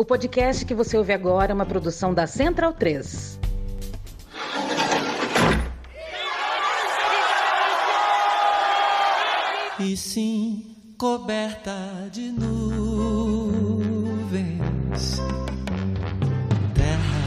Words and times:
O 0.00 0.04
podcast 0.04 0.64
que 0.64 0.74
você 0.74 0.96
ouve 0.96 1.12
agora 1.12 1.50
é 1.50 1.54
uma 1.54 1.66
produção 1.66 2.14
da 2.14 2.24
Central 2.24 2.72
3. 2.72 3.40
E 9.80 9.96
sim, 9.96 10.76
coberta 10.96 11.74
de 12.12 12.30
nuvens. 12.30 12.78
Terra. 16.76 17.18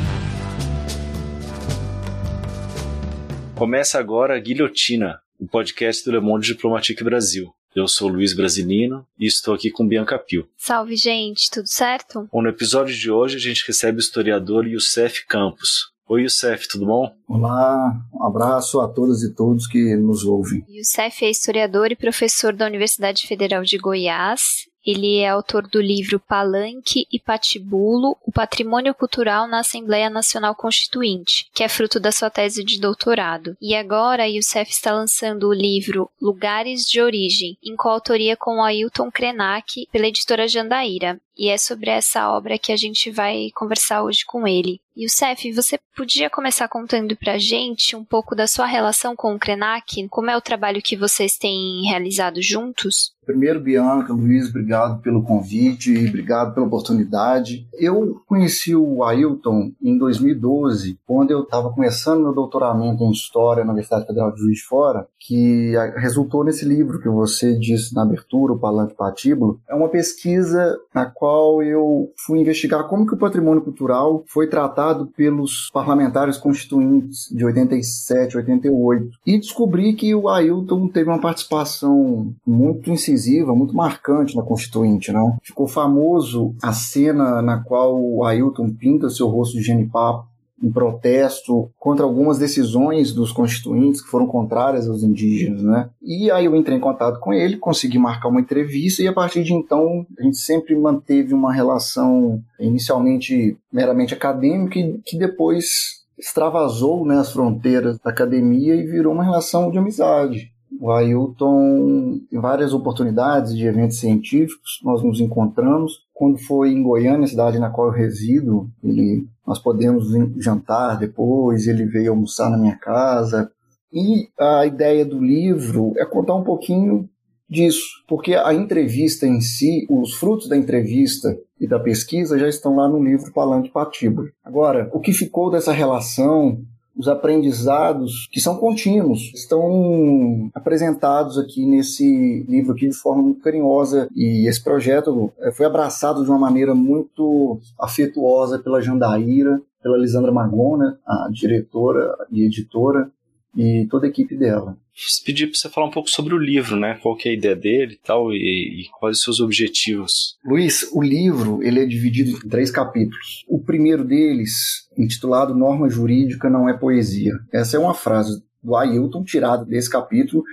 Começa 3.53 3.99
agora 3.99 4.37
a 4.37 4.39
Guilhotina, 4.39 5.19
o 5.37 5.45
podcast 5.45 6.05
do 6.05 6.11
Le 6.13 6.21
Monde 6.21 6.47
Diplomatique 6.47 7.03
Brasil. 7.03 7.53
Eu 7.73 7.87
sou 7.87 8.09
Luiz 8.09 8.33
Brasilino 8.33 9.07
e 9.17 9.25
estou 9.25 9.53
aqui 9.53 9.71
com 9.71 9.87
Bianca 9.87 10.19
Pio. 10.19 10.45
Salve, 10.57 10.97
gente, 10.97 11.49
tudo 11.49 11.67
certo? 11.67 12.27
Bom, 12.29 12.41
no 12.41 12.49
episódio 12.49 12.93
de 12.93 13.09
hoje 13.09 13.37
a 13.37 13.39
gente 13.39 13.65
recebe 13.65 13.97
o 13.97 14.01
historiador 14.01 14.67
Youssef 14.67 15.25
Campos. 15.25 15.89
Oi, 16.05 16.23
Youssef, 16.23 16.67
tudo 16.67 16.85
bom? 16.85 17.15
Olá, 17.25 17.97
um 18.13 18.25
abraço 18.25 18.81
a 18.81 18.89
todas 18.89 19.23
e 19.23 19.33
todos 19.33 19.67
que 19.67 19.95
nos 19.95 20.25
ouvem. 20.25 20.65
Youssef 20.67 21.23
é 21.23 21.29
historiador 21.29 21.89
e 21.93 21.95
professor 21.95 22.53
da 22.53 22.65
Universidade 22.65 23.25
Federal 23.25 23.63
de 23.63 23.77
Goiás 23.77 24.69
ele 24.85 25.17
é 25.17 25.29
autor 25.29 25.67
do 25.67 25.81
livro 25.81 26.19
Palanque 26.19 27.07
e 27.11 27.19
Patibulo, 27.19 28.17
o 28.25 28.31
patrimônio 28.31 28.93
cultural 28.93 29.47
na 29.47 29.59
Assembleia 29.59 30.09
Nacional 30.09 30.55
Constituinte, 30.55 31.49
que 31.53 31.63
é 31.63 31.69
fruto 31.69 31.99
da 31.99 32.11
sua 32.11 32.29
tese 32.29 32.63
de 32.63 32.79
doutorado. 32.79 33.55
E 33.61 33.75
agora, 33.75 34.27
Youssef 34.27 34.71
está 34.71 34.91
lançando 34.91 35.47
o 35.47 35.53
livro 35.53 36.09
Lugares 36.21 36.81
de 36.89 37.01
Origem, 37.01 37.57
em 37.63 37.75
coautoria 37.75 38.35
com 38.35 38.63
Ailton 38.63 39.11
Krenak, 39.11 39.87
pela 39.91 40.07
editora 40.07 40.47
Jandaíra. 40.47 41.19
E 41.37 41.49
é 41.49 41.57
sobre 41.57 41.89
essa 41.89 42.29
obra 42.31 42.57
que 42.57 42.71
a 42.71 42.77
gente 42.77 43.09
vai 43.09 43.49
conversar 43.55 44.03
hoje 44.03 44.25
com 44.25 44.47
ele. 44.47 44.79
Youssef, 44.97 45.53
você 45.53 45.79
podia 45.95 46.29
começar 46.29 46.67
contando 46.67 47.15
pra 47.15 47.37
gente 47.37 47.95
um 47.95 48.03
pouco 48.03 48.35
da 48.35 48.45
sua 48.45 48.65
relação 48.65 49.15
com 49.15 49.33
o 49.33 49.39
Krenak? 49.39 50.07
Como 50.09 50.29
é 50.29 50.35
o 50.35 50.41
trabalho 50.41 50.81
que 50.81 50.97
vocês 50.97 51.37
têm 51.37 51.83
realizado 51.89 52.41
juntos? 52.41 53.13
Primeiro, 53.25 53.61
Bianca, 53.61 54.11
Luiz, 54.11 54.49
obrigado 54.49 54.99
pelo 55.01 55.23
convite 55.23 55.93
e 55.93 56.09
obrigado 56.09 56.53
pela 56.53 56.65
oportunidade. 56.65 57.67
Eu 57.73 58.21
conheci 58.25 58.75
o 58.75 59.03
Ailton 59.03 59.71
em 59.81 59.97
2012, 59.97 60.99
quando 61.05 61.31
eu 61.31 61.43
estava 61.43 61.71
começando 61.71 62.23
meu 62.23 62.33
doutoramento 62.33 63.03
em 63.03 63.11
História 63.11 63.63
na 63.63 63.71
Universidade 63.71 64.07
Federal 64.07 64.33
de 64.33 64.41
Juiz 64.41 64.57
de 64.57 64.65
Fora, 64.65 65.07
que 65.19 65.73
resultou 65.97 66.43
nesse 66.43 66.65
livro 66.65 66.99
que 66.99 67.07
você 67.07 67.57
disse 67.57 67.93
na 67.93 68.01
abertura, 68.01 68.53
o 68.53 68.59
Palanque 68.59 68.95
Patíbulo. 68.95 69.61
É 69.69 69.75
uma 69.75 69.87
pesquisa 69.87 70.77
na 70.93 71.05
qual 71.05 71.61
eu 71.61 72.11
fui 72.25 72.39
investigar 72.39 72.87
como 72.87 73.05
que 73.05 73.13
o 73.13 73.19
patrimônio 73.19 73.63
cultural 73.63 74.23
foi 74.27 74.47
tratado 74.49 74.80
pelos 75.15 75.69
parlamentares 75.73 76.37
constituintes 76.37 77.27
de 77.31 77.45
87, 77.45 78.37
88. 78.37 79.09
E 79.25 79.37
descobri 79.37 79.93
que 79.93 80.13
o 80.15 80.29
Ailton 80.29 80.87
teve 80.87 81.09
uma 81.09 81.19
participação 81.19 82.33
muito 82.45 82.89
incisiva, 82.89 83.55
muito 83.55 83.75
marcante 83.75 84.35
na 84.35 84.43
Constituinte. 84.43 85.11
Não? 85.11 85.37
Ficou 85.43 85.67
famoso 85.67 86.55
a 86.61 86.73
cena 86.73 87.41
na 87.41 87.59
qual 87.59 87.99
o 87.99 88.23
Ailton 88.23 88.69
pinta 88.69 89.09
seu 89.09 89.27
rosto 89.27 89.57
de 89.57 89.63
genipapo 89.63 90.30
em 90.61 90.71
protesto 90.71 91.69
contra 91.79 92.05
algumas 92.05 92.37
decisões 92.37 93.13
dos 93.13 93.31
constituintes 93.31 94.01
que 94.01 94.09
foram 94.09 94.27
contrárias 94.27 94.87
aos 94.87 95.03
indígenas, 95.03 95.63
né? 95.63 95.89
E 96.01 96.29
aí 96.29 96.45
eu 96.45 96.55
entrei 96.55 96.77
em 96.77 96.81
contato 96.81 97.19
com 97.19 97.33
ele, 97.33 97.57
consegui 97.57 97.97
marcar 97.97 98.29
uma 98.29 98.41
entrevista 98.41 99.01
e 99.01 99.07
a 99.07 99.13
partir 99.13 99.43
de 99.43 99.53
então 99.53 100.05
a 100.19 100.23
gente 100.23 100.37
sempre 100.37 100.75
manteve 100.75 101.33
uma 101.33 101.53
relação 101.53 102.41
inicialmente 102.59 103.57
meramente 103.71 104.13
acadêmica 104.13 104.79
e 104.79 104.99
que 105.05 105.17
depois 105.17 106.01
extravasou 106.17 107.05
né, 107.05 107.17
as 107.17 107.31
fronteiras 107.31 107.97
da 107.99 108.11
academia 108.11 108.75
e 108.75 108.85
virou 108.85 109.13
uma 109.13 109.23
relação 109.23 109.71
de 109.71 109.79
amizade. 109.79 110.50
O 110.81 110.89
Ailton, 110.89 112.21
em 112.31 112.39
várias 112.39 112.73
oportunidades 112.73 113.55
de 113.55 113.67
eventos 113.67 113.99
científicos, 113.99 114.79
nós 114.83 115.03
nos 115.03 115.21
encontramos. 115.21 116.01
Quando 116.11 116.39
foi 116.39 116.71
em 116.71 116.81
Goiânia, 116.81 117.27
cidade 117.27 117.59
na 117.59 117.69
qual 117.69 117.89
eu 117.89 117.93
resido, 117.93 118.67
ele, 118.83 119.27
nós 119.45 119.59
podemos 119.59 120.07
jantar 120.43 120.97
depois, 120.97 121.67
ele 121.67 121.85
veio 121.85 122.09
almoçar 122.09 122.49
na 122.49 122.57
minha 122.57 122.75
casa. 122.75 123.51
E 123.93 124.27
a 124.39 124.65
ideia 124.65 125.05
do 125.05 125.23
livro 125.23 125.93
é 125.97 126.03
contar 126.03 126.33
um 126.33 126.43
pouquinho 126.43 127.07
disso, 127.47 128.03
porque 128.07 128.33
a 128.33 128.51
entrevista 128.51 129.27
em 129.27 129.39
si, 129.39 129.85
os 129.87 130.15
frutos 130.15 130.49
da 130.49 130.57
entrevista 130.57 131.37
e 131.59 131.67
da 131.67 131.79
pesquisa 131.79 132.39
já 132.39 132.49
estão 132.49 132.75
lá 132.75 132.89
no 132.89 133.03
livro 133.03 133.31
Palanque 133.31 133.69
Patíbulo. 133.69 134.29
Agora, 134.43 134.89
o 134.91 134.99
que 134.99 135.13
ficou 135.13 135.51
dessa 135.51 135.71
relação 135.71 136.59
os 136.95 137.07
aprendizados 137.07 138.27
que 138.31 138.39
são 138.39 138.57
contínuos 138.57 139.31
estão 139.33 140.49
apresentados 140.53 141.37
aqui 141.37 141.65
nesse 141.65 142.45
livro 142.47 142.73
aqui 142.73 142.87
de 142.87 142.95
forma 142.95 143.23
muito 143.23 143.41
carinhosa. 143.41 144.07
E 144.15 144.47
esse 144.47 144.63
projeto 144.63 145.31
eh, 145.39 145.51
foi 145.51 145.65
abraçado 145.65 146.23
de 146.23 146.29
uma 146.29 146.39
maneira 146.39 146.75
muito 146.75 147.59
afetuosa 147.79 148.59
pela 148.59 148.81
Jandaíra, 148.81 149.61
pela 149.81 149.97
Lisandra 149.97 150.31
Magona, 150.31 150.99
a 151.05 151.29
diretora 151.31 152.15
e 152.31 152.43
editora 152.43 153.09
e 153.55 153.85
toda 153.89 154.05
a 154.05 154.09
equipe 154.09 154.35
dela. 154.35 154.77
Pedir 155.25 155.47
para 155.47 155.57
você 155.57 155.69
falar 155.69 155.87
um 155.87 155.91
pouco 155.91 156.09
sobre 156.09 156.33
o 156.33 156.37
livro, 156.37 156.75
né? 156.75 156.99
Qual 157.01 157.15
que 157.15 157.27
é 157.27 157.31
a 157.31 157.35
ideia 157.35 157.55
dele 157.55 157.93
e 157.93 158.05
tal, 158.05 158.31
e, 158.33 158.83
e 158.83 158.89
quais 158.99 159.17
os 159.17 159.23
seus 159.23 159.39
objetivos. 159.39 160.37
Luiz, 160.45 160.87
o 160.91 161.01
livro 161.01 161.61
ele 161.63 161.79
é 161.79 161.85
dividido 161.85 162.31
em 162.31 162.49
três 162.49 162.71
capítulos. 162.71 163.45
O 163.47 163.59
primeiro 163.59 164.03
deles, 164.03 164.87
intitulado 164.97 165.55
Norma 165.55 165.89
Jurídica 165.89 166.49
Não 166.49 166.69
é 166.69 166.73
Poesia. 166.73 167.33
Essa 167.51 167.77
é 167.77 167.79
uma 167.79 167.93
frase 167.93 168.43
do 168.61 168.75
Ailton 168.75 169.23
tirada 169.23 169.65
desse 169.65 169.89
capítulo. 169.89 170.43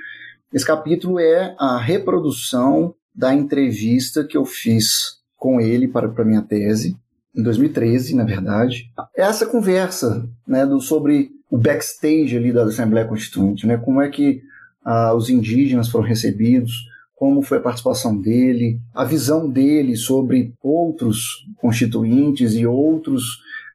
Esse 0.53 0.67
capítulo 0.67 1.19
é 1.19 1.55
a 1.59 1.79
reprodução 1.79 2.95
da 3.15 3.35
entrevista 3.35 4.25
que 4.25 4.37
eu 4.37 4.45
fiz 4.45 5.19
com 5.37 5.61
ele 5.61 5.89
para, 5.89 6.09
para 6.09 6.25
minha 6.25 6.43
tese, 6.43 6.97
em 7.35 7.43
2013, 7.43 8.15
na 8.15 8.25
verdade. 8.25 8.91
Essa 9.15 9.47
conversa 9.47 10.29
né, 10.47 10.65
do, 10.65 10.81
sobre 10.81 11.31
o 11.51 11.57
backstage 11.57 12.37
ali 12.37 12.53
da 12.53 12.65
Assembleia 12.65 13.07
Constituinte, 13.07 13.67
né? 13.67 13.77
Como 13.77 14.01
é 14.01 14.09
que 14.09 14.43
ah, 14.85 15.15
os 15.15 15.29
indígenas 15.29 15.89
foram 15.89 16.07
recebidos, 16.07 16.73
como 17.15 17.43
foi 17.43 17.59
a 17.59 17.63
participação 17.63 18.17
dele, 18.17 18.81
a 18.95 19.05
visão 19.05 19.49
dele 19.51 19.97
sobre 19.97 20.55
outros 20.63 21.45
constituintes 21.57 22.55
e 22.55 22.67
outros 22.67 23.25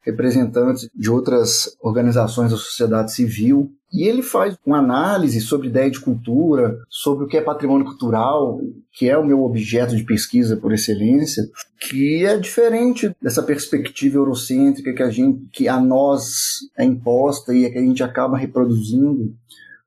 representantes 0.03 0.90
de 0.94 1.09
outras 1.09 1.75
organizações 1.81 2.52
da 2.52 2.58
sociedade 2.58 3.14
civil. 3.14 3.72
E 3.91 4.08
ele 4.08 4.24
faz 4.24 4.58
uma 4.66 4.80
análise 4.80 5.40
sobre 5.40 5.68
ideia 5.68 5.90
de 5.90 6.00
cultura, 6.00 6.78
sobre 6.90 7.25
o 7.25 7.28
que 7.28 7.38
é 7.38 7.41
patrimônio 7.41 7.86
cultural, 7.86 8.59
que 8.91 9.08
é 9.08 9.18
o 9.18 9.25
meu 9.25 9.44
objeto 9.44 9.96
de 9.96 10.03
pesquisa 10.03 10.58
por 10.58 10.74
excelência, 10.74 11.44
que 11.80 12.25
é 12.25 12.38
diferente 12.38 13.16
dessa 13.22 13.44
perspectiva 13.44 14.18
eurocêntrica 14.18 14.94
que 14.94 15.03
a 15.03 15.09
gente, 15.09 15.47
que 15.52 15.68
a 15.68 15.80
nós 15.80 16.59
é 16.78 16.84
imposta 16.84 17.53
e 17.53 17.66
é 17.66 17.70
que 17.70 17.78
a 17.78 17.85
gente 17.85 18.03
acaba 18.03 18.38
reproduzindo 18.38 19.34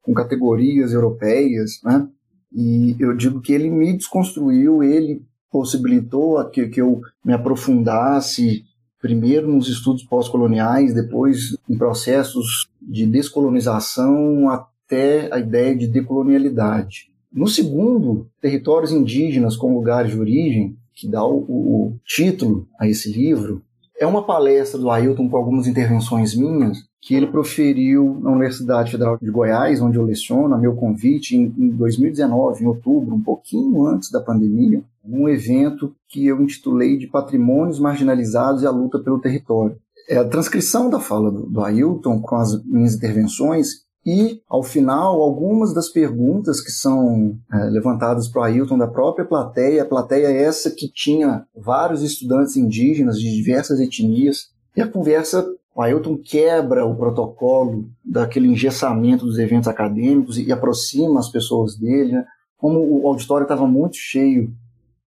com 0.02 0.14
categorias 0.14 0.92
europeias, 0.92 1.80
né? 1.84 2.08
E 2.52 2.96
eu 3.00 3.14
digo 3.14 3.40
que 3.40 3.52
ele 3.52 3.68
me 3.68 3.92
desconstruiu, 3.94 4.82
ele 4.82 5.20
possibilitou 5.50 6.42
que, 6.48 6.68
que 6.68 6.80
eu 6.80 7.00
me 7.24 7.32
aprofundasse 7.32 8.64
primeiro 9.06 9.46
nos 9.46 9.68
estudos 9.68 10.02
pós-coloniais, 10.02 10.92
depois 10.92 11.56
em 11.68 11.78
processos 11.78 12.68
de 12.82 13.06
descolonização 13.06 14.50
até 14.50 15.32
a 15.32 15.38
ideia 15.38 15.76
de 15.76 15.86
decolonialidade. 15.86 17.08
No 17.32 17.46
segundo, 17.46 18.28
territórios 18.40 18.90
indígenas 18.90 19.56
como 19.56 19.76
lugares 19.76 20.10
de 20.10 20.18
origem, 20.18 20.76
que 20.92 21.06
dá 21.06 21.24
o, 21.24 21.36
o 21.36 21.96
título 22.04 22.66
a 22.80 22.88
esse 22.88 23.12
livro, 23.12 23.62
é 23.98 24.06
uma 24.06 24.22
palestra 24.22 24.78
do 24.78 24.90
Ailton 24.90 25.28
com 25.28 25.36
algumas 25.36 25.66
intervenções 25.66 26.34
minhas 26.34 26.84
que 27.00 27.14
ele 27.14 27.28
proferiu 27.28 28.18
na 28.20 28.32
Universidade 28.32 28.90
Federal 28.90 29.16
de 29.20 29.30
Goiás, 29.30 29.80
onde 29.80 29.96
eu 29.96 30.04
leciono, 30.04 30.54
a 30.54 30.58
meu 30.58 30.74
convite, 30.74 31.36
em, 31.36 31.54
em 31.56 31.68
2019, 31.68 32.64
em 32.64 32.66
outubro, 32.66 33.14
um 33.14 33.22
pouquinho 33.22 33.86
antes 33.86 34.10
da 34.10 34.20
pandemia, 34.20 34.82
um 35.04 35.28
evento 35.28 35.94
que 36.08 36.26
eu 36.26 36.42
intitulei 36.42 36.98
de 36.98 37.06
Patrimônios 37.06 37.78
Marginalizados 37.78 38.62
e 38.62 38.66
a 38.66 38.70
Luta 38.70 38.98
pelo 38.98 39.20
Território. 39.20 39.76
É 40.08 40.18
a 40.18 40.28
transcrição 40.28 40.90
da 40.90 40.98
fala 40.98 41.30
do, 41.30 41.46
do 41.46 41.60
Ailton 41.62 42.20
com 42.20 42.36
as 42.36 42.62
minhas 42.64 42.94
intervenções 42.94 43.85
e, 44.06 44.40
ao 44.48 44.62
final, 44.62 45.20
algumas 45.20 45.74
das 45.74 45.88
perguntas 45.88 46.60
que 46.60 46.70
são 46.70 47.36
é, 47.52 47.64
levantadas 47.64 48.28
para 48.28 48.42
o 48.42 48.44
Ailton 48.44 48.78
da 48.78 48.86
própria 48.86 49.24
plateia, 49.24 49.82
a 49.82 49.86
plateia 49.86 50.28
é 50.28 50.44
essa 50.44 50.70
que 50.70 50.88
tinha 50.88 51.44
vários 51.56 52.04
estudantes 52.04 52.56
indígenas 52.56 53.18
de 53.18 53.34
diversas 53.34 53.80
etnias, 53.80 54.50
e 54.76 54.80
a 54.80 54.86
conversa, 54.86 55.44
o 55.74 55.82
Ailton 55.82 56.16
quebra 56.16 56.86
o 56.86 56.94
protocolo 56.94 57.90
daquele 58.04 58.46
engessamento 58.46 59.26
dos 59.26 59.40
eventos 59.40 59.66
acadêmicos 59.66 60.38
e, 60.38 60.44
e 60.44 60.52
aproxima 60.52 61.18
as 61.18 61.28
pessoas 61.28 61.76
dele. 61.76 62.12
Né? 62.12 62.24
Como 62.56 62.78
o 62.78 63.08
auditório 63.08 63.42
estava 63.42 63.66
muito 63.66 63.96
cheio, 63.96 64.54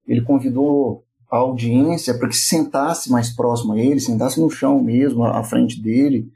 ele 0.06 0.22
convidou 0.22 1.06
a 1.32 1.38
audiência 1.38 2.18
para 2.18 2.28
que 2.28 2.36
se 2.36 2.50
sentasse 2.50 3.10
mais 3.10 3.34
próximo 3.34 3.74
a 3.74 3.80
ele, 3.80 4.02
sentasse 4.02 4.42
no 4.42 4.50
chão 4.50 4.84
mesmo, 4.84 5.24
à 5.24 5.42
frente 5.42 5.82
dele. 5.82 6.28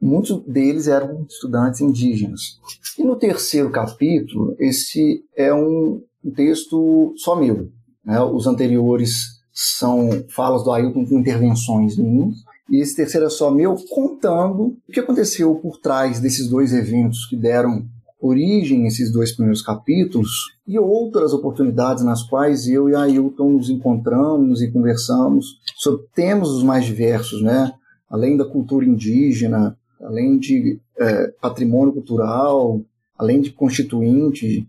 Muitos 0.00 0.44
deles 0.44 0.86
eram 0.86 1.26
estudantes 1.28 1.80
indígenas. 1.80 2.58
E 2.98 3.02
no 3.02 3.16
terceiro 3.16 3.70
capítulo, 3.70 4.54
esse 4.58 5.24
é 5.36 5.52
um 5.52 6.02
texto 6.34 7.14
só 7.16 7.34
meu. 7.34 7.70
Né? 8.04 8.20
Os 8.20 8.46
anteriores 8.46 9.38
são 9.52 10.08
falas 10.28 10.62
do 10.62 10.70
Ailton 10.70 11.04
com 11.04 11.18
intervenções 11.18 11.96
minhas. 11.96 12.36
E 12.70 12.80
esse 12.80 12.94
terceiro 12.94 13.26
é 13.26 13.30
só 13.30 13.50
meu, 13.50 13.76
contando 13.90 14.76
o 14.88 14.92
que 14.92 15.00
aconteceu 15.00 15.54
por 15.56 15.78
trás 15.78 16.20
desses 16.20 16.48
dois 16.48 16.72
eventos 16.72 17.26
que 17.26 17.36
deram 17.36 17.84
origem 18.20 18.84
a 18.84 18.88
esses 18.88 19.12
dois 19.12 19.32
primeiros 19.32 19.62
capítulos 19.62 20.28
e 20.66 20.78
outras 20.78 21.32
oportunidades 21.32 22.04
nas 22.04 22.22
quais 22.22 22.66
eu 22.66 22.88
e 22.88 22.94
Ailton 22.94 23.52
nos 23.52 23.70
encontramos 23.70 24.60
e 24.60 24.70
conversamos 24.70 25.58
sobre 25.76 26.06
temas 26.14 26.48
os 26.48 26.62
mais 26.62 26.84
diversos, 26.84 27.40
né? 27.42 27.72
Além 28.10 28.36
da 28.36 28.44
cultura 28.44 28.84
indígena, 28.84 29.77
além 30.00 30.38
de 30.38 30.78
é, 30.98 31.28
patrimônio 31.40 31.92
cultural, 31.92 32.80
além 33.16 33.40
de 33.40 33.50
constituinte, 33.50 34.68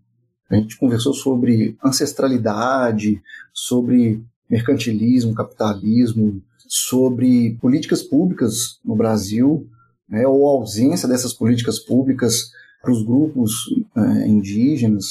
a 0.49 0.55
gente 0.55 0.77
conversou 0.77 1.13
sobre 1.13 1.77
ancestralidade, 1.83 3.21
sobre 3.53 4.23
mercantilismo, 4.49 5.35
capitalismo, 5.35 6.41
sobre 6.67 7.57
políticas 7.61 8.01
públicas 8.01 8.79
no 8.83 8.95
Brasil, 8.95 9.67
né, 10.07 10.25
ou 10.27 10.47
ausência 10.47 11.07
dessas 11.07 11.33
políticas 11.33 11.77
públicas 11.77 12.51
para 12.81 12.91
os 12.91 13.03
grupos 13.03 13.53
é, 13.95 14.27
indígenas, 14.27 15.05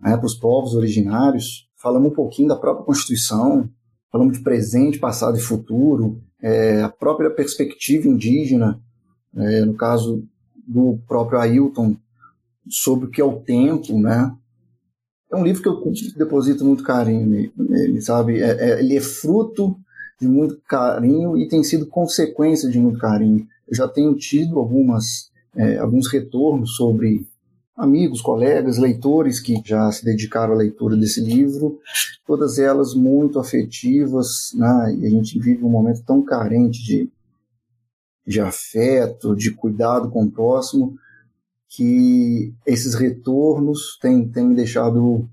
né, 0.00 0.16
para 0.16 0.26
os 0.26 0.34
povos 0.34 0.74
originários. 0.74 1.68
Falamos 1.76 2.10
um 2.10 2.14
pouquinho 2.14 2.48
da 2.48 2.56
própria 2.56 2.84
Constituição, 2.84 3.68
falamos 4.10 4.36
de 4.38 4.42
presente, 4.42 4.98
passado 4.98 5.38
e 5.38 5.40
futuro, 5.40 6.20
é, 6.40 6.82
a 6.82 6.88
própria 6.88 7.30
perspectiva 7.30 8.08
indígena, 8.08 8.80
é, 9.36 9.64
no 9.64 9.74
caso 9.74 10.24
do 10.66 10.98
próprio 11.06 11.38
Ailton, 11.38 11.96
sobre 12.68 13.06
o 13.06 13.10
que 13.10 13.20
é 13.20 13.24
o 13.24 13.40
tempo, 13.40 13.98
né? 13.98 14.32
É 15.30 15.36
um 15.36 15.44
livro 15.44 15.62
que 15.62 15.68
eu 15.68 15.92
deposito 16.16 16.64
muito 16.64 16.84
carinho 16.84 17.50
nele, 17.56 18.00
sabe? 18.02 18.40
É, 18.40 18.50
é, 18.50 18.80
ele 18.80 18.96
é 18.96 19.00
fruto 19.00 19.76
de 20.20 20.28
muito 20.28 20.60
carinho 20.68 21.36
e 21.36 21.48
tem 21.48 21.64
sido 21.64 21.86
consequência 21.86 22.68
de 22.68 22.78
muito 22.78 22.98
carinho. 22.98 23.46
Eu 23.66 23.74
já 23.74 23.88
tenho 23.88 24.14
tido 24.14 24.58
algumas, 24.58 25.30
é, 25.56 25.78
alguns 25.78 26.12
retornos 26.12 26.76
sobre 26.76 27.26
amigos, 27.76 28.20
colegas, 28.20 28.78
leitores 28.78 29.40
que 29.40 29.60
já 29.64 29.90
se 29.90 30.04
dedicaram 30.04 30.52
à 30.52 30.56
leitura 30.56 30.96
desse 30.96 31.20
livro, 31.20 31.80
todas 32.26 32.58
elas 32.58 32.94
muito 32.94 33.38
afetivas, 33.38 34.52
né? 34.54 34.96
e 35.00 35.06
a 35.06 35.10
gente 35.10 35.38
vive 35.40 35.64
um 35.64 35.70
momento 35.70 36.02
tão 36.04 36.22
carente 36.22 36.84
de, 36.84 37.10
de 38.26 38.40
afeto, 38.40 39.34
de 39.34 39.50
cuidado 39.50 40.10
com 40.10 40.24
o 40.24 40.30
próximo, 40.30 40.96
que 41.68 42.52
esses 42.66 42.94
retornos 42.94 43.98
têm, 44.00 44.28
têm 44.28 44.46
me 44.46 44.54
deixado 44.54 45.28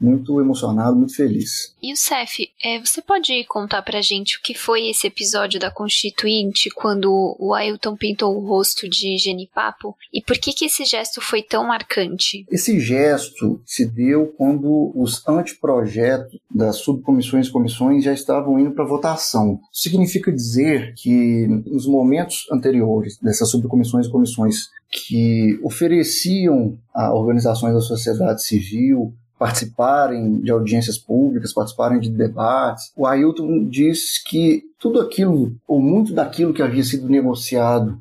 muito 0.00 0.40
emocionado, 0.40 0.96
muito 0.96 1.14
feliz. 1.14 1.74
E 1.82 1.92
o 1.92 1.96
Cef, 1.96 2.50
é, 2.62 2.78
você 2.78 3.00
pode 3.00 3.44
contar 3.44 3.82
pra 3.82 4.00
gente 4.00 4.36
o 4.36 4.42
que 4.42 4.54
foi 4.54 4.88
esse 4.88 5.06
episódio 5.06 5.58
da 5.58 5.70
Constituinte 5.70 6.70
quando 6.70 7.36
o 7.38 7.54
Ailton 7.54 7.96
pintou 7.96 8.36
o 8.36 8.46
rosto 8.46 8.88
de 8.88 9.16
Genipapo 9.16 9.96
e 10.12 10.20
por 10.20 10.38
que 10.38 10.52
que 10.52 10.66
esse 10.66 10.84
gesto 10.84 11.20
foi 11.20 11.42
tão 11.42 11.66
marcante? 11.66 12.44
Esse 12.50 12.78
gesto 12.78 13.60
se 13.64 13.86
deu 13.86 14.26
quando 14.36 14.92
os 14.94 15.26
anteprojetos 15.26 16.38
das 16.50 16.76
subcomissões 16.76 17.46
e 17.46 17.52
comissões 17.52 18.04
já 18.04 18.12
estavam 18.12 18.58
indo 18.58 18.72
para 18.72 18.84
votação. 18.84 19.60
Significa 19.72 20.30
dizer 20.30 20.94
que 20.94 21.46
nos 21.66 21.86
momentos 21.86 22.46
anteriores 22.52 23.18
dessas 23.18 23.50
subcomissões 23.50 24.06
e 24.06 24.10
comissões 24.10 24.68
que 24.90 25.58
ofereciam 25.62 26.78
a 26.94 27.12
organizações 27.12 27.74
da 27.74 27.80
sociedade 27.80 28.42
civil 28.42 29.14
participarem 29.38 30.40
de 30.40 30.50
audiências 30.50 30.98
públicas, 30.98 31.52
participarem 31.52 32.00
de 32.00 32.10
debates. 32.10 32.92
O 32.96 33.06
Ailton 33.06 33.68
diz 33.68 34.22
que 34.22 34.64
tudo 34.78 35.00
aquilo, 35.00 35.54
ou 35.66 35.80
muito 35.80 36.12
daquilo 36.12 36.54
que 36.54 36.62
havia 36.62 36.82
sido 36.82 37.08
negociado 37.08 37.98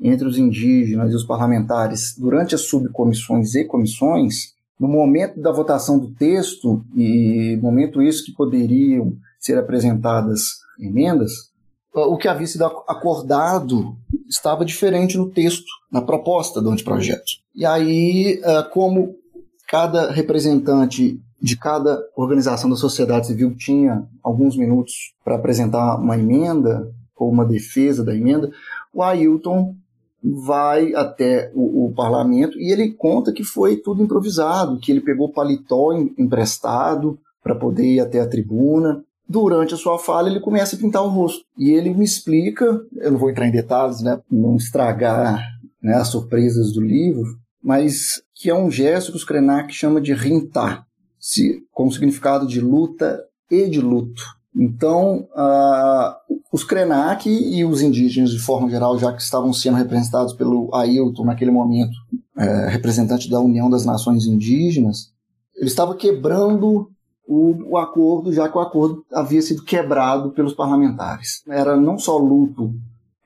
entre 0.00 0.26
os 0.26 0.38
indígenas 0.38 1.12
e 1.12 1.14
os 1.14 1.24
parlamentares 1.24 2.14
durante 2.16 2.54
as 2.54 2.62
subcomissões 2.62 3.54
e 3.54 3.64
comissões, 3.64 4.54
no 4.78 4.88
momento 4.88 5.38
da 5.38 5.52
votação 5.52 5.98
do 5.98 6.10
texto, 6.12 6.82
e 6.96 7.58
momento 7.60 8.00
isso 8.00 8.24
que 8.24 8.32
poderiam 8.32 9.14
ser 9.38 9.58
apresentadas 9.58 10.60
emendas, 10.78 11.50
o 11.92 12.16
que 12.16 12.28
havia 12.28 12.46
sido 12.46 12.64
acordado 12.64 13.96
estava 14.28 14.64
diferente 14.64 15.18
no 15.18 15.28
texto, 15.28 15.66
na 15.90 16.00
proposta 16.00 16.62
do 16.62 16.70
anteprojeto. 16.70 17.32
E 17.54 17.66
aí, 17.66 18.40
eh, 18.42 18.62
como 18.72 19.16
cada 19.70 20.10
representante 20.10 21.20
de 21.40 21.56
cada 21.56 22.04
organização 22.16 22.68
da 22.68 22.74
sociedade 22.74 23.28
civil 23.28 23.54
tinha 23.56 24.04
alguns 24.20 24.56
minutos 24.56 25.14
para 25.24 25.36
apresentar 25.36 25.96
uma 25.96 26.18
emenda 26.18 26.92
ou 27.16 27.30
uma 27.30 27.44
defesa 27.44 28.04
da 28.04 28.14
emenda, 28.14 28.50
o 28.92 29.00
Ailton 29.00 29.76
vai 30.22 30.92
até 30.94 31.52
o, 31.54 31.86
o, 31.86 31.92
parlamento 31.94 32.58
e 32.58 32.72
ele 32.72 32.90
conta 32.90 33.32
que 33.32 33.44
foi 33.44 33.76
tudo 33.76 34.02
improvisado, 34.02 34.78
que 34.80 34.90
ele 34.90 35.00
pegou 35.00 35.32
paletó 35.32 35.92
emprestado 36.18 37.18
para 37.42 37.54
poder 37.54 37.86
ir 37.86 38.00
até 38.00 38.20
a 38.20 38.28
tribuna. 38.28 39.02
Durante 39.26 39.72
a 39.72 39.76
sua 39.76 39.98
fala, 39.98 40.28
ele 40.28 40.40
começa 40.40 40.74
a 40.74 40.78
pintar 40.78 41.04
o 41.04 41.08
rosto. 41.08 41.44
E 41.56 41.70
ele 41.70 41.94
me 41.94 42.04
explica, 42.04 42.82
eu 42.96 43.12
não 43.12 43.18
vou 43.18 43.30
entrar 43.30 43.46
em 43.46 43.52
detalhes, 43.52 44.02
né, 44.02 44.20
não 44.30 44.56
estragar 44.56 45.40
né, 45.80 45.94
as 45.94 46.08
surpresas 46.08 46.72
do 46.72 46.80
livro, 46.80 47.38
mas 47.62 48.20
que 48.40 48.48
é 48.48 48.54
um 48.54 48.70
gesto 48.70 49.10
que 49.10 49.18
os 49.18 49.24
Krenak 49.24 49.70
chama 49.74 50.00
de 50.00 50.14
rintar, 50.14 50.86
com 51.70 51.90
significado 51.90 52.46
de 52.46 52.58
luta 52.58 53.22
e 53.50 53.68
de 53.68 53.82
luto. 53.82 54.22
Então, 54.56 55.28
uh, 55.34 56.38
os 56.50 56.64
Krenak 56.64 57.28
e 57.28 57.62
os 57.66 57.82
indígenas, 57.82 58.30
de 58.30 58.38
forma 58.38 58.70
geral, 58.70 58.98
já 58.98 59.12
que 59.12 59.20
estavam 59.20 59.52
sendo 59.52 59.76
representados 59.76 60.32
pelo 60.32 60.74
Ailton 60.74 61.26
naquele 61.26 61.50
momento, 61.50 61.92
é, 62.34 62.68
representante 62.68 63.28
da 63.28 63.38
União 63.38 63.68
das 63.68 63.84
Nações 63.84 64.24
Indígenas, 64.24 65.12
ele 65.54 65.66
estava 65.66 65.94
quebrando 65.94 66.90
o, 67.28 67.72
o, 67.72 67.76
acordo, 67.76 68.32
já 68.32 68.48
que 68.48 68.56
o 68.56 68.60
acordo 68.60 69.04
havia 69.12 69.42
sido 69.42 69.62
quebrado 69.62 70.30
pelos 70.30 70.54
parlamentares. 70.54 71.42
Era 71.46 71.76
não 71.76 71.98
só 71.98 72.16
luto 72.16 72.72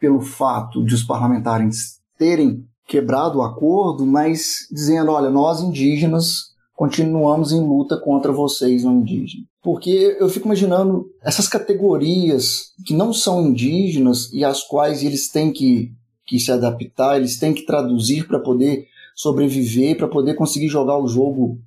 pelo 0.00 0.20
fato 0.20 0.84
de 0.84 0.92
os 0.92 1.04
parlamentares 1.04 2.00
terem 2.18 2.66
quebrado 2.86 3.38
o 3.38 3.42
acordo, 3.42 4.06
mas 4.06 4.66
dizendo: 4.70 5.10
olha, 5.10 5.30
nós 5.30 5.60
indígenas 5.60 6.54
continuamos 6.74 7.52
em 7.52 7.60
luta 7.60 7.96
contra 7.96 8.32
vocês, 8.32 8.84
não 8.84 9.00
indígenas. 9.00 9.46
Porque 9.62 10.16
eu 10.20 10.28
fico 10.28 10.46
imaginando 10.46 11.06
essas 11.22 11.48
categorias 11.48 12.72
que 12.84 12.92
não 12.92 13.12
são 13.12 13.46
indígenas 13.46 14.30
e 14.32 14.44
às 14.44 14.62
quais 14.62 15.02
eles 15.02 15.30
têm 15.30 15.52
que, 15.52 15.92
que 16.26 16.38
se 16.38 16.52
adaptar, 16.52 17.16
eles 17.16 17.38
têm 17.38 17.54
que 17.54 17.64
traduzir 17.64 18.26
para 18.26 18.38
poder 18.38 18.86
sobreviver, 19.14 19.96
para 19.96 20.08
poder 20.08 20.34
conseguir 20.34 20.68
jogar 20.68 20.98
o 20.98 21.06
jogo 21.06 21.58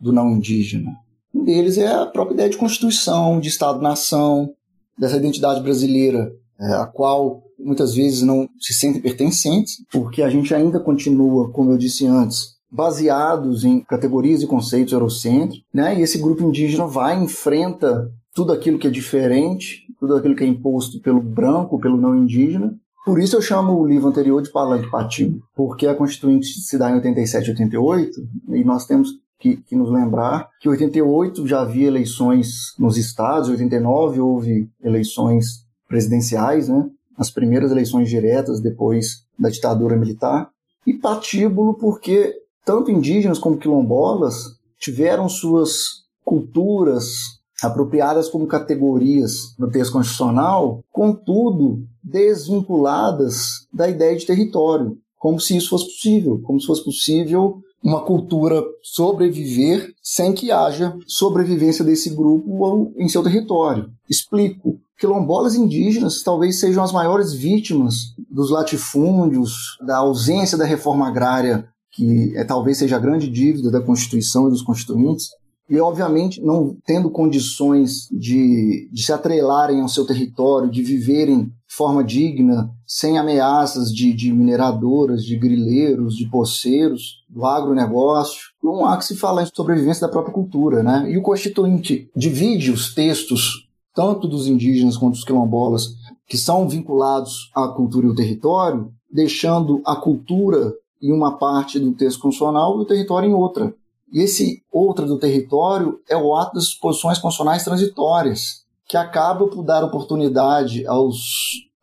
do 0.00 0.12
não 0.12 0.30
indígena. 0.30 0.96
Um 1.32 1.44
deles 1.44 1.76
é 1.78 1.86
a 1.86 2.06
própria 2.06 2.34
ideia 2.34 2.50
de 2.50 2.56
constituição, 2.56 3.38
de 3.38 3.48
Estado-nação, 3.48 4.54
dessa 4.98 5.16
identidade 5.16 5.60
brasileira, 5.60 6.34
é, 6.58 6.72
a 6.72 6.86
qual 6.86 7.42
muitas 7.58 7.94
vezes 7.94 8.22
não 8.22 8.48
se 8.60 8.72
sentem 8.72 9.00
pertencentes, 9.00 9.76
porque 9.90 10.22
a 10.22 10.30
gente 10.30 10.54
ainda 10.54 10.78
continua, 10.78 11.50
como 11.50 11.72
eu 11.72 11.78
disse 11.78 12.06
antes, 12.06 12.58
baseados 12.70 13.64
em 13.64 13.80
categorias 13.80 14.42
e 14.42 14.46
conceitos 14.46 14.92
eurocêntricos, 14.92 15.64
né? 15.72 15.98
E 15.98 16.02
esse 16.02 16.18
grupo 16.18 16.44
indígena 16.44 16.86
vai 16.86 17.16
enfrenta 17.22 18.10
tudo 18.34 18.52
aquilo 18.52 18.78
que 18.78 18.86
é 18.86 18.90
diferente, 18.90 19.82
tudo 19.98 20.14
aquilo 20.14 20.36
que 20.36 20.44
é 20.44 20.46
imposto 20.46 21.00
pelo 21.00 21.20
branco, 21.20 21.80
pelo 21.80 21.96
não 21.96 22.16
indígena. 22.16 22.74
Por 23.04 23.18
isso 23.18 23.36
eu 23.36 23.42
chamo 23.42 23.72
o 23.72 23.86
livro 23.86 24.08
anterior 24.08 24.42
de 24.42 24.52
Palanque 24.52 24.90
Patinho, 24.90 25.40
porque 25.56 25.86
a 25.86 25.94
Constituinte 25.94 26.46
se 26.46 26.76
dá 26.76 26.90
em 26.90 26.94
87 26.94 27.46
e 27.46 27.50
88, 27.50 28.20
e 28.50 28.64
nós 28.64 28.86
temos 28.86 29.10
que, 29.40 29.56
que, 29.56 29.74
nos 29.74 29.90
lembrar 29.90 30.48
que 30.60 30.68
em 30.68 30.72
88 30.72 31.46
já 31.46 31.62
havia 31.62 31.86
eleições 31.86 32.74
nos 32.78 32.96
estados, 32.96 33.48
em 33.48 33.52
89 33.52 34.20
houve 34.20 34.68
eleições 34.82 35.64
presidenciais, 35.88 36.68
né? 36.68 36.86
As 37.18 37.30
primeiras 37.30 37.70
eleições 37.72 38.08
diretas 38.08 38.60
depois 38.60 39.24
da 39.38 39.50
ditadura 39.50 39.96
militar, 39.96 40.50
e 40.86 40.94
patíbulo 40.94 41.74
porque 41.74 42.34
tanto 42.64 42.90
indígenas 42.90 43.38
como 43.38 43.58
quilombolas 43.58 44.56
tiveram 44.78 45.28
suas 45.28 46.04
culturas 46.24 47.38
apropriadas 47.62 48.28
como 48.28 48.46
categorias 48.46 49.54
no 49.58 49.68
texto 49.70 49.94
constitucional, 49.94 50.80
contudo 50.92 51.82
desvinculadas 52.02 53.66
da 53.72 53.88
ideia 53.88 54.16
de 54.16 54.24
território, 54.24 54.96
como 55.18 55.40
se 55.40 55.56
isso 55.56 55.70
fosse 55.70 55.86
possível, 55.86 56.40
como 56.44 56.60
se 56.60 56.66
fosse 56.66 56.84
possível 56.84 57.60
uma 57.82 58.04
cultura 58.04 58.62
sobreviver 58.82 59.92
sem 60.02 60.32
que 60.32 60.50
haja 60.50 60.96
sobrevivência 61.06 61.84
desse 61.84 62.10
grupo 62.10 62.92
em 62.96 63.08
seu 63.08 63.22
território. 63.22 63.90
Explico. 64.08 64.80
Quilombolas 64.98 65.54
indígenas 65.54 66.22
talvez 66.24 66.58
sejam 66.58 66.82
as 66.82 66.90
maiores 66.90 67.32
vítimas 67.32 68.14
dos 68.28 68.50
latifúndios, 68.50 69.78
da 69.86 69.98
ausência 69.98 70.58
da 70.58 70.64
reforma 70.64 71.06
agrária, 71.06 71.68
que 71.92 72.36
é, 72.36 72.42
talvez 72.44 72.78
seja 72.78 72.96
a 72.96 73.00
grande 73.00 73.30
dívida 73.30 73.70
da 73.70 73.80
Constituição 73.80 74.48
e 74.48 74.50
dos 74.50 74.62
constituintes, 74.62 75.28
e, 75.68 75.78
obviamente, 75.80 76.40
não 76.40 76.76
tendo 76.86 77.10
condições 77.10 78.08
de, 78.10 78.88
de 78.90 79.02
se 79.02 79.12
atrelarem 79.12 79.82
ao 79.82 79.88
seu 79.88 80.06
território, 80.06 80.70
de 80.70 80.82
viverem 80.82 81.44
de 81.44 81.74
forma 81.74 82.02
digna, 82.02 82.70
sem 82.86 83.18
ameaças 83.18 83.92
de, 83.92 84.14
de 84.14 84.32
mineradoras, 84.32 85.22
de 85.22 85.36
grileiros, 85.36 86.14
de 86.16 86.26
poceiros, 86.30 87.22
do 87.28 87.44
agronegócio, 87.44 88.40
não 88.62 88.86
há 88.86 88.96
que 88.96 89.04
se 89.04 89.14
falar 89.14 89.42
em 89.42 89.50
sobrevivência 89.54 90.06
da 90.06 90.12
própria 90.12 90.32
cultura. 90.32 90.82
Né? 90.82 91.12
E 91.12 91.18
o 91.18 91.22
Constituinte 91.22 92.10
divide 92.16 92.70
os 92.70 92.94
textos, 92.94 93.68
tanto 93.94 94.26
dos 94.26 94.46
indígenas 94.46 94.96
quanto 94.96 95.14
dos 95.14 95.24
quilombolas, 95.24 95.94
que 96.26 96.38
são 96.38 96.66
vinculados 96.66 97.50
à 97.54 97.68
cultura 97.68 98.06
e 98.06 98.08
ao 98.08 98.14
território, 98.14 98.90
deixando 99.12 99.82
a 99.84 99.96
cultura 99.96 100.72
em 101.02 101.12
uma 101.12 101.36
parte 101.36 101.78
do 101.78 101.92
texto 101.92 102.20
constitucional 102.20 102.78
e 102.78 102.82
o 102.82 102.86
território 102.86 103.28
em 103.28 103.34
outra. 103.34 103.74
E 104.12 104.20
esse 104.20 104.62
outra 104.72 105.06
do 105.06 105.18
território 105.18 106.00
é 106.08 106.16
o 106.16 106.34
ato 106.34 106.54
das 106.54 106.64
disposições 106.64 107.18
constitucionais 107.18 107.64
transitórias, 107.64 108.64
que 108.86 108.96
acaba 108.96 109.46
por 109.46 109.62
dar 109.62 109.84
oportunidade 109.84 110.86
aos 110.86 111.18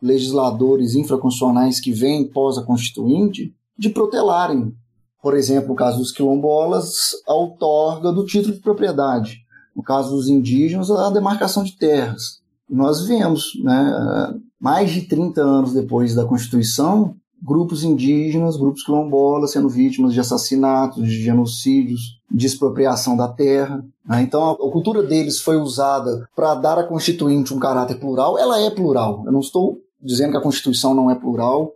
legisladores 0.01 0.95
infraconstitucionais 0.95 1.79
que 1.79 1.91
vêm 1.91 2.27
pós 2.27 2.57
a 2.57 2.63
Constituinte 2.63 3.53
de 3.77 3.89
protelarem. 3.89 4.73
Por 5.21 5.35
exemplo, 5.35 5.69
no 5.69 5.75
caso 5.75 5.97
dos 5.97 6.11
quilombolas, 6.11 7.11
a 7.27 7.33
outorga 7.33 8.11
do 8.11 8.25
título 8.25 8.53
de 8.53 8.61
propriedade. 8.61 9.39
No 9.75 9.83
caso 9.83 10.15
dos 10.15 10.27
indígenas, 10.27 10.89
a 10.89 11.09
demarcação 11.09 11.63
de 11.63 11.75
terras. 11.77 12.39
Nós 12.69 13.05
vemos, 13.05 13.51
né, 13.63 14.35
mais 14.59 14.91
de 14.91 15.03
30 15.03 15.41
anos 15.41 15.73
depois 15.73 16.15
da 16.15 16.25
Constituição, 16.25 17.15
grupos 17.41 17.83
indígenas, 17.83 18.57
grupos 18.57 18.83
quilombolas 18.83 19.51
sendo 19.51 19.69
vítimas 19.69 20.13
de 20.13 20.19
assassinatos, 20.19 21.03
de 21.03 21.21
genocídios, 21.21 22.19
de 22.31 22.45
expropriação 22.45 23.15
da 23.15 23.27
terra. 23.27 23.85
Né? 24.05 24.21
Então 24.21 24.51
a 24.51 24.71
cultura 24.71 25.03
deles 25.03 25.39
foi 25.39 25.57
usada 25.57 26.27
para 26.35 26.55
dar 26.55 26.79
à 26.79 26.83
Constituinte 26.83 27.53
um 27.53 27.59
caráter 27.59 27.99
plural. 27.99 28.37
Ela 28.37 28.59
é 28.61 28.69
plural. 28.69 29.23
Eu 29.25 29.31
não 29.31 29.39
estou 29.39 29.79
dizendo 30.01 30.31
que 30.31 30.37
a 30.37 30.41
Constituição 30.41 30.93
não 30.93 31.09
é 31.09 31.15
plural, 31.15 31.73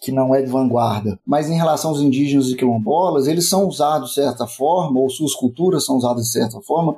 que 0.00 0.12
não 0.12 0.34
é 0.34 0.42
de 0.42 0.50
vanguarda. 0.50 1.18
Mas 1.26 1.48
em 1.48 1.56
relação 1.56 1.90
aos 1.90 2.00
indígenas 2.00 2.48
e 2.48 2.56
quilombolas, 2.56 3.26
eles 3.26 3.48
são 3.48 3.66
usados 3.66 4.10
de 4.10 4.14
certa 4.16 4.46
forma, 4.46 5.00
ou 5.00 5.08
suas 5.08 5.34
culturas 5.34 5.84
são 5.84 5.96
usadas 5.96 6.24
de 6.24 6.32
certa 6.32 6.60
forma, 6.60 6.96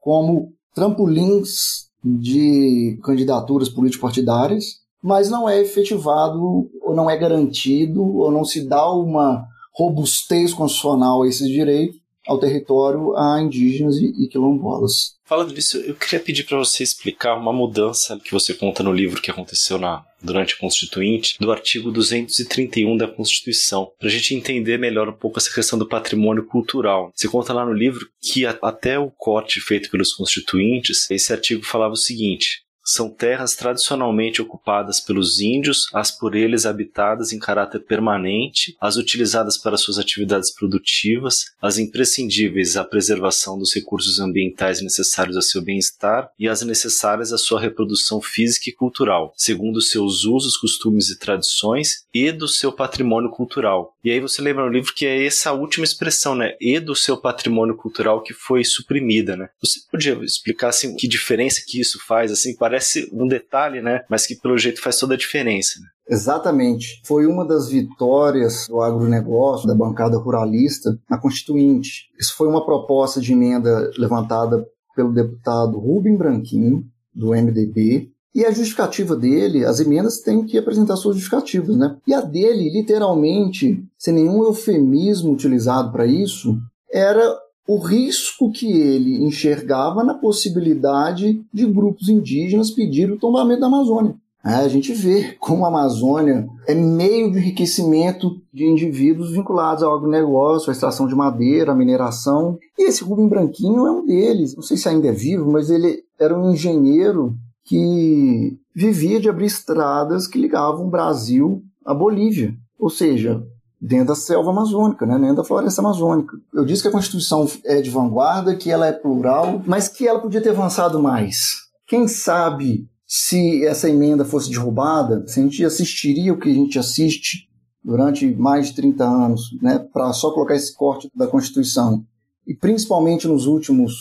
como 0.00 0.52
trampolins 0.74 1.88
de 2.04 2.98
candidaturas 3.02 3.68
político-partidárias 3.68 4.80
mas 5.02 5.30
não 5.30 5.48
é 5.48 5.60
efetivado, 5.60 6.70
ou 6.82 6.94
não 6.94 7.08
é 7.08 7.16
garantido, 7.16 8.02
ou 8.02 8.30
não 8.30 8.44
se 8.44 8.66
dá 8.68 8.90
uma 8.92 9.46
robustez 9.72 10.52
constitucional 10.52 11.22
a 11.22 11.28
esses 11.28 11.48
direitos 11.48 11.98
ao 12.28 12.38
território 12.38 13.16
a 13.16 13.40
indígenas 13.40 13.96
e, 13.96 14.28
quilombolas. 14.28 15.16
Falando 15.24 15.54
disso, 15.54 15.78
eu 15.78 15.94
queria 15.94 16.20
pedir 16.20 16.44
para 16.44 16.58
você 16.58 16.82
explicar 16.82 17.34
uma 17.34 17.52
mudança 17.52 18.18
que 18.22 18.32
você 18.32 18.52
conta 18.52 18.82
no 18.82 18.92
livro 18.92 19.20
que 19.20 19.30
aconteceu 19.30 19.78
na, 19.78 20.04
durante 20.22 20.54
a 20.54 20.58
Constituinte, 20.58 21.36
do 21.40 21.50
artigo 21.50 21.90
231 21.90 22.96
da 22.96 23.08
Constituição, 23.08 23.90
para 23.98 24.08
a 24.08 24.10
gente 24.10 24.34
entender 24.34 24.78
melhor 24.78 25.08
um 25.08 25.16
pouco 25.16 25.38
essa 25.38 25.52
questão 25.52 25.78
do 25.78 25.88
patrimônio 25.88 26.44
cultural. 26.44 27.10
Você 27.14 27.28
conta 27.28 27.52
lá 27.52 27.64
no 27.64 27.72
livro 27.72 28.06
que 28.20 28.44
até 28.44 28.98
o 28.98 29.10
corte 29.10 29.60
feito 29.60 29.90
pelos 29.90 30.12
constituintes, 30.12 31.10
esse 31.10 31.32
artigo 31.32 31.64
falava 31.64 31.94
o 31.94 31.96
seguinte: 31.96 32.62
são 32.88 33.10
terras 33.10 33.54
tradicionalmente 33.54 34.40
ocupadas 34.40 34.98
pelos 34.98 35.40
índios, 35.40 35.88
as 35.92 36.10
por 36.10 36.34
eles 36.34 36.64
habitadas 36.64 37.34
em 37.34 37.38
caráter 37.38 37.80
permanente, 37.80 38.74
as 38.80 38.96
utilizadas 38.96 39.58
para 39.58 39.76
suas 39.76 39.98
atividades 39.98 40.50
produtivas, 40.50 41.44
as 41.60 41.76
imprescindíveis 41.76 42.78
à 42.78 42.84
preservação 42.84 43.58
dos 43.58 43.74
recursos 43.74 44.18
ambientais 44.18 44.80
necessários 44.80 45.36
a 45.36 45.42
seu 45.42 45.60
bem-estar 45.60 46.30
e 46.38 46.48
as 46.48 46.62
necessárias 46.62 47.30
à 47.30 47.36
sua 47.36 47.60
reprodução 47.60 48.22
física 48.22 48.70
e 48.70 48.72
cultural, 48.72 49.34
segundo 49.36 49.82
seus 49.82 50.24
usos, 50.24 50.56
costumes 50.56 51.10
e 51.10 51.18
tradições 51.18 52.06
e 52.14 52.32
do 52.32 52.48
seu 52.48 52.72
patrimônio 52.72 53.30
cultural. 53.30 53.94
E 54.02 54.10
aí 54.10 54.20
você 54.20 54.40
lembra 54.40 54.64
no 54.64 54.72
livro 54.72 54.94
que 54.94 55.04
é 55.04 55.26
essa 55.26 55.52
última 55.52 55.84
expressão, 55.84 56.34
né? 56.34 56.54
E 56.58 56.80
do 56.80 56.96
seu 56.96 57.18
patrimônio 57.18 57.76
cultural 57.76 58.22
que 58.22 58.32
foi 58.32 58.64
suprimida, 58.64 59.36
né? 59.36 59.50
Você 59.60 59.80
podia 59.90 60.14
explicar 60.24 60.68
assim 60.68 60.96
que 60.96 61.06
diferença 61.06 61.62
que 61.66 61.78
isso 61.78 61.98
faz? 62.06 62.32
Assim, 62.32 62.56
parece 62.56 62.77
parece 62.78 63.08
um 63.12 63.26
detalhe, 63.26 63.82
né? 63.82 64.04
Mas 64.08 64.26
que 64.26 64.36
pelo 64.36 64.56
jeito 64.56 64.80
faz 64.80 64.98
toda 64.98 65.14
a 65.14 65.18
diferença. 65.18 65.80
Né? 65.80 65.86
Exatamente. 66.08 67.02
Foi 67.04 67.26
uma 67.26 67.44
das 67.44 67.68
vitórias 67.68 68.66
do 68.68 68.80
agronegócio, 68.80 69.66
da 69.66 69.74
bancada 69.74 70.16
ruralista, 70.16 70.96
na 71.10 71.18
Constituinte. 71.18 72.08
Isso 72.18 72.36
foi 72.36 72.48
uma 72.48 72.64
proposta 72.64 73.20
de 73.20 73.32
emenda 73.32 73.90
levantada 73.98 74.64
pelo 74.94 75.12
deputado 75.12 75.78
Rubem 75.78 76.16
Branquinho, 76.16 76.84
do 77.14 77.30
MDB, 77.30 78.10
e 78.34 78.44
a 78.44 78.52
justificativa 78.52 79.16
dele, 79.16 79.64
as 79.64 79.80
emendas 79.80 80.20
têm 80.20 80.44
que 80.44 80.56
apresentar 80.56 80.96
suas 80.96 81.16
justificativas, 81.16 81.76
né? 81.76 81.96
E 82.06 82.14
a 82.14 82.20
dele, 82.20 82.70
literalmente, 82.70 83.82
sem 83.98 84.14
nenhum 84.14 84.44
eufemismo 84.44 85.32
utilizado 85.32 85.90
para 85.90 86.06
isso, 86.06 86.56
era 86.92 87.36
o 87.68 87.76
risco 87.76 88.50
que 88.50 88.66
ele 88.66 89.22
enxergava 89.22 90.02
na 90.02 90.14
possibilidade 90.14 91.44
de 91.52 91.66
grupos 91.66 92.08
indígenas 92.08 92.70
pedir 92.70 93.12
o 93.12 93.18
tombamento 93.18 93.60
da 93.60 93.66
Amazônia. 93.66 94.16
É, 94.42 94.54
a 94.54 94.68
gente 94.68 94.94
vê 94.94 95.36
como 95.38 95.66
a 95.66 95.68
Amazônia 95.68 96.48
é 96.66 96.74
meio 96.74 97.30
de 97.30 97.38
enriquecimento 97.38 98.40
de 98.54 98.64
indivíduos 98.64 99.32
vinculados 99.32 99.82
ao 99.82 99.94
agronegócio, 99.94 100.70
à 100.70 100.72
extração 100.72 101.06
de 101.06 101.14
madeira, 101.14 101.72
à 101.72 101.74
mineração. 101.74 102.56
E 102.78 102.88
esse 102.88 103.04
Rubem 103.04 103.28
Branquinho 103.28 103.86
é 103.86 103.90
um 103.90 104.06
deles. 104.06 104.56
Não 104.56 104.62
sei 104.62 104.78
se 104.78 104.88
ainda 104.88 105.08
é 105.08 105.12
vivo, 105.12 105.50
mas 105.52 105.68
ele 105.68 106.02
era 106.18 106.38
um 106.38 106.52
engenheiro 106.52 107.36
que 107.66 108.56
vivia 108.74 109.20
de 109.20 109.28
abrir 109.28 109.46
estradas 109.46 110.26
que 110.26 110.40
ligavam 110.40 110.86
o 110.86 110.90
Brasil 110.90 111.62
à 111.84 111.92
Bolívia. 111.92 112.54
Ou 112.78 112.88
seja, 112.88 113.42
dentro 113.80 114.08
da 114.08 114.14
selva 114.14 114.50
amazônica, 114.50 115.06
né, 115.06 115.18
dentro 115.18 115.36
da 115.36 115.44
floresta 115.44 115.80
amazônica. 115.80 116.36
Eu 116.52 116.64
disse 116.64 116.82
que 116.82 116.88
a 116.88 116.92
Constituição 116.92 117.48
é 117.64 117.80
de 117.80 117.90
vanguarda, 117.90 118.56
que 118.56 118.70
ela 118.70 118.86
é 118.86 118.92
plural, 118.92 119.62
mas 119.66 119.88
que 119.88 120.06
ela 120.06 120.20
podia 120.20 120.40
ter 120.40 120.50
avançado 120.50 121.00
mais. 121.00 121.68
Quem 121.86 122.08
sabe 122.08 122.88
se 123.06 123.64
essa 123.64 123.88
emenda 123.88 124.24
fosse 124.24 124.50
derrubada, 124.50 125.26
se 125.26 125.40
a 125.40 125.42
gente 125.42 125.64
assistiria 125.64 126.32
o 126.32 126.38
que 126.38 126.50
a 126.50 126.54
gente 126.54 126.78
assiste 126.78 127.48
durante 127.82 128.26
mais 128.34 128.68
de 128.68 128.74
30 128.74 129.04
anos, 129.04 129.56
né, 129.62 129.78
para 129.78 130.12
só 130.12 130.30
colocar 130.32 130.54
esse 130.54 130.74
corte 130.74 131.10
da 131.14 131.26
Constituição, 131.26 132.04
e 132.46 132.54
principalmente 132.54 133.28
nos 133.28 133.46
últimos 133.46 133.94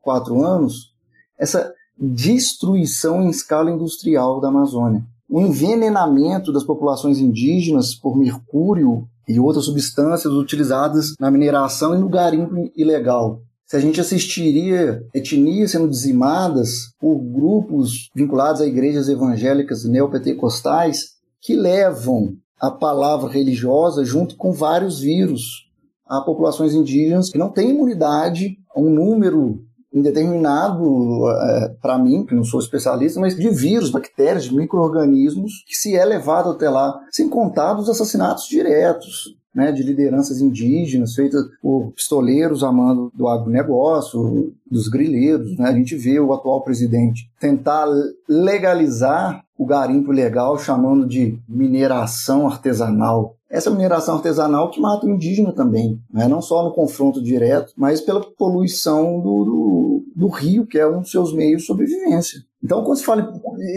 quatro 0.00 0.44
anos, 0.44 0.92
essa 1.38 1.72
destruição 1.98 3.22
em 3.22 3.30
escala 3.30 3.70
industrial 3.70 4.40
da 4.40 4.48
Amazônia. 4.48 5.04
O 5.28 5.40
envenenamento 5.40 6.52
das 6.52 6.64
populações 6.64 7.18
indígenas 7.18 7.94
por 7.94 8.18
mercúrio 8.18 9.08
e 9.28 9.38
outras 9.38 9.66
substâncias 9.66 10.32
utilizadas 10.32 11.14
na 11.18 11.30
mineração 11.30 11.94
e 11.94 11.98
no 11.98 12.08
garimpo 12.08 12.70
ilegal. 12.76 13.42
Se 13.66 13.76
a 13.76 13.80
gente 13.80 14.00
assistiria 14.00 15.02
etnias 15.14 15.70
sendo 15.70 15.88
dizimadas 15.88 16.92
por 17.00 17.18
grupos 17.18 18.10
vinculados 18.14 18.60
a 18.60 18.66
igrejas 18.66 19.08
evangélicas 19.08 19.84
neopentecostais 19.84 21.12
que 21.40 21.54
levam 21.54 22.36
a 22.60 22.70
palavra 22.70 23.30
religiosa 23.30 24.04
junto 24.04 24.36
com 24.36 24.52
vários 24.52 25.00
vírus 25.00 25.66
a 26.06 26.20
populações 26.20 26.74
indígenas 26.74 27.30
que 27.30 27.38
não 27.38 27.48
têm 27.48 27.70
imunidade 27.70 28.58
a 28.74 28.78
um 28.78 28.90
número 28.90 29.64
indeterminado, 29.92 31.28
é, 31.30 31.68
para 31.80 31.98
mim, 31.98 32.24
que 32.24 32.34
não 32.34 32.44
sou 32.44 32.60
especialista, 32.60 33.20
mas 33.20 33.36
de 33.36 33.48
vírus, 33.50 33.90
bactérias, 33.90 34.44
de 34.44 34.54
micro-organismos, 34.54 35.64
que 35.66 35.74
se 35.74 35.96
é 35.96 36.04
levado 36.04 36.50
até 36.50 36.68
lá, 36.68 36.98
sem 37.10 37.28
contar 37.28 37.74
dos 37.74 37.88
assassinatos 37.88 38.46
diretos. 38.48 39.36
Né, 39.54 39.70
de 39.70 39.82
lideranças 39.82 40.40
indígenas 40.40 41.14
feitas 41.14 41.44
por 41.60 41.92
pistoleiros 41.92 42.64
amando 42.64 43.12
do 43.14 43.28
agronegócio, 43.28 44.50
dos 44.66 44.88
grileiros. 44.88 45.58
Né? 45.58 45.68
A 45.68 45.74
gente 45.74 45.94
vê 45.94 46.18
o 46.18 46.32
atual 46.32 46.64
presidente 46.64 47.30
tentar 47.38 47.86
legalizar 48.26 49.44
o 49.62 49.66
garimpo 49.66 50.12
ilegal, 50.12 50.58
chamando 50.58 51.06
de 51.06 51.38
mineração 51.48 52.46
artesanal 52.46 53.36
essa 53.52 53.70
mineração 53.70 54.14
artesanal 54.14 54.70
que 54.70 54.80
mata 54.80 55.04
o 55.04 55.10
indígena 55.10 55.52
também, 55.52 56.00
né? 56.10 56.26
não 56.26 56.40
só 56.40 56.64
no 56.64 56.72
confronto 56.72 57.22
direto, 57.22 57.74
mas 57.76 58.00
pela 58.00 58.22
poluição 58.22 59.20
do, 59.20 59.44
do, 59.44 60.04
do 60.16 60.28
rio, 60.28 60.66
que 60.66 60.78
é 60.78 60.88
um 60.88 61.02
dos 61.02 61.10
seus 61.10 61.34
meios 61.34 61.60
de 61.60 61.66
sobrevivência. 61.66 62.42
Então, 62.64 62.82
quando 62.82 62.96
se 62.96 63.04
fala 63.04 63.30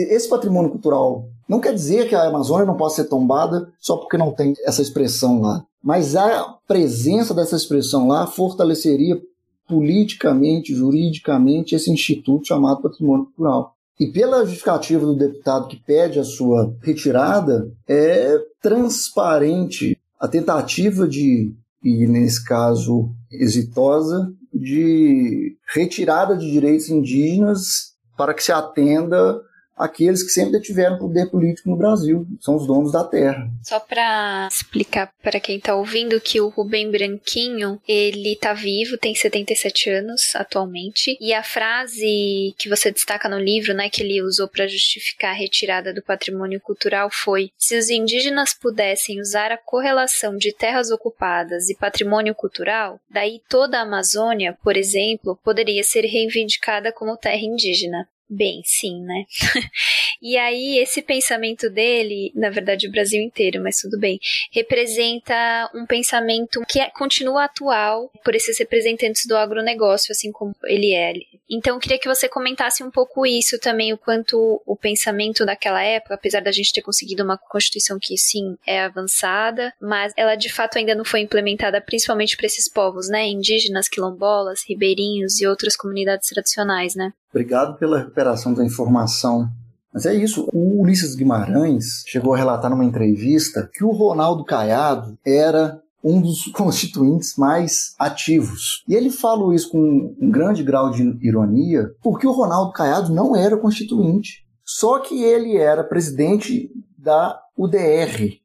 esse 0.09 0.29
patrimônio 0.29 0.71
cultural 0.71 1.27
Não 1.49 1.59
quer 1.59 1.73
dizer 1.73 2.07
que 2.07 2.15
a 2.15 2.25
Amazônia 2.25 2.65
não 2.65 2.77
possa 2.77 3.03
ser 3.03 3.09
tombada 3.09 3.67
só 3.77 3.97
porque 3.97 4.17
não 4.17 4.31
tem 4.31 4.53
essa 4.65 4.81
expressão 4.81 5.41
lá. 5.41 5.65
Mas 5.83 6.15
a 6.15 6.55
presença 6.65 7.33
dessa 7.33 7.57
expressão 7.57 8.07
lá 8.07 8.25
fortaleceria 8.25 9.21
politicamente, 9.67 10.73
juridicamente, 10.73 11.75
esse 11.75 11.91
instituto 11.91 12.47
chamado 12.47 12.81
patrimônio 12.81 13.25
cultural. 13.25 13.74
E 13.99 14.07
pela 14.07 14.45
justificativa 14.45 15.05
do 15.05 15.15
deputado 15.15 15.67
que 15.67 15.77
pede 15.77 16.19
a 16.19 16.23
sua 16.23 16.75
retirada, 16.81 17.71
é 17.87 18.37
transparente 18.61 19.97
a 20.19 20.27
tentativa 20.27 21.07
de, 21.07 21.53
e 21.83 22.07
nesse 22.07 22.43
caso 22.43 23.09
exitosa, 23.31 24.31
de 24.53 25.57
retirada 25.73 26.37
de 26.37 26.49
direitos 26.49 26.89
indígenas 26.89 27.95
para 28.17 28.33
que 28.33 28.43
se 28.43 28.51
atenda 28.51 29.39
aqueles 29.75 30.23
que 30.23 30.29
sempre 30.29 30.61
tiveram 30.61 30.97
poder 30.97 31.29
político 31.29 31.69
no 31.69 31.77
Brasil, 31.77 32.25
são 32.39 32.55
os 32.55 32.65
donos 32.65 32.91
da 32.91 33.03
terra. 33.03 33.49
Só 33.63 33.79
para 33.79 34.47
explicar 34.51 35.11
para 35.21 35.39
quem 35.39 35.57
está 35.57 35.75
ouvindo 35.75 36.21
que 36.21 36.39
o 36.39 36.49
Rubem 36.49 36.89
Branquinho, 36.89 37.79
ele 37.87 38.33
está 38.33 38.53
vivo, 38.53 38.97
tem 38.97 39.13
77 39.13 39.89
anos 39.89 40.35
atualmente, 40.35 41.17
e 41.19 41.33
a 41.33 41.43
frase 41.43 42.55
que 42.57 42.69
você 42.69 42.91
destaca 42.91 43.27
no 43.27 43.39
livro, 43.39 43.73
né, 43.73 43.89
que 43.89 44.01
ele 44.01 44.21
usou 44.21 44.47
para 44.47 44.67
justificar 44.67 45.31
a 45.31 45.37
retirada 45.37 45.93
do 45.93 46.01
patrimônio 46.01 46.61
cultural 46.61 47.09
foi: 47.11 47.49
se 47.57 47.77
os 47.77 47.89
indígenas 47.89 48.53
pudessem 48.53 49.19
usar 49.19 49.51
a 49.51 49.57
correlação 49.57 50.37
de 50.37 50.53
terras 50.53 50.91
ocupadas 50.91 51.69
e 51.69 51.75
patrimônio 51.75 52.33
cultural, 52.33 52.99
daí 53.09 53.41
toda 53.49 53.79
a 53.79 53.81
Amazônia, 53.81 54.57
por 54.63 54.77
exemplo, 54.77 55.37
poderia 55.43 55.83
ser 55.83 56.01
reivindicada 56.01 56.91
como 56.91 57.17
terra 57.17 57.43
indígena. 57.43 58.07
Bem, 58.27 58.61
sim, 58.65 59.03
né? 59.03 59.23
e 60.19 60.35
aí, 60.35 60.79
esse 60.79 60.99
pensamento 61.03 61.69
dele, 61.69 62.31
na 62.33 62.49
verdade, 62.49 62.87
o 62.87 62.91
Brasil 62.91 63.21
inteiro, 63.21 63.61
mas 63.61 63.77
tudo 63.77 63.99
bem, 63.99 64.19
representa 64.51 65.69
um 65.75 65.85
pensamento 65.85 66.61
que 66.67 66.79
é, 66.79 66.89
continua 66.89 67.43
atual 67.43 68.11
por 68.23 68.33
esses 68.33 68.57
representantes 68.57 69.27
do 69.27 69.37
agronegócio, 69.37 70.11
assim 70.11 70.31
como 70.31 70.55
ele 70.63 70.91
é. 70.93 71.13
Então, 71.47 71.75
eu 71.75 71.79
queria 71.79 71.99
que 71.99 72.07
você 72.07 72.27
comentasse 72.27 72.83
um 72.83 72.89
pouco 72.89 73.27
isso 73.27 73.59
também, 73.59 73.93
o 73.93 73.97
quanto 73.97 74.59
o 74.65 74.75
pensamento 74.75 75.45
daquela 75.45 75.83
época, 75.83 76.15
apesar 76.15 76.41
da 76.41 76.51
gente 76.51 76.73
ter 76.73 76.81
conseguido 76.81 77.23
uma 77.23 77.37
Constituição 77.37 77.99
que, 78.01 78.17
sim, 78.17 78.57
é 78.65 78.81
avançada, 78.81 79.71
mas 79.79 80.11
ela 80.17 80.35
de 80.35 80.51
fato 80.51 80.79
ainda 80.79 80.95
não 80.95 81.05
foi 81.05 81.19
implementada, 81.19 81.79
principalmente 81.79 82.35
para 82.35 82.47
esses 82.47 82.67
povos, 82.67 83.07
né? 83.07 83.27
Indígenas, 83.27 83.87
quilombolas, 83.87 84.63
ribeirinhos 84.67 85.39
e 85.39 85.45
outras 85.45 85.75
comunidades 85.75 86.27
tradicionais, 86.29 86.95
né? 86.95 87.13
Obrigado 87.35 87.77
pela 87.77 87.97
recuperação 87.97 88.53
da 88.53 88.63
informação. 88.63 89.49
Mas 89.93 90.05
é 90.05 90.15
isso, 90.15 90.47
o 90.53 90.81
Ulisses 90.81 91.15
Guimarães 91.15 92.01
chegou 92.07 92.33
a 92.33 92.37
relatar 92.37 92.71
numa 92.71 92.85
entrevista 92.85 93.69
que 93.73 93.83
o 93.83 93.91
Ronaldo 93.91 94.45
Caiado 94.45 95.17
era 95.25 95.81
um 96.01 96.21
dos 96.21 96.45
constituintes 96.55 97.35
mais 97.35 97.93
ativos. 97.99 98.85
E 98.87 98.95
ele 98.95 99.09
falou 99.09 99.53
isso 99.53 99.69
com 99.69 100.15
um 100.17 100.31
grande 100.31 100.63
grau 100.63 100.89
de 100.89 101.03
ironia, 101.21 101.91
porque 102.01 102.25
o 102.25 102.31
Ronaldo 102.31 102.71
Caiado 102.71 103.13
não 103.13 103.35
era 103.35 103.57
constituinte. 103.57 104.45
Só 104.63 104.99
que 104.99 105.21
ele 105.21 105.57
era 105.57 105.83
presidente 105.83 106.71
da 106.97 107.37
UDR, 107.57 108.39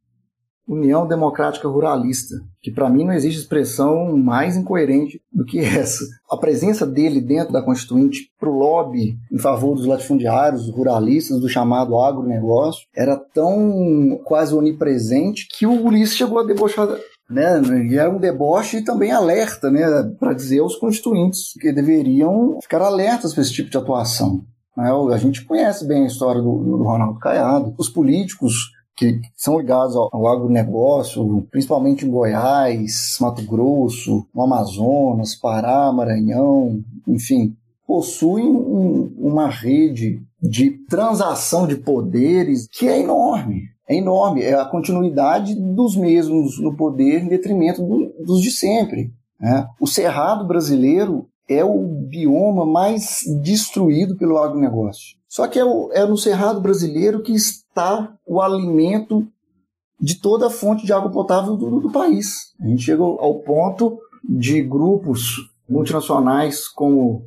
União 0.71 1.05
Democrática 1.05 1.69
Ruralista, 1.69 2.37
que 2.63 2.71
para 2.71 2.89
mim 2.89 3.05
não 3.05 3.13
existe 3.13 3.41
expressão 3.41 4.17
mais 4.17 4.57
incoerente 4.57 5.21
do 5.33 5.45
que 5.45 5.59
essa. 5.59 6.05
A 6.31 6.37
presença 6.37 6.87
dele 6.87 7.21
dentro 7.21 7.53
da 7.53 7.61
Constituinte 7.61 8.31
para 8.39 8.49
o 8.49 8.57
lobby 8.57 9.19
em 9.33 9.39
favor 9.39 9.75
dos 9.75 9.85
latifundiários, 9.85 10.67
dos 10.67 10.75
ruralistas, 10.75 11.41
do 11.41 11.49
chamado 11.49 11.99
agronegócio, 11.99 12.87
era 12.95 13.17
tão 13.17 14.21
quase 14.25 14.55
onipresente 14.55 15.49
que 15.51 15.67
o 15.67 15.85
Ulisses 15.85 16.17
chegou 16.17 16.39
a 16.39 16.45
debochar 16.45 16.89
né? 17.29 17.63
E 17.89 17.97
é 17.97 18.09
um 18.09 18.19
deboche 18.19 18.79
e 18.79 18.85
também 18.85 19.13
alerta, 19.13 19.71
né? 19.71 19.87
Para 20.19 20.35
dizer 20.35 20.59
aos 20.59 20.75
constituintes 20.75 21.53
que 21.61 21.73
deveriam 21.73 22.59
ficar 22.61 22.83
alertas 22.83 23.33
para 23.33 23.43
esse 23.43 23.53
tipo 23.53 23.71
de 23.71 23.79
atuação. 23.79 24.45
Né? 24.77 24.91
A 25.13 25.17
gente 25.17 25.45
conhece 25.45 25.87
bem 25.87 26.03
a 26.03 26.07
história 26.07 26.43
do, 26.43 26.59
do 26.59 26.83
Ronaldo 26.83 27.21
Caiado. 27.21 27.73
Os 27.79 27.89
políticos 27.89 28.73
que 28.97 29.21
são 29.37 29.59
ligados 29.59 29.97
ao, 29.97 30.27
agronegócio, 30.27 31.47
principalmente 31.51 32.05
em 32.05 32.11
Goiás, 32.11 33.17
Mato 33.21 33.43
Grosso, 33.43 34.27
no 34.35 34.43
Amazonas, 34.43 35.35
Pará, 35.35 35.91
Maranhão, 35.93 36.83
enfim, 37.09 37.57
possuem 37.87 38.47
um, 38.47 39.13
uma 39.19 39.49
rede 39.49 40.23
de 40.41 40.71
transação 40.89 41.67
de 41.67 41.77
poderes 41.77 42.69
que 42.71 42.89
é 42.89 43.01
enorme. 43.01 43.71
É 43.89 43.97
enorme. 43.97 44.43
É 44.43 44.55
a 44.55 44.65
continuidade 44.65 45.55
dos 45.55 45.97
mesmos 45.97 46.61
no 46.61 46.77
poder 46.77 47.23
em 47.23 47.29
detrimento 47.29 47.83
do, 47.83 48.15
dos 48.25 48.41
de 48.41 48.51
sempre. 48.51 49.13
Né? 49.41 49.67
O 49.81 49.87
cerrado 49.87 50.47
brasileiro 50.47 51.27
é 51.49 51.65
o 51.65 51.83
bioma 51.83 52.65
mais 52.65 53.23
destruído 53.43 54.17
pelo 54.17 54.39
agronegócio. 54.39 55.20
Só 55.31 55.47
que 55.47 55.61
é, 55.61 55.65
o, 55.65 55.93
é 55.93 56.05
no 56.05 56.19
cerrado 56.19 56.61
brasileiro 56.61 57.23
que 57.23 57.33
está 57.33 58.13
o 58.27 58.41
alimento 58.41 59.25
de 60.01 60.21
toda 60.21 60.49
a 60.49 60.51
fonte 60.51 60.85
de 60.85 60.93
água 60.93 61.09
potável 61.09 61.57
do, 61.57 61.79
do 61.79 61.93
país. 61.93 62.53
A 62.61 62.67
gente 62.67 62.83
chega 62.83 63.01
ao 63.01 63.39
ponto 63.39 63.97
de 64.29 64.61
grupos 64.61 65.37
multinacionais 65.69 66.67
como 66.67 67.27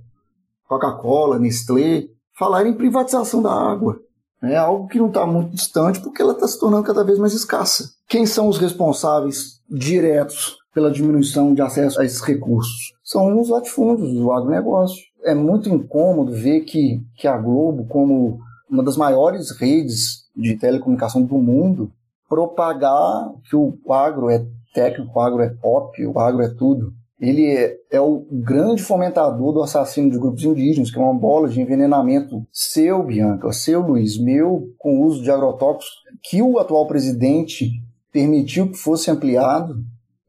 Coca-Cola, 0.68 1.40
Nestlé, 1.40 2.10
falarem 2.38 2.74
em 2.74 2.78
privatização 2.78 3.42
da 3.42 3.54
água. 3.54 3.98
É 4.42 4.58
algo 4.58 4.90
que 4.90 5.00
não 5.00 5.08
está 5.08 5.26
muito 5.26 5.52
distante 5.52 6.02
porque 6.02 6.22
ela 6.22 6.34
está 6.34 6.46
se 6.46 6.60
tornando 6.60 6.84
cada 6.84 7.06
vez 7.06 7.18
mais 7.18 7.34
escassa. 7.34 7.90
Quem 8.10 8.26
são 8.26 8.50
os 8.50 8.58
responsáveis 8.58 9.62
diretos 9.70 10.58
pela 10.74 10.92
diminuição 10.92 11.54
de 11.54 11.62
acesso 11.62 12.02
a 12.02 12.06
esses 12.06 12.20
recursos? 12.20 12.92
São 13.02 13.40
os 13.40 13.48
latifúndios, 13.48 14.12
o 14.18 14.34
agronegócio. 14.34 15.02
É 15.24 15.34
muito 15.34 15.70
incômodo 15.70 16.32
ver 16.34 16.62
que, 16.62 17.02
que 17.16 17.28
a 17.28 17.38
Globo, 17.38 17.86
como 17.88 18.40
uma 18.70 18.84
das 18.84 18.98
maiores 18.98 19.52
redes 19.52 20.24
de 20.36 20.58
telecomunicação 20.58 21.22
do 21.24 21.38
mundo, 21.38 21.92
propagar 22.28 23.32
que 23.50 23.56
o 23.56 23.78
agro 23.92 24.30
é 24.30 24.46
técnico, 24.74 25.12
o 25.16 25.22
agro 25.22 25.42
é 25.42 25.50
pop, 25.50 26.06
o 26.06 26.20
agro 26.20 26.42
é 26.42 26.50
tudo. 26.50 26.92
Ele 27.20 27.46
é, 27.46 27.78
é, 27.92 28.02
o 28.02 28.26
grande 28.32 28.82
fomentador 28.82 29.54
do 29.54 29.62
assassino 29.62 30.12
de 30.12 30.18
grupos 30.18 30.44
indígenas, 30.44 30.92
que 30.92 30.98
é 30.98 31.02
uma 31.02 31.14
bola 31.14 31.48
de 31.48 31.62
envenenamento 31.62 32.46
seu, 32.52 33.04
Bianca, 33.04 33.52
seu, 33.54 33.82
Luiz, 33.82 34.18
meu, 34.18 34.68
com 34.78 35.00
o 35.00 35.06
uso 35.06 35.22
de 35.22 35.32
agrotóxicos, 35.32 35.94
que 36.24 36.42
o 36.42 36.60
atual 36.60 36.86
presidente 36.88 37.72
permitiu 38.12 38.70
que 38.70 38.78
fosse 38.78 39.10
ampliado 39.10 39.76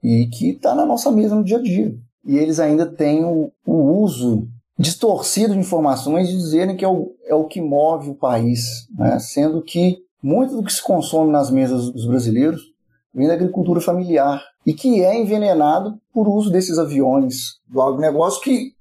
e 0.02 0.26
que 0.26 0.50
está 0.50 0.74
na 0.74 0.86
nossa 0.86 1.10
mesa 1.10 1.34
no 1.34 1.42
dia 1.42 1.58
a 1.58 1.62
dia. 1.62 1.96
E 2.24 2.36
eles 2.36 2.60
ainda 2.60 2.86
têm 2.86 3.24
o, 3.24 3.50
o 3.66 4.02
uso 4.02 4.48
distorcido 4.78 5.54
de 5.54 5.60
informações 5.60 6.28
de 6.28 6.36
dizerem 6.36 6.76
que 6.76 6.84
é 6.84 6.88
o, 6.88 7.14
é 7.26 7.34
o 7.34 7.44
que 7.44 7.60
move 7.60 8.10
o 8.10 8.14
país, 8.14 8.88
né? 8.96 9.18
sendo 9.18 9.62
que 9.62 9.98
muito 10.22 10.56
do 10.56 10.64
que 10.64 10.72
se 10.72 10.82
consome 10.82 11.30
nas 11.30 11.50
mesas 11.50 11.90
dos 11.90 12.06
brasileiros 12.06 12.60
vem 13.14 13.28
da 13.28 13.34
agricultura 13.34 13.80
familiar 13.80 14.42
e 14.66 14.72
que 14.72 15.02
é 15.02 15.20
envenenado 15.20 15.98
por 16.12 16.26
uso 16.26 16.50
desses 16.50 16.78
aviões 16.78 17.60
do 17.68 17.80
agronegócio 17.80 18.42
que 18.42 18.72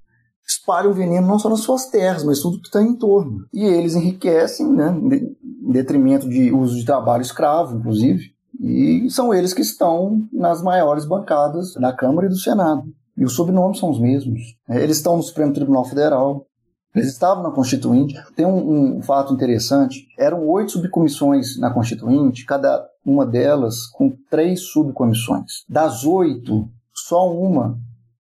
espalham 0.46 0.92
veneno 0.92 1.26
não 1.26 1.38
só 1.38 1.48
nas 1.48 1.60
suas 1.60 1.86
terras, 1.86 2.24
mas 2.24 2.40
tudo 2.40 2.60
que 2.60 2.66
está 2.66 2.82
em 2.82 2.94
torno. 2.94 3.46
E 3.52 3.64
eles 3.64 3.94
enriquecem, 3.94 4.66
né, 4.66 4.90
em 4.90 5.72
detrimento 5.72 6.28
de 6.28 6.52
uso 6.52 6.76
de 6.76 6.84
trabalho 6.84 7.22
escravo, 7.22 7.76
inclusive, 7.76 8.34
e 8.60 9.08
são 9.10 9.32
eles 9.32 9.54
que 9.54 9.62
estão 9.62 10.26
nas 10.32 10.62
maiores 10.62 11.04
bancadas 11.04 11.74
da 11.74 11.92
Câmara 11.92 12.26
e 12.26 12.30
do 12.30 12.38
Senado. 12.38 12.84
E 13.16 13.24
os 13.24 13.34
sobrenomes 13.34 13.78
são 13.78 13.90
os 13.90 14.00
mesmos. 14.00 14.56
Eles 14.68 14.96
estão 14.96 15.16
no 15.16 15.22
Supremo 15.22 15.52
Tribunal 15.52 15.84
Federal, 15.84 16.46
eles 16.94 17.08
estavam 17.08 17.42
na 17.42 17.50
Constituinte. 17.50 18.14
Tem 18.36 18.46
um, 18.46 18.98
um, 18.98 19.02
fato 19.02 19.34
interessante: 19.34 20.06
eram 20.18 20.46
oito 20.48 20.72
subcomissões 20.72 21.58
na 21.58 21.72
Constituinte, 21.72 22.44
cada 22.44 22.86
uma 23.04 23.26
delas 23.26 23.86
com 23.88 24.16
três 24.30 24.60
subcomissões. 24.60 25.64
Das 25.68 26.04
oito, 26.04 26.68
só 26.92 27.30
uma 27.32 27.78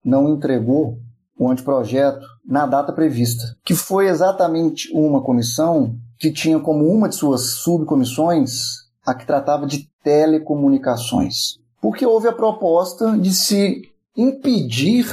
não 0.05 0.29
entregou 0.29 0.98
o 1.38 1.50
anteprojeto 1.50 2.24
na 2.46 2.66
data 2.66 2.92
prevista, 2.92 3.57
que 3.64 3.74
foi 3.74 4.09
exatamente 4.09 4.90
uma 4.94 5.22
comissão 5.22 5.96
que 6.18 6.33
tinha 6.33 6.61
como 6.61 6.87
uma 6.87 7.09
de 7.09 7.14
suas 7.14 7.55
subcomissões 7.62 8.50
a 9.05 9.14
que 9.14 9.26
tratava 9.26 9.66
de 9.66 9.88
telecomunicações. 10.05 11.59
Porque 11.81 12.05
houve 12.05 12.29
a 12.29 12.33
proposta 12.33 13.16
de 13.16 13.33
se 13.33 13.89
impedir 14.20 15.06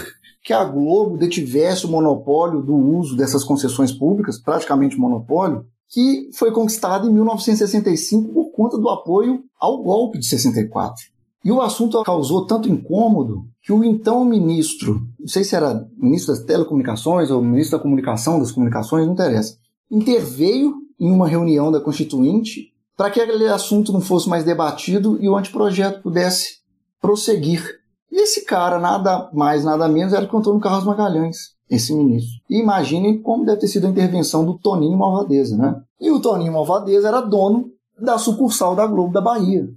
que 0.44 0.54
a 0.54 0.64
Globo 0.64 1.18
detivesse 1.18 1.86
o 1.86 1.90
monopólio 1.90 2.62
do 2.62 2.76
uso 2.76 3.16
dessas 3.16 3.44
concessões 3.44 3.92
públicas, 3.92 4.40
praticamente 4.40 4.98
monopólio, 4.98 5.66
que 5.90 6.30
foi 6.34 6.52
conquistado 6.52 7.08
em 7.08 7.14
1965 7.14 8.34
por 8.34 8.52
conta 8.52 8.78
do 8.78 8.90
apoio 8.90 9.44
ao 9.60 9.82
golpe 9.82 10.20
de 10.20 10.26
64. 10.26 11.04
E 11.44 11.52
o 11.52 11.62
assunto 11.62 12.02
causou 12.04 12.46
tanto 12.46 12.70
incômodo 12.70 13.46
que 13.62 13.72
o 13.72 13.84
então 13.84 14.26
ministro, 14.26 15.02
não 15.20 15.28
sei 15.28 15.44
se 15.44 15.56
era 15.56 15.88
ministro 15.98 16.34
das 16.34 16.44
telecomunicações 16.44 17.32
ou 17.32 17.42
ministro 17.42 17.78
da 17.78 17.84
comunicação 17.84 18.40
das 18.40 18.52
comunicações, 18.52 19.06
não 19.06 19.14
interessa, 19.14 19.58
interveio 19.90 20.76
em 21.00 21.12
uma 21.12 21.28
reunião 21.28 21.72
da 21.72 21.80
Constituinte 21.80 22.74
para 22.98 23.12
que 23.12 23.22
aquele 23.22 23.48
assunto 23.48 23.94
não 23.94 24.02
fosse 24.02 24.28
mais 24.28 24.44
debatido 24.44 25.18
e 25.22 25.30
o 25.30 25.38
anteprojeto 25.38 26.02
pudesse 26.02 26.58
prosseguir. 27.00 27.80
E 28.12 28.22
esse 28.22 28.46
cara, 28.46 28.80
nada 28.80 29.30
mais, 29.34 29.64
nada 29.64 29.88
menos, 29.88 30.14
era 30.14 30.28
o 30.32 30.38
Antônio 30.38 30.60
Carlos 30.60 30.86
Magalhães, 30.86 31.54
esse 31.70 31.94
ministro. 31.94 32.32
E 32.50 32.60
imaginem 32.60 33.22
como 33.22 33.46
deve 33.46 33.62
ter 33.62 33.68
sido 33.68 33.88
a 33.88 33.90
intervenção 33.90 34.46
do 34.46 34.58
Toninho 34.58 34.98
Malvadeza, 34.98 35.58
né? 35.58 35.82
E 36.00 36.10
o 36.12 36.20
Toninho 36.20 36.54
Malvadeza 36.54 37.08
era 37.08 37.22
dono 37.22 37.72
da 38.00 38.18
sucursal 38.18 38.76
da 38.76 38.86
Globo 38.86 39.12
da 39.12 39.22
Bahia. 39.22 39.68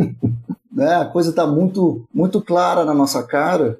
né? 0.70 0.96
A 0.96 1.04
coisa 1.06 1.30
está 1.30 1.46
muito, 1.46 2.06
muito 2.12 2.40
clara 2.40 2.84
na 2.84 2.94
nossa 2.94 3.22
cara, 3.22 3.78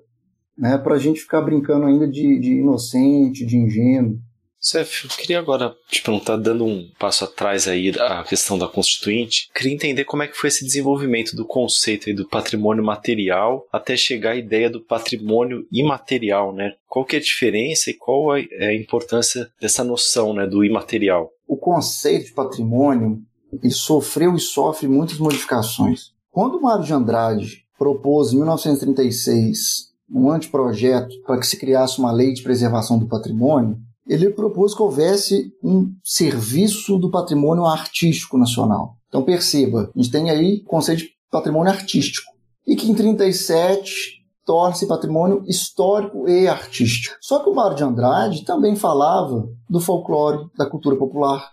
né? 0.57 0.79
para 0.79 0.95
a 0.95 0.99
gente 0.99 1.21
ficar 1.21 1.43
brincando 1.43 1.87
ainda 1.87 2.09
de, 2.09 2.39
de 2.39 2.61
inocente, 2.61 3.45
de 3.45 3.59
ingênuo. 3.59 4.19
Cef, 4.65 5.05
eu 5.05 5.11
queria 5.11 5.39
agora 5.39 5.77
te 5.91 6.01
perguntar, 6.01 6.39
dando 6.39 6.65
um 6.65 6.89
passo 6.99 7.23
atrás 7.25 7.69
aí 7.69 7.93
a 8.01 8.25
questão 8.25 8.59
da 8.59 8.67
Constituinte, 8.67 9.51
queria 9.55 9.75
entender 9.75 10.07
como 10.07 10.23
é 10.23 10.27
que 10.27 10.39
foi 10.39 10.49
esse 10.49 10.65
desenvolvimento 10.65 11.37
do 11.37 11.45
conceito 11.45 12.09
aí 12.09 12.15
do 12.15 12.27
patrimônio 12.27 12.83
material 12.83 13.67
até 13.71 13.95
chegar 13.95 14.31
à 14.31 14.37
ideia 14.37 14.71
do 14.71 14.81
patrimônio 14.81 15.67
imaterial, 15.71 16.55
né? 16.55 16.73
Qual 16.89 17.05
que 17.05 17.15
é 17.15 17.19
a 17.19 17.23
diferença 17.23 17.91
e 17.91 17.95
qual 17.95 18.35
é 18.35 18.47
a 18.59 18.75
importância 18.75 19.51
dessa 19.61 19.85
noção, 19.85 20.33
né, 20.33 20.47
do 20.47 20.65
imaterial? 20.65 21.31
O 21.47 21.59
conceito 21.59 22.25
de 22.25 22.33
patrimônio, 22.33 23.21
ele 23.53 23.71
sofreu 23.71 24.35
e 24.35 24.41
sofre 24.41 24.89
muitas 24.89 25.19
modificações. 25.19 26.15
Quando 26.31 26.57
o 26.57 26.63
Mário 26.63 26.87
de 26.87 26.93
Andrade 26.95 27.67
propôs 27.79 28.33
em 28.33 28.37
1936 28.37 29.93
um 30.11 30.31
anteprojeto 30.31 31.15
para 31.27 31.39
que 31.39 31.47
se 31.47 31.59
criasse 31.59 31.99
uma 31.99 32.13
lei 32.13 32.33
de 32.33 32.43
preservação 32.43 32.99
do 32.99 33.07
patrimônio, 33.07 33.79
ele 34.07 34.31
propôs 34.31 34.75
que 34.75 34.83
houvesse 34.83 35.53
um 35.63 35.93
serviço 36.05 36.99
do 36.99 37.11
patrimônio 37.11 37.65
artístico 37.65 38.37
nacional. 38.37 38.97
Então 39.09 39.23
perceba, 39.23 39.91
a 39.95 39.99
gente 39.99 40.11
tem 40.11 40.31
aí 40.31 40.63
o 40.65 40.69
conceito 40.69 41.01
de 41.01 41.11
patrimônio 41.31 41.73
artístico. 41.73 42.33
E 42.67 42.77
que 42.77 42.91
em 42.91 42.95
37 42.95 44.25
torna-se 44.45 44.87
patrimônio 44.87 45.43
histórico 45.47 46.29
e 46.29 46.47
artístico. 46.47 47.17
Só 47.21 47.43
que 47.43 47.49
o 47.49 47.55
Mário 47.55 47.77
de 47.77 47.85
Andrade 47.85 48.45
também 48.45 48.77
falava 48.77 49.49
do 49.69 49.81
folclore, 49.81 50.47
da 50.57 50.69
cultura 50.69 50.97
popular, 50.97 51.51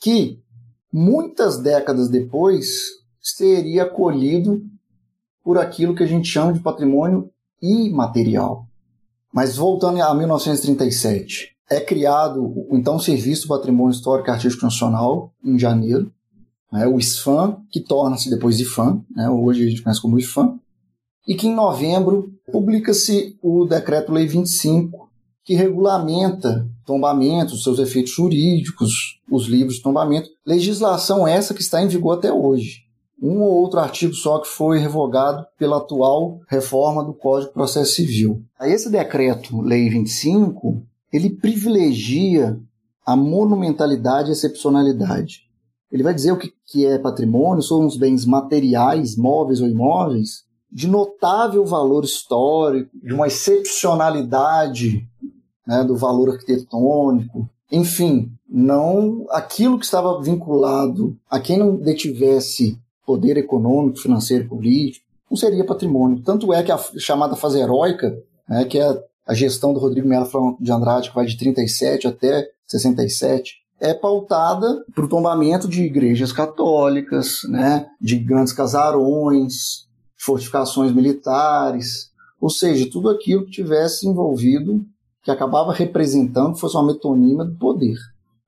que 0.00 0.40
muitas 0.92 1.58
décadas 1.58 2.08
depois 2.08 2.88
seria 3.20 3.84
acolhido 3.84 4.60
por 5.44 5.58
aquilo 5.58 5.94
que 5.94 6.02
a 6.02 6.06
gente 6.06 6.28
chama 6.28 6.52
de 6.52 6.60
patrimônio 6.60 7.30
imaterial. 7.60 8.66
Mas 9.32 9.56
voltando 9.56 10.00
a 10.02 10.14
1937, 10.14 11.52
é 11.72 11.80
criado 11.80 12.42
o 12.44 12.76
então 12.76 12.98
Serviço 12.98 13.42
do 13.42 13.48
Patrimônio 13.48 13.94
Histórico 13.94 14.28
e 14.28 14.32
Artístico 14.32 14.64
Nacional, 14.64 15.32
em 15.44 15.58
janeiro, 15.58 16.12
né, 16.70 16.86
o 16.86 16.98
ISFAM, 16.98 17.58
que 17.70 17.80
torna-se 17.80 18.30
depois 18.30 18.60
IFAM, 18.60 19.02
né, 19.14 19.28
hoje 19.28 19.64
a 19.64 19.68
gente 19.68 19.82
conhece 19.82 20.00
como 20.00 20.18
IFAM, 20.18 20.58
e 21.26 21.34
que 21.34 21.46
em 21.46 21.54
novembro 21.54 22.32
publica-se 22.50 23.38
o 23.42 23.64
Decreto-Lei 23.64 24.26
25, 24.26 25.10
que 25.44 25.54
regulamenta 25.54 26.68
tombamentos, 26.84 27.62
seus 27.62 27.78
efeitos 27.78 28.12
jurídicos, 28.12 29.20
os 29.30 29.46
livros 29.46 29.76
de 29.76 29.82
tombamento, 29.82 30.28
legislação 30.46 31.26
essa 31.26 31.54
que 31.54 31.62
está 31.62 31.82
em 31.82 31.88
vigor 31.88 32.18
até 32.18 32.32
hoje. 32.32 32.82
Um 33.20 33.40
ou 33.40 33.52
outro 33.54 33.78
artigo 33.78 34.14
só 34.14 34.40
que 34.40 34.48
foi 34.48 34.78
revogado 34.78 35.46
pela 35.56 35.76
atual 35.76 36.40
reforma 36.48 37.04
do 37.04 37.14
Código 37.14 37.48
de 37.48 37.54
Processo 37.54 37.94
Civil. 37.94 38.42
Esse 38.60 38.90
decreto, 38.90 39.60
Lei 39.60 39.88
25, 39.88 40.84
ele 41.12 41.30
privilegia 41.30 42.58
a 43.04 43.16
monumentalidade 43.16 44.30
e 44.30 44.32
excepcionalidade. 44.32 45.42
Ele 45.90 46.02
vai 46.02 46.14
dizer 46.14 46.32
o 46.32 46.38
que 46.38 46.86
é 46.86 46.98
patrimônio, 46.98 47.62
são 47.62 47.86
os 47.86 47.96
bens 47.96 48.24
materiais, 48.24 49.16
móveis 49.16 49.60
ou 49.60 49.68
imóveis, 49.68 50.44
de 50.70 50.88
notável 50.88 51.66
valor 51.66 52.02
histórico, 52.02 52.90
de 53.02 53.12
uma 53.12 53.26
excepcionalidade 53.26 55.06
né, 55.66 55.84
do 55.84 55.94
valor 55.94 56.30
arquitetônico, 56.30 57.48
enfim, 57.70 58.32
não 58.48 59.26
aquilo 59.30 59.78
que 59.78 59.84
estava 59.84 60.20
vinculado 60.20 61.16
a 61.30 61.38
quem 61.38 61.58
não 61.58 61.76
detivesse 61.76 62.78
poder 63.04 63.36
econômico, 63.36 63.98
financeiro, 63.98 64.48
político, 64.48 65.06
não 65.30 65.36
seria 65.36 65.64
patrimônio. 65.64 66.22
Tanto 66.22 66.52
é 66.52 66.62
que 66.62 66.72
a 66.72 66.78
chamada 66.98 67.36
fase 67.36 67.58
heróica, 67.58 68.18
né, 68.48 68.64
que 68.64 68.78
é 68.78 69.02
a 69.32 69.34
gestão 69.34 69.72
do 69.72 69.80
Rodrigo 69.80 70.06
Melo 70.06 70.28
de 70.60 70.70
Andrade, 70.70 71.08
que 71.08 71.14
vai 71.14 71.24
de 71.24 71.38
37 71.38 72.06
até 72.06 72.46
67, 72.66 73.54
é 73.80 73.94
pautada 73.94 74.84
para 74.94 75.06
o 75.06 75.08
tombamento 75.08 75.66
de 75.66 75.82
igrejas 75.82 76.32
católicas, 76.32 77.38
né, 77.48 77.86
de 77.98 78.18
grandes 78.18 78.52
casarões, 78.52 79.88
fortificações 80.18 80.92
militares, 80.92 82.10
ou 82.38 82.50
seja, 82.50 82.88
tudo 82.90 83.08
aquilo 83.08 83.46
que 83.46 83.52
tivesse 83.52 84.06
envolvido, 84.06 84.84
que 85.22 85.30
acabava 85.30 85.72
representando, 85.72 86.58
fosse 86.58 86.76
uma 86.76 86.92
metonímia 86.92 87.46
do 87.46 87.56
poder. 87.56 87.96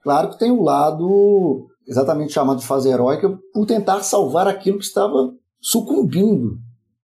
Claro 0.02 0.30
que 0.30 0.38
tem 0.38 0.50
o 0.50 0.62
lado 0.62 1.66
exatamente 1.88 2.34
chamado 2.34 2.60
de 2.60 2.66
fase 2.66 2.90
heróica 2.90 3.38
por 3.54 3.64
tentar 3.64 4.02
salvar 4.02 4.46
aquilo 4.46 4.78
que 4.78 4.84
estava 4.84 5.32
sucumbindo, 5.62 6.58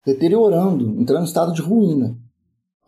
deteriorando, 0.04 1.00
entrando 1.00 1.22
em 1.22 1.28
estado 1.28 1.54
de 1.54 1.62
ruína. 1.62 2.18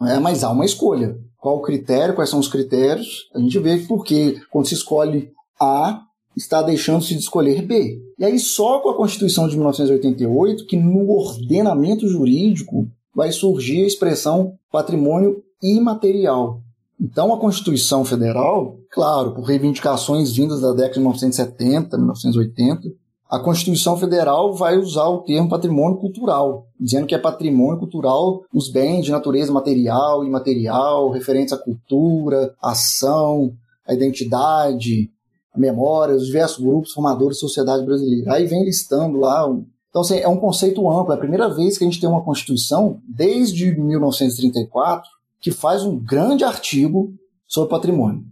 É, 0.02 0.20
mas 0.20 0.44
há 0.44 0.52
uma 0.52 0.66
escolha. 0.66 1.18
Qual 1.38 1.58
o 1.58 1.62
critério? 1.62 2.16
Quais 2.16 2.30
são 2.30 2.40
os 2.40 2.48
critérios? 2.48 3.30
A 3.34 3.40
gente 3.40 3.58
vê 3.60 3.78
porque 3.80 4.40
quando 4.52 4.68
se 4.68 4.74
escolhe 4.74 5.32
A, 5.60 6.02
está 6.36 6.62
deixando-se 6.62 7.14
de 7.14 7.22
escolher 7.22 7.66
B. 7.66 8.02
E 8.18 8.26
aí 8.26 8.40
só 8.40 8.80
com 8.80 8.90
a 8.90 8.98
Constituição 8.98 9.48
de 9.48 9.56
1988 9.56 10.66
que 10.66 10.78
no 10.78 11.10
ordenamento 11.10 12.08
jurídico 12.08 12.88
vai 13.14 13.32
surgir 13.32 13.84
a 13.84 13.88
expressão 13.88 14.54
patrimônio 14.72 15.44
imaterial. 15.62 16.62
Então 17.00 17.34
a 17.34 17.40
Constituição 17.40 18.04
Federal, 18.04 18.78
claro, 18.92 19.34
por 19.34 19.44
reivindicações 19.44 20.32
vindas 20.34 20.62
da 20.62 20.72
década 20.72 20.94
de 20.94 21.00
1970, 21.00 21.98
1980, 21.98 22.90
a 23.30 23.40
Constituição 23.40 23.96
Federal 23.96 24.54
vai 24.56 24.76
usar 24.76 25.08
o 25.08 25.20
termo 25.20 25.48
patrimônio 25.48 26.00
cultural, 26.00 26.66
dizendo 26.80 27.06
que 27.06 27.14
é 27.14 27.20
patrimônio 27.20 27.78
cultural 27.78 28.42
os 28.52 28.72
bens 28.72 29.06
de 29.06 29.12
natureza 29.12 29.54
material 29.54 30.24
e 30.24 30.28
imaterial, 30.28 31.12
referentes 31.12 31.54
à 31.54 31.58
cultura, 31.58 32.56
à 32.60 32.72
ação, 32.72 33.54
à 33.88 33.94
identidade, 33.94 35.12
à 35.54 35.60
memória, 35.60 36.16
os 36.16 36.26
diversos 36.26 36.58
grupos 36.58 36.92
formadores 36.92 37.38
da 37.38 37.42
sociedade 37.42 37.86
brasileira. 37.86 38.34
Aí 38.34 38.48
vem 38.48 38.66
listando 38.66 39.20
lá. 39.20 39.48
Então, 39.92 40.02
assim, 40.02 40.18
é 40.18 40.28
um 40.28 40.38
conceito 40.38 40.90
amplo. 40.90 41.14
É 41.14 41.16
a 41.16 41.20
primeira 41.20 41.54
vez 41.54 41.78
que 41.78 41.84
a 41.84 41.88
gente 41.88 42.02
tem 42.02 42.10
uma 42.10 42.24
Constituição, 42.24 43.00
desde 43.08 43.76
1934, 43.80 45.08
que 45.40 45.52
faz 45.52 45.84
um 45.84 46.00
grande 46.00 46.44
artigo 46.44 47.14
sobre 47.48 47.70
patrimônio. 47.70 48.24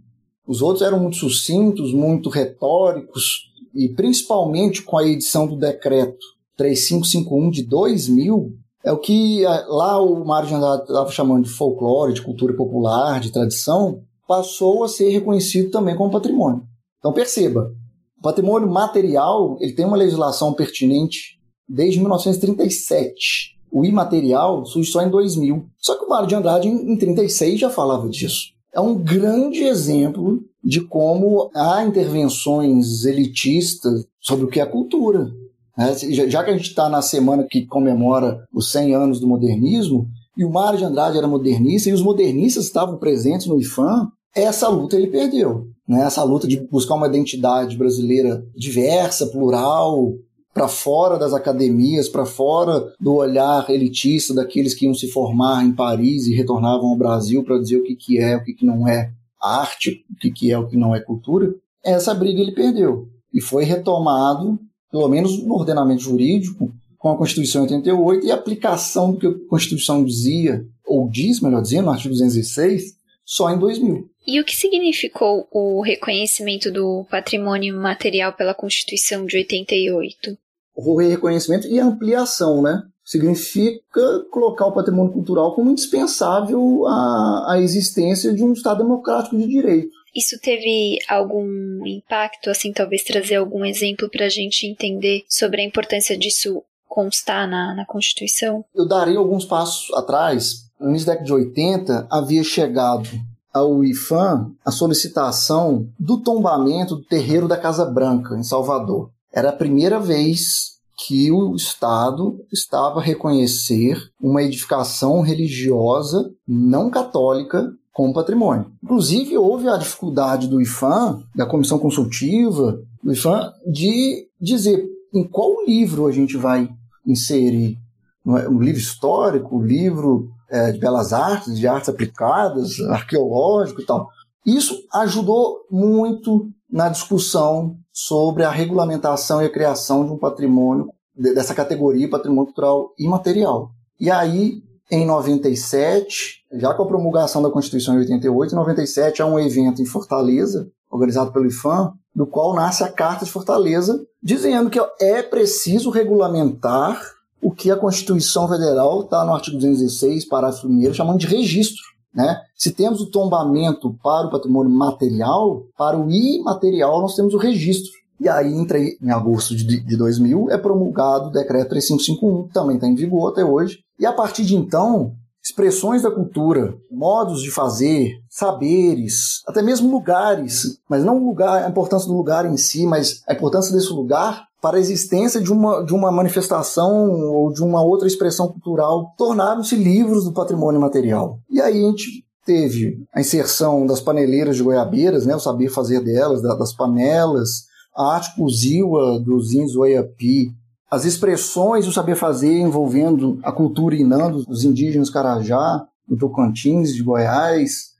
Os 0.44 0.60
outros 0.60 0.84
eram 0.84 0.98
muito 0.98 1.18
sucintos, 1.18 1.92
muito 1.92 2.28
retóricos, 2.28 3.47
e 3.74 3.88
principalmente 3.90 4.82
com 4.82 4.96
a 4.96 5.06
edição 5.06 5.46
do 5.46 5.56
decreto 5.56 6.18
3551 6.56 7.50
de 7.50 7.62
2000, 7.62 8.52
é 8.84 8.92
o 8.92 8.98
que 8.98 9.44
é, 9.44 9.64
lá 9.68 10.00
o 10.00 10.24
Mário 10.24 10.48
estava 10.48 11.10
chamando 11.10 11.44
de 11.44 11.50
folclore, 11.50 12.14
de 12.14 12.22
cultura 12.22 12.54
popular, 12.54 13.20
de 13.20 13.32
tradição, 13.32 14.02
passou 14.26 14.84
a 14.84 14.88
ser 14.88 15.10
reconhecido 15.10 15.70
também 15.70 15.96
como 15.96 16.10
patrimônio. 16.10 16.62
Então 16.98 17.12
perceba, 17.12 17.72
o 18.18 18.22
patrimônio 18.22 18.68
material 18.68 19.56
ele 19.60 19.72
tem 19.72 19.86
uma 19.86 19.96
legislação 19.96 20.52
pertinente 20.52 21.38
desde 21.68 22.00
1937. 22.00 23.56
O 23.70 23.84
imaterial 23.84 24.64
surge 24.64 24.90
só 24.90 25.02
em 25.02 25.10
2000. 25.10 25.66
Só 25.76 25.96
que 25.96 26.04
o 26.04 26.08
Mário 26.08 26.26
de 26.26 26.34
Andrade, 26.34 26.68
em 26.68 26.74
1936, 26.74 27.60
já 27.60 27.70
falava 27.70 28.08
disso. 28.08 28.57
É 28.74 28.80
um 28.80 28.94
grande 28.94 29.64
exemplo 29.64 30.40
de 30.62 30.80
como 30.80 31.50
há 31.54 31.84
intervenções 31.84 33.04
elitistas 33.04 34.04
sobre 34.20 34.44
o 34.44 34.48
que 34.48 34.60
é 34.60 34.66
cultura. 34.66 35.30
Né? 35.76 35.94
Já 36.28 36.44
que 36.44 36.50
a 36.50 36.56
gente 36.56 36.68
está 36.68 36.88
na 36.88 37.00
semana 37.00 37.46
que 37.48 37.66
comemora 37.66 38.44
os 38.52 38.70
100 38.72 38.94
anos 38.94 39.20
do 39.20 39.28
modernismo, 39.28 40.06
e 40.36 40.44
o 40.44 40.50
Mário 40.50 40.78
de 40.78 40.84
Andrade 40.84 41.18
era 41.18 41.26
modernista, 41.26 41.88
e 41.88 41.92
os 41.92 42.02
modernistas 42.02 42.64
estavam 42.64 42.98
presentes 42.98 43.46
no 43.46 43.60
IFAM, 43.60 44.08
essa 44.34 44.68
luta 44.68 44.96
ele 44.96 45.08
perdeu. 45.08 45.66
Né? 45.88 46.02
Essa 46.02 46.22
luta 46.22 46.46
de 46.46 46.60
buscar 46.68 46.94
uma 46.94 47.08
identidade 47.08 47.76
brasileira 47.76 48.44
diversa, 48.54 49.26
plural, 49.26 50.12
para 50.58 50.66
fora 50.66 51.16
das 51.16 51.32
academias, 51.32 52.08
para 52.08 52.26
fora 52.26 52.92
do 52.98 53.14
olhar 53.14 53.70
elitista 53.70 54.34
daqueles 54.34 54.74
que 54.74 54.86
iam 54.86 54.94
se 54.94 55.06
formar 55.06 55.64
em 55.64 55.70
Paris 55.70 56.26
e 56.26 56.34
retornavam 56.34 56.88
ao 56.88 56.96
Brasil 56.96 57.44
para 57.44 57.60
dizer 57.60 57.76
o 57.76 57.84
que, 57.84 57.94
que 57.94 58.18
é, 58.18 58.36
o 58.36 58.42
que, 58.42 58.52
que 58.52 58.66
não 58.66 58.88
é 58.88 59.12
arte, 59.40 60.04
o 60.10 60.16
que, 60.16 60.32
que 60.32 60.50
é, 60.50 60.58
o 60.58 60.66
que 60.66 60.76
não 60.76 60.96
é 60.96 61.00
cultura, 61.00 61.54
essa 61.84 62.12
briga 62.12 62.40
ele 62.40 62.50
perdeu. 62.50 63.08
E 63.32 63.40
foi 63.40 63.62
retomado, 63.62 64.58
pelo 64.90 65.08
menos 65.08 65.40
no 65.40 65.54
ordenamento 65.54 66.02
jurídico, 66.02 66.74
com 66.98 67.10
a 67.10 67.16
Constituição 67.16 67.62
88 67.62 68.26
e 68.26 68.32
a 68.32 68.34
aplicação 68.34 69.12
do 69.12 69.18
que 69.18 69.28
a 69.28 69.48
Constituição 69.48 70.04
dizia, 70.04 70.66
ou 70.84 71.08
diz, 71.08 71.40
melhor 71.40 71.62
dizendo, 71.62 71.84
no 71.84 71.92
artigo 71.92 72.14
206, 72.14 72.96
só 73.24 73.48
em 73.48 73.58
2000. 73.60 74.10
E 74.26 74.40
o 74.40 74.44
que 74.44 74.56
significou 74.56 75.46
o 75.52 75.80
reconhecimento 75.82 76.68
do 76.72 77.06
patrimônio 77.08 77.80
material 77.80 78.32
pela 78.32 78.54
Constituição 78.54 79.24
de 79.24 79.36
88? 79.36 80.36
O 80.80 80.96
reconhecimento 80.96 81.66
e 81.66 81.80
ampliação, 81.80 82.62
né? 82.62 82.82
Significa 83.04 84.24
colocar 84.30 84.66
o 84.66 84.72
patrimônio 84.72 85.12
cultural 85.12 85.54
como 85.54 85.70
indispensável 85.70 86.86
à, 86.86 87.54
à 87.54 87.60
existência 87.60 88.32
de 88.32 88.44
um 88.44 88.52
Estado 88.52 88.84
democrático 88.84 89.36
de 89.36 89.46
direito. 89.46 89.90
Isso 90.14 90.38
teve 90.40 90.98
algum 91.08 91.84
impacto, 91.86 92.48
assim, 92.50 92.72
talvez 92.72 93.02
trazer 93.02 93.36
algum 93.36 93.64
exemplo 93.64 94.08
para 94.08 94.26
a 94.26 94.28
gente 94.28 94.66
entender 94.66 95.24
sobre 95.28 95.60
a 95.62 95.64
importância 95.64 96.16
disso 96.16 96.62
constar 96.86 97.48
na, 97.48 97.74
na 97.74 97.84
Constituição? 97.84 98.64
Eu 98.74 98.86
daria 98.86 99.18
alguns 99.18 99.44
passos 99.44 99.92
atrás. 99.94 100.68
No 100.80 100.90
início 100.90 101.06
da 101.06 101.12
década 101.12 101.26
de 101.26 101.32
80, 101.32 102.08
havia 102.10 102.44
chegado 102.44 103.08
ao 103.52 103.84
IFAM 103.84 104.52
a 104.64 104.70
solicitação 104.70 105.88
do 105.98 106.22
tombamento 106.22 106.96
do 106.96 107.04
terreiro 107.04 107.48
da 107.48 107.56
Casa 107.56 107.84
Branca, 107.84 108.36
em 108.36 108.42
Salvador. 108.42 109.10
Era 109.32 109.50
a 109.50 109.56
primeira 109.56 110.00
vez 110.00 110.78
que 111.06 111.30
o 111.30 111.54
Estado 111.54 112.44
estava 112.52 112.98
a 112.98 113.02
reconhecer 113.02 113.96
uma 114.20 114.42
edificação 114.42 115.20
religiosa 115.20 116.30
não 116.46 116.90
católica 116.90 117.72
como 117.92 118.12
patrimônio. 118.12 118.72
Inclusive, 118.82 119.36
houve 119.38 119.68
a 119.68 119.76
dificuldade 119.76 120.48
do 120.48 120.60
IFAM, 120.60 121.22
da 121.34 121.46
comissão 121.46 121.78
consultiva 121.78 122.80
do 123.02 123.12
IFAM, 123.12 123.52
de 123.66 124.28
dizer 124.40 124.84
em 125.14 125.26
qual 125.26 125.64
livro 125.64 126.06
a 126.06 126.12
gente 126.12 126.36
vai 126.36 126.68
inserir. 127.06 127.78
Um 128.24 128.60
livro 128.60 128.80
histórico, 128.80 129.62
livro 129.62 130.28
é, 130.50 130.72
de 130.72 130.78
belas 130.78 131.12
artes, 131.12 131.58
de 131.58 131.66
artes 131.66 131.88
aplicadas, 131.88 132.80
arqueológico 132.80 133.80
e 133.80 133.86
tal. 133.86 134.08
Isso 134.44 134.76
ajudou 134.94 135.66
muito 135.70 136.50
na 136.70 136.88
discussão 136.88 137.76
sobre 138.00 138.44
a 138.44 138.50
regulamentação 138.50 139.42
e 139.42 139.46
a 139.46 139.50
criação 139.50 140.06
de 140.06 140.12
um 140.12 140.16
patrimônio, 140.16 140.88
dessa 141.16 141.52
categoria 141.52 142.08
patrimônio 142.08 142.44
cultural 142.44 142.94
imaterial. 142.96 143.72
E 143.98 144.08
aí, 144.08 144.62
em 144.88 145.04
97, 145.04 146.44
já 146.52 146.72
com 146.74 146.84
a 146.84 146.86
promulgação 146.86 147.42
da 147.42 147.50
Constituição 147.50 147.94
em 147.94 147.98
88, 147.98 148.52
em 148.52 148.56
97 148.56 149.20
há 149.20 149.26
um 149.26 149.36
evento 149.36 149.82
em 149.82 149.84
Fortaleza, 149.84 150.70
organizado 150.88 151.32
pelo 151.32 151.48
IFAM, 151.48 151.92
do 152.14 152.24
qual 152.24 152.54
nasce 152.54 152.84
a 152.84 152.92
Carta 152.92 153.24
de 153.24 153.32
Fortaleza, 153.32 154.00
dizendo 154.22 154.70
que 154.70 154.78
é 155.00 155.20
preciso 155.20 155.90
regulamentar 155.90 157.02
o 157.42 157.50
que 157.50 157.68
a 157.68 157.76
Constituição 157.76 158.48
Federal 158.48 159.02
está 159.02 159.24
no 159.24 159.34
artigo 159.34 159.56
216, 159.56 160.24
parágrafo 160.28 160.68
1 160.68 160.94
chamando 160.94 161.18
de 161.18 161.26
registro. 161.26 161.82
Né? 162.14 162.40
Se 162.56 162.72
temos 162.72 163.00
o 163.00 163.10
tombamento 163.10 163.94
para 164.02 164.26
o 164.26 164.30
patrimônio 164.30 164.72
material, 164.72 165.62
para 165.76 165.98
o 165.98 166.10
imaterial 166.10 167.00
nós 167.00 167.14
temos 167.14 167.34
o 167.34 167.38
registro. 167.38 167.92
E 168.20 168.28
aí, 168.28 168.52
em 168.52 169.10
agosto 169.10 169.54
de 169.54 169.96
2000, 169.96 170.50
é 170.50 170.58
promulgado 170.58 171.28
o 171.28 171.30
decreto 171.30 171.70
3551, 171.70 172.48
que 172.48 172.52
também 172.52 172.74
está 172.74 172.88
em 172.88 172.96
vigor 172.96 173.30
até 173.30 173.44
hoje. 173.44 173.78
E 173.98 174.04
a 174.04 174.12
partir 174.12 174.44
de 174.44 174.56
então, 174.56 175.12
expressões 175.42 176.02
da 176.02 176.10
cultura, 176.10 176.76
modos 176.90 177.42
de 177.42 177.50
fazer, 177.50 178.14
saberes, 178.28 179.42
até 179.46 179.62
mesmo 179.62 179.90
lugares, 179.90 180.80
mas 180.90 181.04
não 181.04 181.24
lugar, 181.24 181.64
a 181.64 181.68
importância 181.68 182.08
do 182.08 182.16
lugar 182.16 182.44
em 182.44 182.56
si, 182.56 182.86
mas 182.86 183.22
a 183.28 183.34
importância 183.34 183.72
desse 183.72 183.92
lugar 183.92 184.47
para 184.60 184.76
a 184.76 184.80
existência 184.80 185.40
de 185.40 185.52
uma, 185.52 185.84
de 185.84 185.94
uma 185.94 186.10
manifestação 186.10 187.10
ou 187.10 187.52
de 187.52 187.62
uma 187.62 187.82
outra 187.82 188.08
expressão 188.08 188.48
cultural, 188.48 189.14
tornaram-se 189.16 189.76
livros 189.76 190.24
do 190.24 190.32
patrimônio 190.32 190.80
material. 190.80 191.38
E 191.48 191.60
aí 191.60 191.84
a 191.84 191.88
gente 191.88 192.24
teve 192.44 192.98
a 193.14 193.20
inserção 193.20 193.86
das 193.86 194.00
paneleiras 194.00 194.56
de 194.56 194.62
goiabeiras, 194.62 195.26
né, 195.26 195.36
o 195.36 195.40
saber 195.40 195.68
fazer 195.68 196.02
delas, 196.02 196.42
das 196.42 196.72
panelas, 196.72 197.66
a 197.94 198.14
arte 198.14 198.30
exclusiva 198.30 199.20
dos 199.20 199.52
índios 199.52 199.76
Oiapi, 199.76 200.52
as 200.90 201.04
expressões 201.04 201.84
do 201.84 201.92
saber 201.92 202.16
fazer 202.16 202.58
envolvendo 202.58 203.38
a 203.44 203.52
cultura 203.52 203.94
inã 203.94 204.30
dos 204.30 204.64
indígenas 204.64 205.10
Carajá, 205.10 205.84
do 206.08 206.16
Tocantins, 206.16 206.94
de 206.94 207.02
Goiás, 207.02 207.90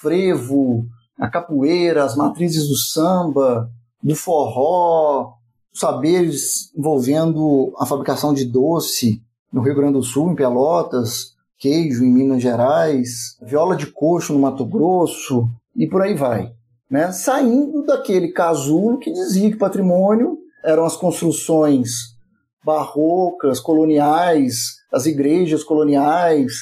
frevo, 0.00 0.86
a 1.18 1.28
capoeira, 1.28 2.04
as 2.04 2.16
matrizes 2.16 2.68
do 2.68 2.76
samba, 2.76 3.68
do 4.02 4.14
forró, 4.14 5.34
saberes 5.78 6.72
envolvendo 6.76 7.72
a 7.78 7.86
fabricação 7.86 8.34
de 8.34 8.44
doce 8.44 9.22
no 9.52 9.62
Rio 9.62 9.74
Grande 9.74 9.94
do 9.94 10.02
Sul, 10.02 10.30
em 10.30 10.34
Pelotas, 10.34 11.34
queijo 11.58 12.04
em 12.04 12.12
Minas 12.12 12.42
Gerais, 12.42 13.36
viola 13.42 13.76
de 13.76 13.86
coxo 13.86 14.32
no 14.32 14.38
Mato 14.38 14.64
Grosso 14.64 15.48
e 15.76 15.86
por 15.86 16.02
aí 16.02 16.14
vai. 16.14 16.52
Né? 16.90 17.12
Saindo 17.12 17.84
daquele 17.84 18.28
casulo 18.28 18.98
que 18.98 19.12
dizia 19.12 19.50
que 19.50 19.56
patrimônio 19.56 20.38
eram 20.64 20.84
as 20.84 20.96
construções 20.96 22.16
barrocas, 22.64 23.60
coloniais, 23.60 24.78
as 24.92 25.06
igrejas 25.06 25.62
coloniais, 25.64 26.52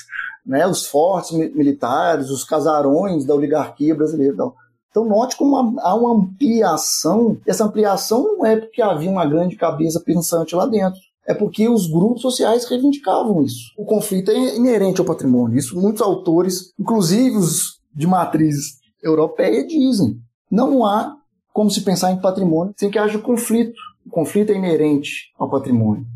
né? 0.44 0.66
os 0.66 0.87
fortes 0.87 1.33
militares, 1.33 2.31
os 2.31 2.44
casarões 2.44 3.24
da 3.24 3.35
oligarquia 3.35 3.94
brasileira. 3.94 4.35
Então, 4.35 4.55
então, 4.96 5.04
note 5.04 5.37
como 5.37 5.78
há 5.80 5.94
uma 5.94 6.14
ampliação. 6.14 7.37
Essa 7.46 7.66
ampliação 7.66 8.22
não 8.22 8.46
é 8.46 8.56
porque 8.56 8.80
havia 8.80 9.11
uma 9.11 9.26
grande 9.26 9.54
cabeça 9.54 10.00
pensante 10.00 10.56
lá 10.56 10.64
dentro. 10.64 10.98
É 11.26 11.35
porque 11.35 11.68
os 11.68 11.87
grupos 11.87 12.22
sociais 12.22 12.64
reivindicavam 12.64 13.42
isso. 13.42 13.72
O 13.76 13.85
conflito 13.85 14.30
é 14.30 14.56
inerente 14.56 14.98
ao 14.98 15.06
patrimônio. 15.06 15.59
Isso 15.59 15.78
muitos 15.78 16.00
autores, 16.00 16.72
inclusive 16.78 17.37
os 17.37 17.78
de 17.94 18.06
matriz 18.06 18.56
europeia, 19.02 19.66
dizem. 19.66 20.16
Não 20.50 20.82
há 20.87 21.14
como 21.52 21.70
se 21.70 21.82
pensar 21.82 22.12
em 22.12 22.20
patrimônio 22.20 22.72
sem 22.76 22.90
que 22.90 22.98
haja 22.98 23.18
conflito. 23.18 23.78
O 24.06 24.11
conflito 24.11 24.50
é 24.50 24.54
inerente 24.56 25.32
ao 25.38 25.50
patrimônio. 25.50 26.06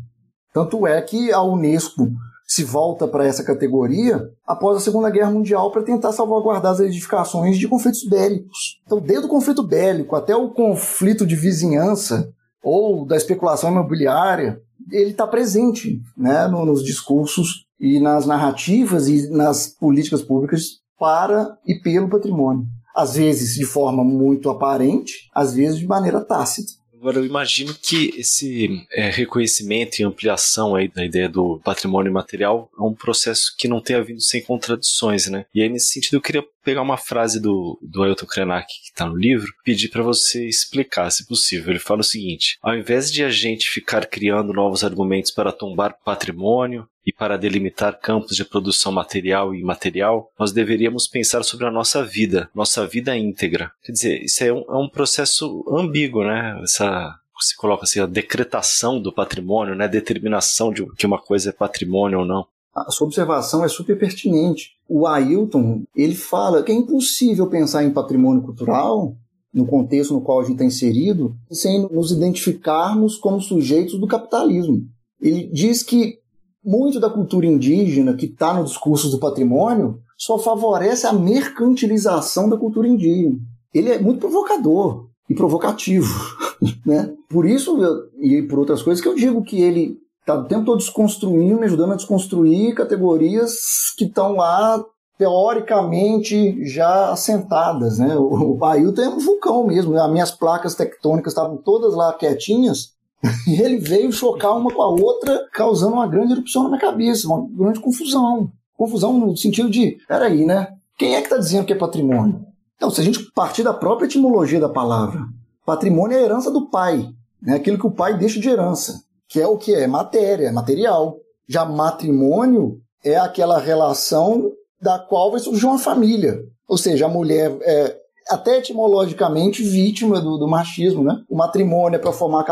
Tanto 0.51 0.87
é 0.87 0.99
que 1.03 1.31
a 1.31 1.43
Unesco 1.43 2.07
se 2.51 2.65
volta 2.65 3.07
para 3.07 3.25
essa 3.25 3.45
categoria 3.45 4.29
após 4.45 4.75
a 4.75 4.81
Segunda 4.81 5.09
Guerra 5.09 5.31
Mundial 5.31 5.71
para 5.71 5.83
tentar 5.83 6.11
salvaguardar 6.11 6.73
as 6.73 6.81
edificações 6.81 7.57
de 7.57 7.65
conflitos 7.65 8.03
bélicos. 8.03 8.81
Então, 8.85 8.99
desde 8.99 9.25
o 9.25 9.29
conflito 9.29 9.63
bélico 9.63 10.17
até 10.17 10.35
o 10.35 10.49
conflito 10.49 11.25
de 11.25 11.33
vizinhança 11.33 12.29
ou 12.61 13.05
da 13.05 13.15
especulação 13.15 13.71
imobiliária, 13.71 14.61
ele 14.91 15.11
está 15.11 15.25
presente 15.25 16.01
né, 16.17 16.45
nos 16.49 16.83
discursos 16.83 17.65
e 17.79 18.01
nas 18.01 18.25
narrativas 18.25 19.07
e 19.07 19.29
nas 19.29 19.67
políticas 19.67 20.21
públicas 20.21 20.81
para 20.99 21.57
e 21.65 21.75
pelo 21.75 22.09
patrimônio. 22.09 22.67
Às 22.93 23.13
vezes 23.13 23.55
de 23.55 23.63
forma 23.63 24.03
muito 24.03 24.49
aparente, 24.49 25.29
às 25.33 25.53
vezes 25.53 25.79
de 25.79 25.87
maneira 25.87 26.19
tácita. 26.19 26.73
Agora, 27.01 27.17
eu 27.17 27.25
imagino 27.25 27.73
que 27.73 28.13
esse 28.15 28.85
é, 28.91 29.09
reconhecimento 29.09 29.97
e 29.97 30.03
ampliação 30.03 30.75
aí 30.75 30.87
da 30.87 31.03
ideia 31.03 31.27
do 31.27 31.59
patrimônio 31.63 32.13
material 32.13 32.69
é 32.77 32.83
um 32.83 32.93
processo 32.93 33.55
que 33.57 33.67
não 33.67 33.81
tenha 33.81 34.03
vindo 34.03 34.21
sem 34.21 34.43
contradições, 34.43 35.25
né? 35.25 35.47
E 35.51 35.63
aí, 35.63 35.67
nesse 35.67 35.87
sentido, 35.87 36.17
eu 36.17 36.21
queria 36.21 36.45
pegar 36.63 36.81
uma 36.81 36.97
frase 36.97 37.39
do, 37.39 37.79
do 37.81 38.03
Ailton 38.03 38.25
Krenak 38.25 38.67
que 38.67 38.89
está 38.89 39.05
no 39.05 39.15
livro, 39.15 39.51
pedir 39.63 39.89
para 39.89 40.03
você 40.03 40.47
explicar, 40.47 41.09
se 41.11 41.25
possível. 41.25 41.71
Ele 41.71 41.79
fala 41.79 42.01
o 42.01 42.03
seguinte: 42.03 42.57
ao 42.61 42.75
invés 42.75 43.11
de 43.11 43.23
a 43.23 43.29
gente 43.29 43.69
ficar 43.69 44.05
criando 44.05 44.53
novos 44.53 44.83
argumentos 44.83 45.31
para 45.31 45.51
tombar 45.51 45.97
patrimônio, 46.03 46.87
e 47.05 47.11
para 47.11 47.37
delimitar 47.37 47.99
campos 47.99 48.35
de 48.35 48.45
produção 48.45 48.91
material 48.91 49.55
e 49.55 49.59
imaterial, 49.59 50.31
nós 50.37 50.51
deveríamos 50.51 51.07
pensar 51.07 51.43
sobre 51.43 51.65
a 51.65 51.71
nossa 51.71 52.03
vida, 52.03 52.49
nossa 52.53 52.85
vida 52.85 53.17
íntegra. 53.17 53.71
Quer 53.83 53.91
dizer, 53.91 54.21
isso 54.21 54.43
é 54.43 54.53
um, 54.53 54.63
é 54.69 54.77
um 54.77 54.87
processo 54.87 55.65
ambíguo, 55.75 56.23
né? 56.23 56.59
Essa 56.63 57.19
se 57.39 57.57
coloca 57.57 57.83
assim 57.83 57.99
a 57.99 58.05
decretação 58.05 59.01
do 59.01 59.11
patrimônio, 59.11 59.75
né? 59.75 59.87
Determinação 59.87 60.71
de 60.71 60.85
que 60.95 61.05
uma 61.05 61.19
coisa 61.19 61.49
é 61.49 61.53
patrimônio 61.53 62.19
ou 62.19 62.25
não. 62.25 62.45
A 62.73 62.89
sua 62.91 63.07
observação 63.07 63.65
é 63.65 63.67
super 63.67 63.97
pertinente. 63.97 64.77
O 64.93 65.07
Ailton, 65.07 65.83
ele 65.95 66.13
fala 66.13 66.61
que 66.61 66.69
é 66.69 66.75
impossível 66.75 67.47
pensar 67.47 67.81
em 67.81 67.93
patrimônio 67.93 68.41
cultural 68.41 69.15
no 69.53 69.65
contexto 69.65 70.13
no 70.13 70.21
qual 70.21 70.41
a 70.41 70.43
gente 70.43 70.53
está 70.53 70.65
inserido, 70.65 71.33
sem 71.49 71.81
nos 71.89 72.11
identificarmos 72.11 73.15
como 73.15 73.39
sujeitos 73.39 73.97
do 73.97 74.05
capitalismo. 74.05 74.81
Ele 75.21 75.49
diz 75.53 75.81
que 75.81 76.19
muito 76.63 76.99
da 76.99 77.09
cultura 77.09 77.45
indígena 77.45 78.15
que 78.15 78.25
está 78.25 78.53
no 78.53 78.65
discurso 78.65 79.09
do 79.09 79.17
patrimônio 79.17 79.99
só 80.17 80.37
favorece 80.37 81.07
a 81.07 81.13
mercantilização 81.13 82.49
da 82.49 82.57
cultura 82.57 82.87
indígena. 82.87 83.37
Ele 83.73 83.91
é 83.91 83.99
muito 83.99 84.19
provocador 84.19 85.07
e 85.29 85.33
provocativo, 85.33 86.13
né? 86.85 87.13
Por 87.29 87.45
isso 87.45 87.77
e 88.19 88.41
por 88.41 88.59
outras 88.59 88.81
coisas 88.81 89.01
que 89.01 89.07
eu 89.07 89.15
digo 89.15 89.41
que 89.41 89.61
ele 89.61 89.97
está 90.21 90.35
o 90.35 90.45
tempo 90.45 90.65
todo 90.65 90.77
desconstruindo, 90.77 91.63
ajudando 91.63 91.93
a 91.93 91.95
desconstruir 91.95 92.73
categorias 92.73 93.53
que 93.97 94.05
estão 94.05 94.35
lá 94.35 94.83
teoricamente 95.17 96.65
já 96.65 97.11
assentadas, 97.11 97.99
né? 97.99 98.15
O 98.17 98.57
Ailton 98.63 99.01
é 99.01 99.09
um 99.09 99.19
vulcão 99.19 99.67
mesmo, 99.67 99.93
né? 99.93 100.01
as 100.01 100.11
minhas 100.11 100.31
placas 100.31 100.73
tectônicas 100.73 101.33
estavam 101.33 101.57
todas 101.57 101.93
lá 101.93 102.11
quietinhas 102.13 102.93
e 103.47 103.61
ele 103.61 103.77
veio 103.77 104.11
chocar 104.11 104.57
uma 104.57 104.73
com 104.73 104.81
a 104.81 104.87
outra, 104.87 105.47
causando 105.53 105.93
uma 105.93 106.07
grande 106.07 106.33
erupção 106.33 106.63
na 106.63 106.69
minha 106.69 106.81
cabeça, 106.81 107.27
uma 107.27 107.47
grande 107.51 107.79
confusão. 107.79 108.51
Confusão 108.75 109.13
no 109.13 109.37
sentido 109.37 109.69
de, 109.69 109.97
peraí, 110.07 110.43
né? 110.43 110.69
Quem 110.97 111.15
é 111.15 111.19
que 111.19 111.27
está 111.27 111.37
dizendo 111.37 111.65
que 111.65 111.73
é 111.73 111.77
patrimônio? 111.77 112.43
Então, 112.75 112.89
se 112.89 112.99
a 112.99 113.03
gente 113.03 113.31
partir 113.35 113.61
da 113.61 113.75
própria 113.75 114.07
etimologia 114.07 114.59
da 114.59 114.69
palavra, 114.69 115.21
patrimônio 115.63 116.17
é 116.17 116.21
a 116.21 116.23
herança 116.23 116.49
do 116.49 116.67
pai, 116.67 117.07
né? 117.39 117.57
aquilo 117.57 117.77
que 117.77 117.85
o 117.85 117.91
pai 117.91 118.17
deixa 118.17 118.39
de 118.39 118.49
herança, 118.49 119.03
que 119.31 119.39
é 119.39 119.47
o 119.47 119.57
que 119.57 119.73
é 119.73 119.87
matéria, 119.87 120.47
é 120.47 120.51
material. 120.51 121.17
Já 121.47 121.63
matrimônio 121.63 122.81
é 123.03 123.15
aquela 123.15 123.57
relação 123.57 124.51
da 124.79 124.99
qual 124.99 125.31
vai 125.31 125.39
surgir 125.39 125.65
uma 125.65 125.79
família. 125.79 126.43
Ou 126.67 126.77
seja, 126.77 127.05
a 127.05 127.09
mulher 127.09 127.57
é 127.61 127.97
até 128.29 128.57
etimologicamente 128.57 129.63
vítima 129.63 130.19
do, 130.19 130.37
do 130.37 130.49
machismo, 130.49 131.01
né? 131.01 131.23
O 131.29 131.37
matrimônio 131.37 131.95
é 131.95 131.99
para 131.99 132.11
formar 132.11 132.45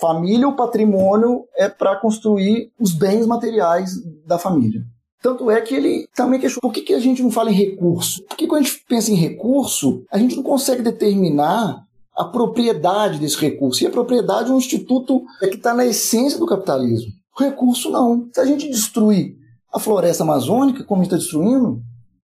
família, 0.00 0.48
o 0.48 0.56
patrimônio 0.56 1.44
é 1.54 1.68
para 1.68 1.96
construir 1.96 2.72
os 2.80 2.92
bens 2.92 3.26
materiais 3.26 3.92
da 4.26 4.38
família. 4.38 4.80
Tanto 5.20 5.50
é 5.50 5.60
que 5.60 5.74
ele 5.74 6.08
também 6.16 6.40
questionou 6.40 6.70
por 6.70 6.72
que, 6.72 6.80
que 6.80 6.94
a 6.94 6.98
gente 6.98 7.22
não 7.22 7.30
fala 7.30 7.50
em 7.50 7.54
recurso? 7.54 8.24
Porque 8.24 8.46
quando 8.46 8.62
a 8.62 8.64
gente 8.64 8.84
pensa 8.88 9.12
em 9.12 9.16
recurso, 9.16 10.02
a 10.10 10.18
gente 10.18 10.34
não 10.34 10.42
consegue 10.42 10.82
determinar 10.82 11.84
a 12.16 12.24
propriedade 12.24 13.18
desse 13.18 13.36
recurso. 13.36 13.82
E 13.82 13.86
a 13.86 13.90
propriedade 13.90 14.50
é 14.50 14.54
um 14.54 14.58
instituto 14.58 15.22
que 15.40 15.56
está 15.56 15.74
na 15.74 15.86
essência 15.86 16.38
do 16.38 16.46
capitalismo. 16.46 17.12
O 17.38 17.42
recurso 17.42 17.90
não. 17.90 18.28
Se 18.32 18.40
a 18.40 18.44
gente 18.44 18.68
destruir 18.68 19.36
a 19.72 19.78
floresta 19.78 20.22
amazônica, 20.22 20.84
como 20.84 21.02
está 21.02 21.16
destruindo, 21.16 21.82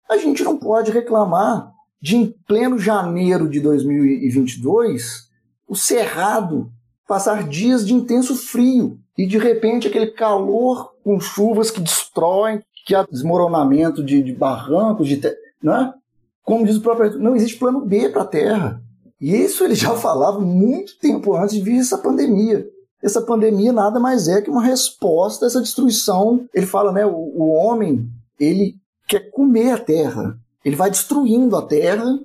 a 0.09 0.17
gente 0.19 0.45
não 0.45 0.57
pode 0.57 0.91
reclamar 0.91 1.73
de, 2.01 2.17
em 2.17 2.35
pleno 2.47 2.79
janeiro 2.79 3.49
de 3.49 3.61
2022, 3.61 5.29
o 5.67 5.75
Cerrado 5.75 6.71
passar 7.07 7.49
dias 7.49 7.87
de 7.87 7.95
intenso 7.95 8.37
frio 8.37 8.99
e, 9.17 9.27
de 9.27 9.39
repente, 9.39 9.89
aquele 9.89 10.09
calor 10.09 10.93
com 11.03 11.19
chuvas 11.19 11.71
que 11.71 11.81
destroem, 11.81 12.63
que 12.85 12.95
há 12.95 13.03
desmoronamento 13.03 14.05
de, 14.05 14.23
de 14.23 14.33
barrancos, 14.33 15.09
de 15.09 15.17
te... 15.17 15.35
não 15.63 15.75
é? 15.75 15.95
Como 16.43 16.65
diz 16.65 16.77
o 16.77 16.81
próprio 16.81 17.19
não 17.19 17.35
existe 17.35 17.59
plano 17.59 17.85
B 17.85 18.09
para 18.11 18.23
a 18.23 18.27
Terra. 18.27 18.83
E 19.21 19.35
isso 19.35 19.65
ele 19.65 19.75
já 19.75 19.95
falava 19.97 20.41
muito 20.41 20.99
tempo 20.99 21.35
antes 21.35 21.55
de 21.55 21.63
vir 21.63 21.79
essa 21.79 21.99
pandemia. 21.99 22.67
Essa 23.03 23.23
pandemia 23.23 23.73
nada 23.73 24.01
mais 24.01 24.27
é 24.29 24.43
que 24.43 24.51
uma 24.51 24.63
resposta 24.63 25.45
a 25.45 25.49
essa 25.49 25.61
destruição. 25.61 26.47
Ele 26.53 26.67
fala, 26.67 26.93
né, 26.93 27.07
o, 27.07 27.13
o 27.13 27.51
homem, 27.51 28.09
ele 28.39 28.75
quer 29.07 29.31
comer 29.31 29.73
a 29.73 29.79
terra. 29.79 30.37
Ele 30.65 30.77
vai 30.77 30.91
destruindo 30.91 31.57
a 31.57 31.63
terra 31.63 32.19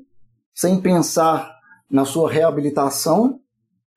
sem 0.54 0.82
pensar 0.82 1.54
na 1.90 2.06
sua 2.06 2.32
reabilitação 2.32 3.40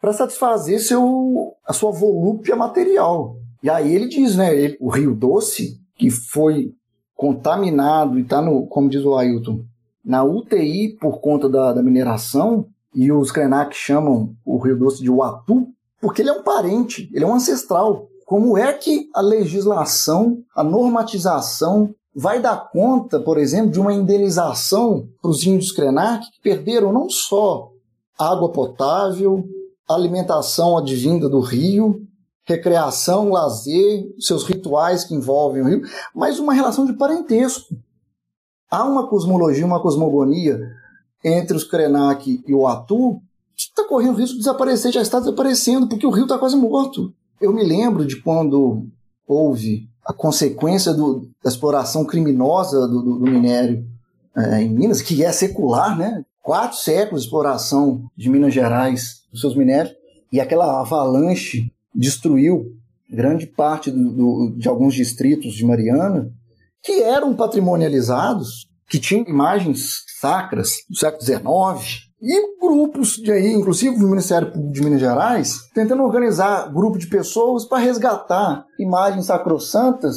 para 0.01 0.13
satisfazer 0.13 0.81
seu, 0.81 1.55
a 1.67 1.73
sua 1.73 1.91
volúpia 1.91 2.55
material. 2.55 3.37
E 3.63 3.71
aí 3.71 3.95
ele 3.95 4.07
diz, 4.07 4.37
né, 4.37 4.55
ele, 4.55 4.77
o 4.79 4.91
Rio 4.91 5.15
Doce, 5.15 5.81
que 5.97 6.11
foi 6.11 6.75
contaminado 7.15 8.19
e 8.19 8.23
está 8.23 8.45
como 8.69 8.91
diz 8.91 9.03
o 9.03 9.17
Ailton, 9.17 9.65
na 10.05 10.23
UTI 10.23 10.97
por 11.01 11.21
conta 11.21 11.49
da, 11.49 11.73
da 11.73 11.83
mineração, 11.83 12.69
e 12.97 13.13
os 13.13 13.31
Krenak 13.31 13.77
chamam 13.77 14.35
o 14.43 14.57
Rio 14.57 14.79
Doce 14.79 15.03
de 15.03 15.11
Uatu, 15.11 15.69
porque 16.01 16.23
ele 16.23 16.31
é 16.31 16.33
um 16.33 16.43
parente, 16.43 17.11
ele 17.13 17.25
é 17.25 17.29
um 17.29 17.35
ancestral. 17.35 18.09
Como 18.25 18.57
é 18.57 18.73
que 18.73 19.11
a 19.15 19.21
legislação, 19.21 20.39
a 20.55 20.65
normatização 20.65 21.95
vai 22.15 22.41
dar 22.41 22.71
conta, 22.71 23.21
por 23.21 23.37
exemplo, 23.37 23.71
de 23.71 23.79
uma 23.79 23.93
indenização 23.93 25.07
para 25.21 25.31
os 25.31 25.45
índios 25.45 25.73
Krenak 25.73 26.31
que 26.31 26.41
perderam 26.41 26.91
não 26.91 27.11
só 27.11 27.71
água 28.19 28.51
potável, 28.51 29.45
alimentação 29.87 30.79
advinda 30.79 31.29
do 31.29 31.41
rio, 31.41 32.01
recreação, 32.47 33.29
lazer, 33.29 34.07
seus 34.19 34.43
rituais 34.43 35.05
que 35.05 35.15
envolvem 35.15 35.61
o 35.61 35.67
rio, 35.67 35.83
mas 36.15 36.39
uma 36.39 36.55
relação 36.55 36.87
de 36.87 36.95
parentesco. 36.95 37.77
Há 38.71 38.85
uma 38.85 39.07
cosmologia, 39.07 39.67
uma 39.67 39.83
cosmogonia 39.83 40.59
entre 41.27 41.57
os 41.57 41.65
Krenak 41.65 42.43
e 42.47 42.55
o 42.55 42.69
Atu 42.69 43.21
está 43.57 43.85
correndo 43.85 44.19
risco 44.19 44.35
de 44.35 44.41
desaparecer, 44.41 44.93
já 44.93 45.03
está 45.03 45.19
desaparecendo, 45.19 45.89
porque 45.89 46.07
o 46.07 46.11
rio 46.11 46.23
está 46.23 46.39
quase 46.39 46.57
morto. 46.57 47.13
Eu 47.41 47.53
me 47.53 47.65
lembro 47.65 48.07
de 48.07 48.17
quando 48.23 48.87
houve 49.27 49.89
a 50.05 50.13
consequência 50.13 50.95
do, 50.95 51.29
da 51.43 51.51
exploração 51.51 52.05
criminosa 52.05 52.87
do, 52.87 53.03
do, 53.03 53.19
do 53.19 53.31
minério 53.31 53.85
é, 54.37 54.63
em 54.63 54.71
Minas, 54.71 55.03
que 55.03 55.25
é 55.25 55.33
secular, 55.33 55.99
né? 55.99 56.25
Quatro 56.41 56.79
séculos 56.79 57.23
de 57.23 57.27
exploração 57.27 58.05
de 58.17 58.31
Minas 58.31 58.55
Gerais, 58.55 59.23
dos 59.33 59.41
seus 59.41 59.57
minérios, 59.57 59.95
e 60.31 60.41
aquela 60.41 60.81
avalanche 60.81 61.73
destruiu 61.93 62.73
grande 63.11 63.47
parte 63.47 63.91
do, 63.91 64.55
de 64.57 64.69
alguns 64.69 64.95
distritos 64.95 65.55
de 65.55 65.65
Mariana, 65.65 66.31
que 66.83 67.03
eram 67.03 67.35
patrimonializados, 67.35 68.69
que 68.89 68.99
tinham 68.99 69.25
imagens 69.27 70.05
sacras 70.21 70.77
do 70.89 70.97
século 70.97 71.23
XIX, 71.23 72.07
e 72.21 72.59
grupos 72.59 73.17
de 73.17 73.31
aí, 73.31 73.53
inclusive 73.53 73.95
o 73.95 74.09
Ministério 74.09 74.51
Público 74.51 74.73
de 74.73 74.83
Minas 74.83 75.01
Gerais, 75.01 75.59
tentando 75.75 76.03
organizar 76.03 76.73
grupo 76.73 76.99
de 76.99 77.07
pessoas 77.07 77.65
para 77.65 77.79
resgatar 77.79 78.65
imagens 78.81 79.27
sacrossantas, 79.27 80.17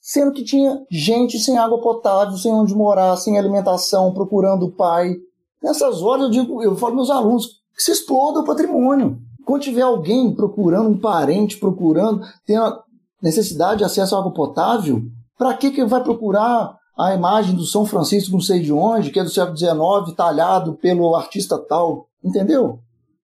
sendo 0.00 0.32
que 0.32 0.44
tinha 0.44 0.78
gente 0.90 1.38
sem 1.38 1.56
água 1.56 1.80
potável, 1.80 2.36
sem 2.36 2.52
onde 2.52 2.74
morar, 2.74 3.16
sem 3.16 3.38
alimentação, 3.38 4.12
procurando 4.12 4.66
o 4.66 4.72
pai. 4.72 5.14
Nessas 5.62 6.02
horas 6.02 6.24
eu 6.24 6.30
digo, 6.30 6.62
eu 6.62 6.76
falo 6.76 6.96
meus 6.96 7.10
alunos, 7.10 7.46
que 7.74 7.82
se 7.82 7.92
exploda 7.92 8.40
o 8.40 8.44
patrimônio. 8.44 9.18
Quando 9.44 9.62
tiver 9.62 9.82
alguém 9.82 10.34
procurando, 10.34 10.90
um 10.90 11.00
parente 11.00 11.56
procurando, 11.56 12.20
tendo 12.46 12.78
necessidade 13.22 13.78
de 13.78 13.84
acesso 13.84 14.14
à 14.14 14.18
água 14.18 14.32
potável, 14.32 15.02
para 15.38 15.54
que, 15.54 15.70
que 15.70 15.84
vai 15.84 16.02
procurar 16.02 16.77
a 16.98 17.14
imagem 17.14 17.54
do 17.54 17.64
São 17.64 17.86
Francisco, 17.86 18.32
não 18.32 18.40
sei 18.40 18.60
de 18.60 18.72
onde, 18.72 19.10
que 19.10 19.20
é 19.20 19.24
do 19.24 19.30
século 19.30 19.56
XIX, 19.56 20.16
talhado 20.16 20.74
pelo 20.74 21.14
artista 21.14 21.56
tal. 21.56 22.08
Entendeu? 22.22 22.80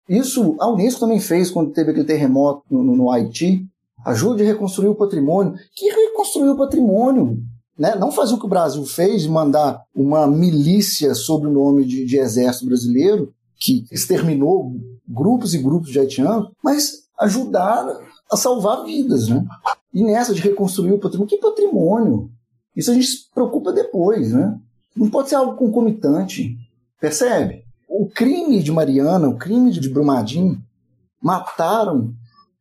Isso 0.08 0.56
a 0.60 0.70
Unesco 0.70 1.00
também 1.00 1.20
fez 1.20 1.50
quando 1.50 1.72
teve 1.72 1.90
aquele 1.90 2.06
terremoto 2.06 2.64
no, 2.70 2.84
no 2.84 3.12
Haiti. 3.12 3.66
Ajude 4.06 4.44
a 4.44 4.46
reconstruir 4.46 4.90
o 4.90 4.96
patrimônio. 4.96 5.56
Que 5.76 5.90
reconstruir 5.90 6.50
o 6.50 6.58
patrimônio? 6.58 7.42
Né? 7.78 7.96
Não 7.96 8.12
fazer 8.12 8.36
o 8.36 8.40
que 8.40 8.46
o 8.46 8.50
Brasil 8.50 8.86
fez, 8.86 9.26
mandar 9.26 9.82
uma 9.96 10.28
milícia 10.28 11.16
sob 11.16 11.48
o 11.48 11.52
nome 11.52 11.84
de, 11.86 12.06
de 12.06 12.18
exército 12.18 12.68
brasileiro, 12.68 13.34
que 13.60 13.86
exterminou 13.92 14.74
grupos 15.08 15.56
e 15.56 15.58
grupos 15.58 15.90
de 15.90 16.00
haitianos, 16.00 16.52
mas 16.64 17.04
ajudar 17.20 17.88
a 18.32 18.38
salvar 18.38 18.84
vidas. 18.84 19.30
Né? 19.30 19.44
E 19.92 20.04
nessa 20.04 20.34
de 20.34 20.42
reconstruir 20.42 20.92
o 20.92 21.00
patrimônio, 21.00 21.30
que 21.30 21.38
patrimônio? 21.38 22.30
Isso 22.76 22.92
a 22.92 22.94
gente 22.94 23.08
se 23.08 23.32
preocupa 23.34 23.72
depois, 23.72 24.34
né? 24.34 24.58
Não 24.96 25.10
pode 25.10 25.30
ser 25.30 25.36
algo 25.36 25.56
concomitante, 25.56 26.56
percebe? 27.00 27.64
O 27.90 28.08
crime 28.08 28.62
de 28.62 28.72
Mariana, 28.72 29.28
o 29.28 29.38
crime 29.38 29.72
de 29.72 29.90
Brumadinho, 29.90 30.58
mataram 31.22 32.14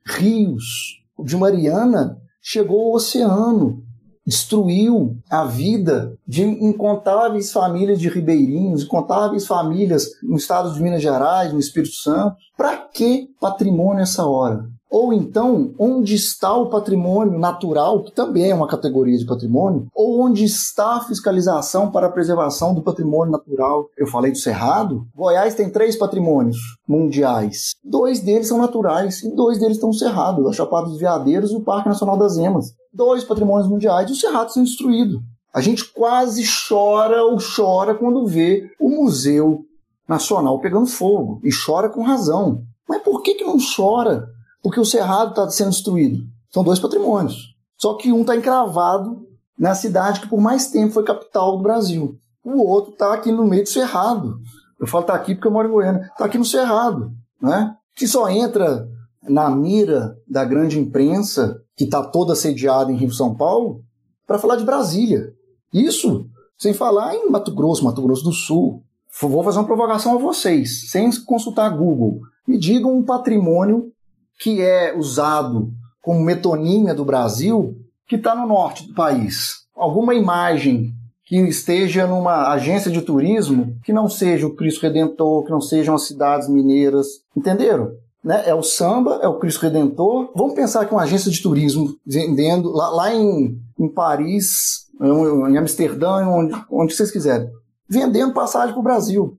rios. 0.07 1.01
O 1.17 1.25
de 1.25 1.37
Mariana 1.37 2.19
chegou 2.43 2.87
ao 2.87 2.95
oceano, 2.95 3.83
destruiu 4.27 5.17
a 5.31 5.45
vida 5.45 6.17
de 6.27 6.43
incontáveis 6.43 7.53
famílias 7.53 8.01
de 8.01 8.09
ribeirinhos, 8.09 8.85
incontáveis 8.85 9.47
famílias 9.47 10.09
no 10.23 10.37
estado 10.37 10.73
de 10.73 10.83
Minas 10.83 11.03
Gerais, 11.03 11.53
no 11.53 11.59
Espírito 11.59 11.95
Santo. 11.95 12.37
Para 12.57 12.77
que 12.77 13.29
patrimônio 13.41 14.03
essa 14.03 14.27
hora? 14.27 14.65
Ou 14.93 15.11
então, 15.11 15.73
onde 15.79 16.15
está 16.15 16.55
o 16.55 16.69
patrimônio 16.69 17.39
natural, 17.39 18.03
que 18.03 18.13
também 18.13 18.51
é 18.51 18.55
uma 18.55 18.67
categoria 18.67 19.17
de 19.17 19.25
patrimônio, 19.25 19.87
ou 19.95 20.21
onde 20.21 20.45
está 20.45 20.97
a 20.97 21.01
fiscalização 21.01 21.91
para 21.91 22.09
a 22.09 22.11
preservação 22.11 22.75
do 22.75 22.83
patrimônio 22.83 23.33
natural? 23.33 23.89
Eu 23.97 24.07
falei 24.07 24.33
do 24.33 24.37
Cerrado. 24.37 25.07
Goiás 25.17 25.55
tem 25.55 25.71
três 25.71 25.97
patrimônios 25.97 26.59
mundiais. 26.87 27.71
Dois 27.83 28.21
deles 28.21 28.49
são 28.49 28.59
naturais 28.59 29.23
e 29.23 29.35
dois 29.35 29.59
deles 29.59 29.79
estão 29.79 29.89
no 29.89 29.95
Cerrado, 29.95 30.47
a 30.47 30.53
Chapada 30.53 30.91
dos 30.91 30.99
Veadeiros 30.99 31.53
e 31.53 31.57
o 31.57 31.65
Parque 31.65 31.89
Nacional 31.89 32.19
das 32.19 32.37
Emas. 32.37 32.75
Dois 32.93 33.25
patrimônios 33.25 33.71
mundiais 33.71 34.11
e 34.11 34.13
o 34.13 34.17
Cerrado 34.17 34.53
são 34.53 34.63
destruídos. 34.63 35.19
A 35.55 35.63
gente 35.63 35.91
quase 35.91 36.45
chora 36.69 37.25
ou 37.25 37.39
chora 37.39 37.95
quando 37.95 38.27
vê 38.27 38.71
o 38.79 38.91
Museu 38.91 39.65
Nacional 40.07 40.61
pegando 40.61 40.87
fogo. 40.87 41.41
E 41.43 41.49
chora 41.51 41.89
com 41.89 42.03
razão. 42.03 42.61
Mas 42.87 43.01
por 43.03 43.23
que, 43.23 43.37
que 43.37 43.45
não 43.45 43.57
chora 43.75 44.29
porque 44.63 44.81
o 44.81 44.85
Cerrado 44.85 45.31
está 45.31 45.49
sendo 45.51 45.71
destruído. 45.71 46.25
São 46.51 46.63
dois 46.63 46.79
patrimônios. 46.79 47.55
Só 47.77 47.95
que 47.95 48.13
um 48.13 48.21
está 48.21 48.37
encravado 48.37 49.27
na 49.59 49.75
cidade 49.75 50.21
que 50.21 50.29
por 50.29 50.41
mais 50.41 50.69
tempo 50.69 50.95
foi 50.95 51.05
capital 51.05 51.57
do 51.57 51.63
Brasil. 51.63 52.19
O 52.45 52.63
outro 52.63 52.93
está 52.93 53.13
aqui 53.13 53.33
no 53.33 53.45
meio 53.45 53.63
do 53.63 53.69
Cerrado. 53.69 54.39
Eu 54.79 54.87
falo 54.87 55.03
está 55.03 55.15
aqui 55.15 55.35
porque 55.35 55.47
eu 55.47 55.53
moro 55.53 55.69
em 55.69 55.73
Goiânia. 55.73 56.03
Está 56.13 56.25
aqui 56.25 56.39
no 56.39 56.45
Cerrado, 56.45 57.13
né? 57.41 57.77
que 57.95 58.07
só 58.07 58.29
entra 58.29 58.89
na 59.23 59.51
mira 59.51 60.17
da 60.27 60.45
grande 60.45 60.79
imprensa, 60.79 61.61
que 61.77 61.85
está 61.85 62.03
toda 62.03 62.35
sediada 62.35 62.91
em 62.91 62.97
Rio 62.97 63.13
São 63.13 63.35
Paulo, 63.35 63.83
para 64.27 64.39
falar 64.39 64.57
de 64.57 64.65
Brasília. 64.65 65.33
Isso 65.73 66.27
sem 66.59 66.73
falar 66.73 67.15
em 67.15 67.29
Mato 67.29 67.53
Grosso, 67.55 67.85
Mato 67.85 68.03
Grosso 68.03 68.25
do 68.25 68.33
Sul. 68.33 68.83
Vou 69.21 69.43
fazer 69.43 69.59
uma 69.59 69.67
provocação 69.67 70.15
a 70.15 70.19
vocês, 70.19 70.91
sem 70.91 71.11
consultar 71.25 71.69
Google. 71.71 72.21
Me 72.47 72.59
digam 72.59 72.97
um 72.97 73.03
patrimônio 73.03 73.93
que 74.39 74.61
é 74.61 74.97
usado 74.97 75.71
como 76.03 76.21
metonímia 76.21 76.95
do 76.95 77.05
Brasil, 77.05 77.77
que 78.09 78.17
está 78.17 78.35
no 78.35 78.47
norte 78.47 78.87
do 78.87 78.95
país. 78.95 79.63
Alguma 79.75 80.15
imagem 80.15 80.93
que 81.25 81.37
esteja 81.37 82.07
numa 82.07 82.53
agência 82.53 82.91
de 82.91 83.01
turismo 83.01 83.77
que 83.85 83.93
não 83.93 84.09
seja 84.09 84.47
o 84.47 84.55
Cristo 84.55 84.83
Redentor, 84.83 85.45
que 85.45 85.51
não 85.51 85.61
sejam 85.61 85.95
as 85.95 86.03
cidades 86.03 86.49
mineiras, 86.49 87.07
entenderam? 87.37 87.93
Né? 88.23 88.43
É 88.47 88.55
o 88.55 88.63
samba, 88.63 89.19
é 89.23 89.29
o 89.29 89.39
Cristo 89.39 89.63
Redentor. 89.63 90.31
Vamos 90.37 90.55
pensar 90.55 90.85
que 90.85 90.93
uma 90.93 91.05
agência 91.05 91.31
de 91.31 91.43
turismo 91.43 91.97
vendendo 92.07 92.71
lá, 92.71 92.91
lá 92.91 93.15
em, 93.15 93.59
em 93.79 93.89
Paris, 93.89 94.87
em 95.01 95.57
Amsterdã, 95.57 96.27
onde, 96.27 96.55
onde 96.71 96.95
vocês 96.95 97.11
quiserem, 97.11 97.49
vendendo 97.89 98.35
passagem 98.35 98.73
para 98.73 98.81
o 98.81 98.85
Brasil, 98.85 99.37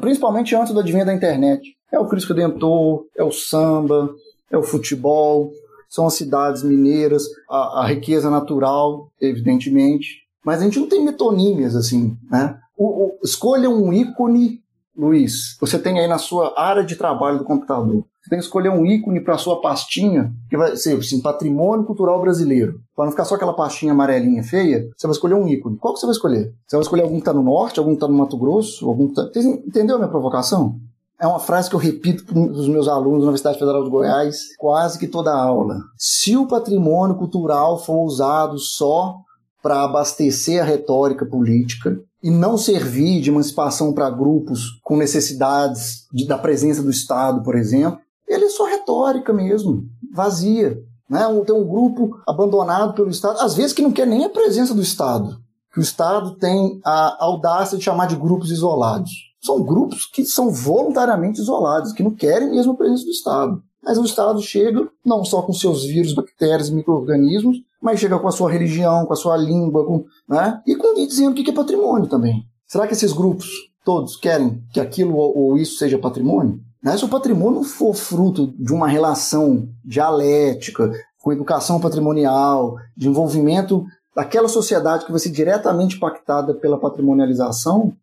principalmente 0.00 0.54
antes 0.54 0.72
do 0.72 0.80
advento 0.80 1.06
da 1.06 1.14
internet. 1.14 1.74
É 1.92 1.98
o 1.98 2.06
Cristo 2.06 2.32
Redentor, 2.32 3.06
é 3.16 3.24
o 3.24 3.32
samba, 3.32 4.10
é 4.50 4.58
o 4.58 4.62
futebol, 4.62 5.52
são 5.88 6.06
as 6.06 6.14
cidades 6.14 6.62
mineiras, 6.62 7.24
a, 7.48 7.82
a 7.82 7.86
riqueza 7.86 8.30
natural, 8.30 9.10
evidentemente. 9.20 10.20
Mas 10.44 10.60
a 10.60 10.64
gente 10.64 10.78
não 10.78 10.88
tem 10.88 11.04
metonímias 11.04 11.76
assim, 11.76 12.16
né? 12.30 12.58
O, 12.76 13.06
o, 13.06 13.18
escolha 13.22 13.68
um 13.68 13.92
ícone, 13.92 14.60
Luiz. 14.96 15.56
Você 15.60 15.78
tem 15.78 15.98
aí 15.98 16.06
na 16.06 16.18
sua 16.18 16.54
área 16.58 16.84
de 16.84 16.96
trabalho 16.96 17.38
do 17.38 17.44
computador. 17.44 18.04
Você 18.22 18.30
tem 18.30 18.38
que 18.38 18.44
escolher 18.44 18.70
um 18.70 18.84
ícone 18.84 19.20
para 19.20 19.38
sua 19.38 19.60
pastinha, 19.60 20.32
que 20.48 20.56
vai 20.56 20.76
ser 20.76 20.98
assim, 20.98 21.22
patrimônio 21.22 21.86
cultural 21.86 22.20
brasileiro. 22.20 22.80
Para 22.94 23.06
não 23.06 23.12
ficar 23.12 23.24
só 23.24 23.34
aquela 23.34 23.54
pastinha 23.54 23.92
amarelinha 23.92 24.42
feia, 24.42 24.88
você 24.96 25.06
vai 25.06 25.14
escolher 25.14 25.34
um 25.34 25.48
ícone. 25.48 25.78
Qual 25.78 25.94
que 25.94 26.00
você 26.00 26.06
vai 26.06 26.14
escolher? 26.14 26.52
Você 26.66 26.76
vai 26.76 26.82
escolher 26.82 27.02
algum 27.02 27.14
que 27.14 27.22
está 27.22 27.32
no 27.32 27.42
norte, 27.42 27.78
algum 27.78 27.92
que 27.92 27.96
está 27.96 28.08
no 28.08 28.16
Mato 28.16 28.36
Grosso, 28.36 28.86
algum 28.86 29.08
que 29.08 29.14
tá... 29.14 29.30
Entendeu 29.66 29.96
a 29.96 29.98
minha 29.98 30.10
provocação? 30.10 30.78
É 31.20 31.26
uma 31.26 31.38
frase 31.38 31.68
que 31.68 31.76
eu 31.76 31.80
repito 31.80 32.24
para 32.24 32.38
os 32.38 32.66
meus 32.66 32.88
alunos 32.88 33.18
na 33.18 33.24
Universidade 33.24 33.58
Federal 33.58 33.84
de 33.84 33.90
Goiás 33.90 34.56
quase 34.58 34.98
que 34.98 35.06
toda 35.06 35.30
aula. 35.30 35.76
Se 35.98 36.34
o 36.34 36.46
patrimônio 36.46 37.14
cultural 37.14 37.78
for 37.78 38.06
usado 38.06 38.58
só 38.58 39.16
para 39.62 39.84
abastecer 39.84 40.62
a 40.62 40.64
retórica 40.64 41.26
política 41.26 42.00
e 42.22 42.30
não 42.30 42.56
servir 42.56 43.20
de 43.20 43.28
emancipação 43.28 43.92
para 43.92 44.08
grupos 44.08 44.80
com 44.82 44.96
necessidades 44.96 46.06
de, 46.10 46.26
da 46.26 46.38
presença 46.38 46.82
do 46.82 46.90
Estado, 46.90 47.42
por 47.42 47.54
exemplo, 47.54 48.00
ele 48.26 48.46
é 48.46 48.48
só 48.48 48.64
retórica 48.64 49.30
mesmo, 49.30 49.84
vazia. 50.14 50.78
Né? 51.08 51.20
Tem 51.44 51.54
um 51.54 51.68
grupo 51.68 52.16
abandonado 52.26 52.94
pelo 52.94 53.10
Estado, 53.10 53.40
às 53.40 53.54
vezes 53.54 53.74
que 53.74 53.82
não 53.82 53.92
quer 53.92 54.06
nem 54.06 54.24
a 54.24 54.30
presença 54.30 54.72
do 54.72 54.80
Estado, 54.80 55.36
que 55.70 55.80
o 55.80 55.82
Estado 55.82 56.36
tem 56.36 56.80
a 56.82 57.22
audácia 57.22 57.76
de 57.76 57.84
chamar 57.84 58.06
de 58.06 58.16
grupos 58.16 58.50
isolados. 58.50 59.29
São 59.40 59.62
grupos 59.62 60.06
que 60.06 60.24
são 60.24 60.50
voluntariamente 60.50 61.40
isolados, 61.40 61.92
que 61.92 62.02
não 62.02 62.10
querem 62.10 62.50
mesmo 62.50 62.72
a 62.72 62.76
presença 62.76 63.04
do 63.04 63.10
Estado. 63.10 63.62
Mas 63.82 63.96
o 63.96 64.04
Estado 64.04 64.40
chega 64.42 64.88
não 65.04 65.24
só 65.24 65.42
com 65.42 65.52
seus 65.52 65.84
vírus, 65.84 66.14
bactérias 66.14 66.68
e 66.68 66.74
micro-organismos, 66.74 67.56
mas 67.80 67.98
chega 67.98 68.18
com 68.18 68.28
a 68.28 68.32
sua 68.32 68.50
religião, 68.50 69.06
com 69.06 69.12
a 69.12 69.16
sua 69.16 69.36
língua, 69.36 69.86
com, 69.86 70.04
né? 70.28 70.60
e, 70.66 70.76
com, 70.76 70.98
e 70.98 71.06
dizendo 71.06 71.32
o 71.32 71.34
que 71.34 71.50
é 71.50 71.54
patrimônio 71.54 72.06
também. 72.06 72.44
Será 72.66 72.86
que 72.86 72.92
esses 72.92 73.12
grupos 73.12 73.48
todos 73.84 74.16
querem 74.16 74.62
que 74.72 74.78
aquilo 74.78 75.16
ou 75.16 75.56
isso 75.56 75.78
seja 75.78 75.98
patrimônio? 75.98 76.60
Né? 76.82 76.96
Se 76.96 77.04
o 77.04 77.08
patrimônio 77.08 77.62
for 77.62 77.94
fruto 77.94 78.52
de 78.58 78.72
uma 78.72 78.86
relação 78.86 79.68
dialética, 79.84 80.92
com 81.22 81.32
educação 81.32 81.80
patrimonial, 81.80 82.76
de 82.96 83.08
envolvimento 83.08 83.84
daquela 84.14 84.48
sociedade 84.48 85.04
que 85.04 85.10
vai 85.10 85.20
ser 85.20 85.30
diretamente 85.30 85.96
impactada 85.96 86.54
pela 86.54 86.78
patrimonialização, 86.78 87.94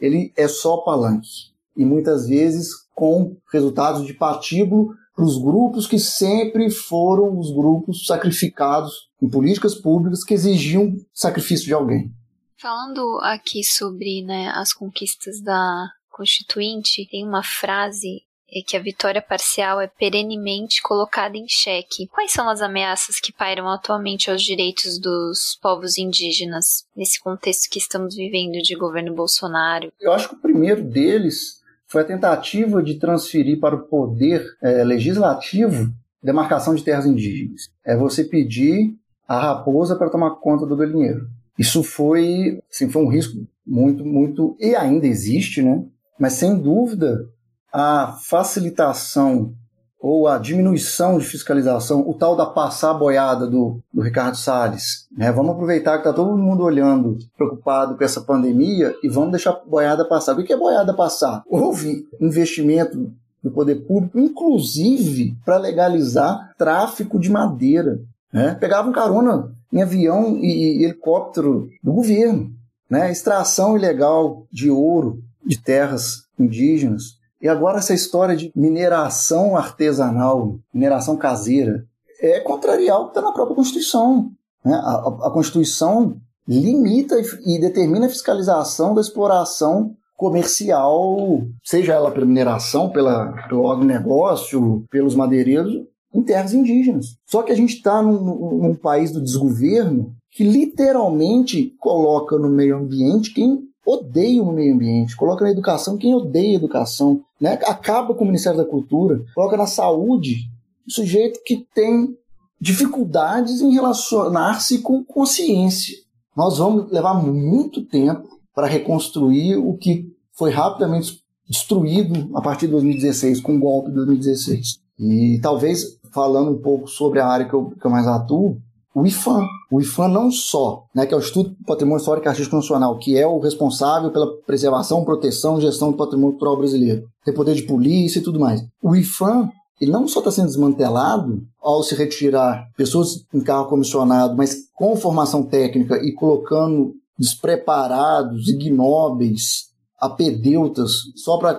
ele 0.00 0.32
é 0.36 0.48
só 0.48 0.78
palanque. 0.78 1.50
E 1.76 1.84
muitas 1.84 2.26
vezes 2.28 2.68
com 2.94 3.36
resultados 3.52 4.06
de 4.06 4.14
patíbulo 4.14 4.94
para 5.14 5.24
os 5.24 5.40
grupos 5.40 5.86
que 5.86 5.98
sempre 5.98 6.70
foram 6.70 7.38
os 7.38 7.52
grupos 7.52 8.06
sacrificados 8.06 9.10
em 9.22 9.28
políticas 9.28 9.74
públicas 9.74 10.24
que 10.24 10.34
exigiam 10.34 10.94
sacrifício 11.12 11.66
de 11.66 11.74
alguém. 11.74 12.12
Falando 12.58 13.18
aqui 13.22 13.64
sobre 13.64 14.22
né, 14.22 14.50
as 14.54 14.72
conquistas 14.72 15.40
da 15.42 15.88
Constituinte, 16.10 17.06
tem 17.10 17.26
uma 17.26 17.42
frase 17.42 18.22
é 18.52 18.60
que 18.66 18.76
a 18.76 18.82
vitória 18.82 19.22
parcial 19.22 19.80
é 19.80 19.86
perenemente 19.86 20.82
colocada 20.82 21.36
em 21.36 21.46
xeque. 21.48 22.08
Quais 22.08 22.32
são 22.32 22.48
as 22.48 22.60
ameaças 22.60 23.20
que 23.20 23.32
pairam 23.32 23.68
atualmente 23.68 24.30
aos 24.30 24.42
direitos 24.42 24.98
dos 24.98 25.58
povos 25.62 25.98
indígenas 25.98 26.84
nesse 26.96 27.20
contexto 27.20 27.70
que 27.70 27.78
estamos 27.78 28.14
vivendo 28.14 28.62
de 28.62 28.76
governo 28.76 29.14
Bolsonaro? 29.14 29.92
Eu 30.00 30.12
acho 30.12 30.28
que 30.28 30.34
o 30.34 30.40
primeiro 30.40 30.82
deles 30.82 31.60
foi 31.86 32.02
a 32.02 32.06
tentativa 32.06 32.82
de 32.82 32.98
transferir 32.98 33.58
para 33.58 33.76
o 33.76 33.86
poder 33.86 34.44
é, 34.62 34.84
legislativo 34.84 35.92
demarcação 36.22 36.74
de 36.74 36.84
terras 36.84 37.06
indígenas. 37.06 37.70
É 37.84 37.96
você 37.96 38.24
pedir 38.24 38.94
a 39.26 39.40
raposa 39.40 39.96
para 39.96 40.10
tomar 40.10 40.36
conta 40.36 40.66
do 40.66 40.76
galinheiro. 40.76 41.26
Isso 41.58 41.82
foi, 41.82 42.60
assim, 42.70 42.88
foi 42.88 43.02
um 43.02 43.08
risco 43.08 43.36
muito, 43.66 44.04
muito, 44.04 44.56
e 44.58 44.74
ainda 44.74 45.06
existe, 45.06 45.62
né? 45.62 45.84
Mas 46.18 46.34
sem 46.34 46.58
dúvida, 46.58 47.26
a 47.72 48.18
facilitação 48.22 49.54
ou 50.00 50.26
a 50.26 50.38
diminuição 50.38 51.18
de 51.18 51.26
fiscalização, 51.26 52.08
o 52.08 52.14
tal 52.14 52.34
da 52.34 52.46
passar 52.46 52.94
boiada 52.94 53.46
do, 53.46 53.80
do 53.92 54.00
Ricardo 54.00 54.36
Salles. 54.36 55.06
Né? 55.12 55.30
Vamos 55.30 55.52
aproveitar 55.52 55.92
que 55.98 56.08
está 56.08 56.12
todo 56.12 56.38
mundo 56.38 56.64
olhando, 56.64 57.18
preocupado 57.36 57.96
com 57.96 58.02
essa 58.02 58.22
pandemia 58.22 58.94
e 59.02 59.08
vamos 59.08 59.32
deixar 59.32 59.50
a 59.50 59.64
boiada 59.64 60.08
passar. 60.08 60.38
O 60.38 60.42
que 60.42 60.52
é 60.52 60.56
boiada 60.56 60.94
passar? 60.94 61.42
Houve 61.46 62.06
investimento 62.18 63.12
do 63.42 63.50
poder 63.50 63.86
público, 63.86 64.18
inclusive 64.18 65.36
para 65.44 65.58
legalizar 65.58 66.54
tráfico 66.56 67.18
de 67.18 67.30
madeira. 67.30 68.00
Né? 68.32 68.54
Pegavam 68.54 68.92
carona 68.92 69.52
em 69.70 69.82
avião 69.82 70.38
e, 70.38 70.80
e 70.80 70.84
helicóptero 70.84 71.68
do 71.82 71.92
governo. 71.92 72.50
Né? 72.88 73.10
Extração 73.10 73.76
ilegal 73.76 74.46
de 74.50 74.70
ouro 74.70 75.22
de 75.44 75.60
terras 75.60 76.22
indígenas. 76.38 77.19
E 77.40 77.48
agora 77.48 77.78
essa 77.78 77.94
história 77.94 78.36
de 78.36 78.52
mineração 78.54 79.56
artesanal, 79.56 80.58
mineração 80.72 81.16
caseira, 81.16 81.84
é 82.20 82.40
contrariar 82.40 83.00
o 83.00 83.04
que 83.04 83.10
está 83.10 83.22
na 83.22 83.32
própria 83.32 83.56
Constituição. 83.56 84.30
Né? 84.64 84.74
A, 84.74 84.96
a, 85.26 85.30
Constituição 85.30 86.16
limita 86.46 87.18
e, 87.18 87.56
e 87.56 87.60
determina 87.60 88.06
a 88.06 88.10
fiscalização 88.10 88.94
da 88.94 89.00
exploração 89.00 89.94
comercial, 90.16 91.40
seja 91.64 91.94
ela 91.94 92.10
pela 92.10 92.26
mineração, 92.26 92.90
pela, 92.90 93.32
pelo 93.48 93.70
agronegócio, 93.70 94.84
pelos 94.90 95.14
madeireiros, 95.14 95.72
em 96.14 96.22
terras 96.22 96.52
indígenas. 96.52 97.16
Só 97.24 97.42
que 97.42 97.52
a 97.52 97.54
gente 97.54 97.76
está 97.76 98.02
num, 98.02 98.60
num, 98.60 98.74
país 98.74 99.12
do 99.12 99.22
desgoverno 99.22 100.14
que 100.30 100.44
literalmente 100.44 101.74
coloca 101.78 102.36
no 102.36 102.50
meio 102.50 102.76
ambiente 102.76 103.32
quem 103.32 103.69
odeia 103.90 104.42
o 104.42 104.52
meio 104.52 104.74
ambiente, 104.74 105.16
coloca 105.16 105.44
na 105.44 105.50
educação 105.50 105.96
quem 105.96 106.14
odeia 106.14 106.52
a 106.52 106.60
educação, 106.60 107.22
né? 107.40 107.58
acaba 107.64 108.14
com 108.14 108.24
o 108.24 108.26
Ministério 108.26 108.58
da 108.58 108.64
Cultura, 108.64 109.22
coloca 109.34 109.56
na 109.56 109.66
saúde 109.66 110.48
o 110.86 110.92
sujeito 110.92 111.40
que 111.44 111.66
tem 111.74 112.16
dificuldades 112.60 113.60
em 113.60 113.72
relacionar-se 113.72 114.78
com 114.78 115.02
consciência. 115.04 115.96
Nós 116.36 116.58
vamos 116.58 116.90
levar 116.90 117.14
muito 117.14 117.84
tempo 117.84 118.28
para 118.54 118.66
reconstruir 118.66 119.56
o 119.56 119.76
que 119.76 120.06
foi 120.32 120.50
rapidamente 120.50 121.20
destruído 121.48 122.30
a 122.36 122.40
partir 122.40 122.66
de 122.66 122.72
2016, 122.72 123.40
com 123.40 123.56
o 123.56 123.58
golpe 123.58 123.88
de 123.88 123.96
2016. 123.96 124.78
E 124.98 125.40
talvez 125.42 125.98
falando 126.12 126.52
um 126.52 126.58
pouco 126.58 126.86
sobre 126.86 127.20
a 127.20 127.26
área 127.26 127.48
que 127.48 127.54
eu, 127.54 127.70
que 127.70 127.84
eu 127.84 127.90
mais 127.90 128.06
atuo, 128.06 128.60
o 128.94 129.06
IFAM. 129.06 129.46
O 129.70 129.80
IFAM 129.80 130.08
não 130.08 130.30
só, 130.30 130.84
né, 130.94 131.06
que 131.06 131.14
é 131.14 131.16
o 131.16 131.20
Instituto 131.20 131.50
do 131.50 131.64
Patrimônio 131.64 132.00
Histórico 132.00 132.26
e 132.26 132.28
Artístico 132.28 132.56
Nacional, 132.56 132.98
que 132.98 133.16
é 133.16 133.26
o 133.26 133.38
responsável 133.38 134.10
pela 134.10 134.36
preservação, 134.42 135.04
proteção 135.04 135.58
e 135.58 135.62
gestão 135.62 135.92
do 135.92 135.96
patrimônio 135.96 136.32
cultural 136.32 136.56
brasileiro. 136.56 137.04
Tem 137.24 137.32
poder 137.32 137.54
de 137.54 137.62
polícia 137.62 138.18
e 138.18 138.22
tudo 138.22 138.40
mais. 138.40 138.62
O 138.82 138.96
IFAM, 138.96 139.48
ele 139.80 139.92
não 139.92 140.08
só 140.08 140.18
está 140.18 140.30
sendo 140.30 140.46
desmantelado 140.46 141.42
ao 141.62 141.82
se 141.82 141.94
retirar 141.94 142.68
pessoas 142.76 143.24
em 143.32 143.40
carro 143.40 143.68
comissionado, 143.68 144.36
mas 144.36 144.56
com 144.74 144.96
formação 144.96 145.44
técnica 145.44 145.96
e 146.02 146.12
colocando 146.12 146.92
despreparados, 147.18 148.48
ignóbeis, 148.48 149.70
apedeutas, 150.00 150.92
só 151.14 151.36
para 151.36 151.50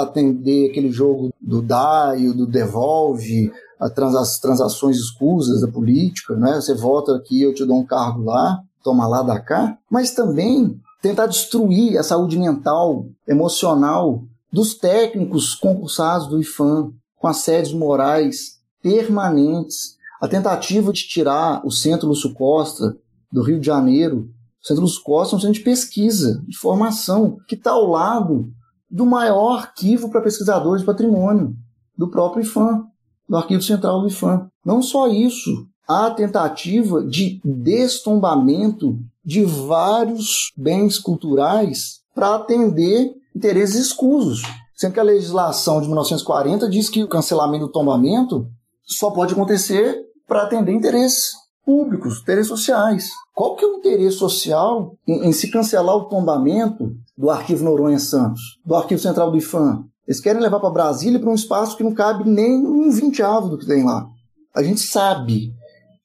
atender 0.00 0.70
aquele 0.70 0.90
jogo 0.90 1.30
do 1.40 1.60
DAI, 1.60 2.26
do 2.32 2.46
Devolve, 2.46 3.52
as 3.80 4.38
transações 4.38 4.98
escusas 4.98 5.62
da 5.62 5.68
política, 5.68 6.36
né? 6.36 6.56
Você 6.56 6.74
vota 6.74 7.16
aqui, 7.16 7.40
eu 7.40 7.54
te 7.54 7.64
dou 7.64 7.78
um 7.78 7.86
cargo 7.86 8.24
lá, 8.24 8.60
toma 8.84 9.08
lá, 9.08 9.22
dá 9.22 9.40
cá. 9.40 9.78
Mas 9.90 10.10
também 10.10 10.78
tentar 11.00 11.26
destruir 11.26 11.96
a 11.96 12.02
saúde 12.02 12.38
mental, 12.38 13.06
emocional 13.26 14.22
dos 14.52 14.74
técnicos 14.74 15.54
concursados 15.54 16.26
do 16.26 16.38
IFAM, 16.38 16.92
com 17.16 17.26
assédios 17.26 17.72
morais 17.72 18.60
permanentes. 18.82 19.96
A 20.20 20.28
tentativa 20.28 20.92
de 20.92 21.08
tirar 21.08 21.64
o 21.64 21.70
Centro 21.70 22.08
Lúcio 22.08 22.34
Costa 22.34 22.94
do 23.32 23.42
Rio 23.42 23.58
de 23.58 23.66
Janeiro. 23.66 24.28
O 24.62 24.66
Centro 24.66 24.82
Lúcio 24.82 25.02
Costa 25.02 25.34
é 25.34 25.38
um 25.38 25.40
centro 25.40 25.54
de 25.54 25.64
pesquisa, 25.64 26.44
de 26.46 26.58
formação, 26.58 27.38
que 27.48 27.54
está 27.54 27.70
ao 27.70 27.86
lado 27.86 28.52
do 28.90 29.06
maior 29.06 29.58
arquivo 29.58 30.10
para 30.10 30.20
pesquisadores 30.20 30.82
de 30.82 30.86
patrimônio, 30.86 31.54
do 31.96 32.10
próprio 32.10 32.42
IFAM 32.42 32.89
do 33.30 33.36
Arquivo 33.36 33.62
Central 33.62 34.00
do 34.00 34.08
IFAM. 34.08 34.50
Não 34.64 34.82
só 34.82 35.06
isso, 35.06 35.64
há 35.86 36.10
tentativa 36.10 37.00
de 37.04 37.40
destombamento 37.44 38.98
de 39.24 39.44
vários 39.44 40.50
bens 40.56 40.98
culturais 40.98 42.00
para 42.12 42.34
atender 42.34 43.14
interesses 43.34 43.86
escusos. 43.86 44.42
Sendo 44.74 44.94
que 44.94 45.00
a 45.00 45.04
legislação 45.04 45.80
de 45.80 45.86
1940 45.86 46.68
diz 46.68 46.90
que 46.90 47.04
o 47.04 47.08
cancelamento 47.08 47.66
do 47.66 47.72
tombamento 47.72 48.48
só 48.82 49.12
pode 49.12 49.34
acontecer 49.34 49.96
para 50.26 50.42
atender 50.42 50.72
interesses 50.72 51.30
públicos, 51.64 52.20
interesses 52.22 52.48
sociais. 52.48 53.10
Qual 53.32 53.54
que 53.54 53.64
é 53.64 53.68
o 53.68 53.76
interesse 53.76 54.16
social 54.16 54.96
em, 55.06 55.28
em, 55.28 55.32
se 55.32 55.48
cancelar 55.52 55.94
o 55.94 56.08
tombamento 56.08 56.96
do 57.16 57.30
Arquivo 57.30 57.62
Noronha 57.62 57.98
Santos, 58.00 58.40
do 58.64 58.74
Arquivo 58.74 59.00
Central 59.00 59.30
do 59.30 59.38
IFAM? 59.38 59.84
Eles 60.10 60.20
querem 60.20 60.42
levar 60.42 60.58
para 60.58 60.70
Brasília 60.70 61.20
para 61.20 61.30
um 61.30 61.36
espaço 61.36 61.76
que 61.76 61.84
não 61.84 61.94
cabe 61.94 62.28
nem 62.28 62.66
um 62.66 62.90
vinteavo 62.90 63.48
do 63.48 63.56
que 63.56 63.64
tem 63.64 63.84
lá. 63.84 64.08
A 64.52 64.60
gente 64.60 64.80
sabe 64.80 65.52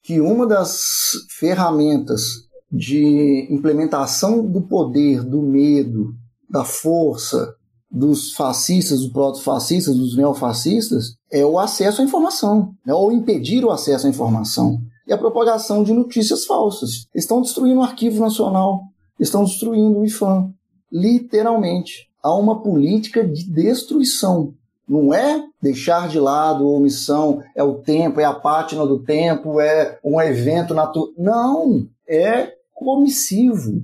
que 0.00 0.20
uma 0.20 0.46
das 0.46 1.10
ferramentas 1.40 2.22
de 2.70 3.48
implementação 3.50 4.46
do 4.46 4.62
poder, 4.62 5.24
do 5.24 5.42
medo, 5.42 6.14
da 6.48 6.64
força 6.64 7.52
dos 7.90 8.32
fascistas, 8.32 9.00
dos 9.00 9.10
proto-fascistas, 9.10 9.96
dos 9.96 10.16
neofascistas, 10.16 11.16
é 11.28 11.44
o 11.44 11.58
acesso 11.58 12.00
à 12.00 12.04
informação, 12.04 12.74
né? 12.86 12.94
ou 12.94 13.10
impedir 13.10 13.64
o 13.64 13.72
acesso 13.72 14.06
à 14.06 14.10
informação 14.10 14.78
e 15.04 15.12
a 15.12 15.18
propagação 15.18 15.82
de 15.82 15.92
notícias 15.92 16.44
falsas. 16.44 17.08
Estão 17.12 17.42
destruindo 17.42 17.80
o 17.80 17.82
Arquivo 17.82 18.20
Nacional, 18.20 18.84
estão 19.18 19.42
destruindo 19.42 19.98
o 19.98 20.04
IFAM, 20.04 20.54
literalmente. 20.90 22.08
Há 22.22 22.34
uma 22.34 22.62
política 22.62 23.24
de 23.24 23.48
destruição. 23.50 24.54
Não 24.88 25.12
é 25.12 25.44
deixar 25.60 26.08
de 26.08 26.18
lado 26.18 26.64
a 26.64 26.70
omissão, 26.70 27.42
é 27.54 27.62
o 27.62 27.74
tempo, 27.74 28.20
é 28.20 28.24
a 28.24 28.32
pátina 28.32 28.86
do 28.86 29.02
tempo, 29.02 29.60
é 29.60 29.98
um 30.04 30.20
evento 30.20 30.74
natural. 30.74 31.12
Não, 31.18 31.88
é 32.08 32.52
comissivo. 32.72 33.82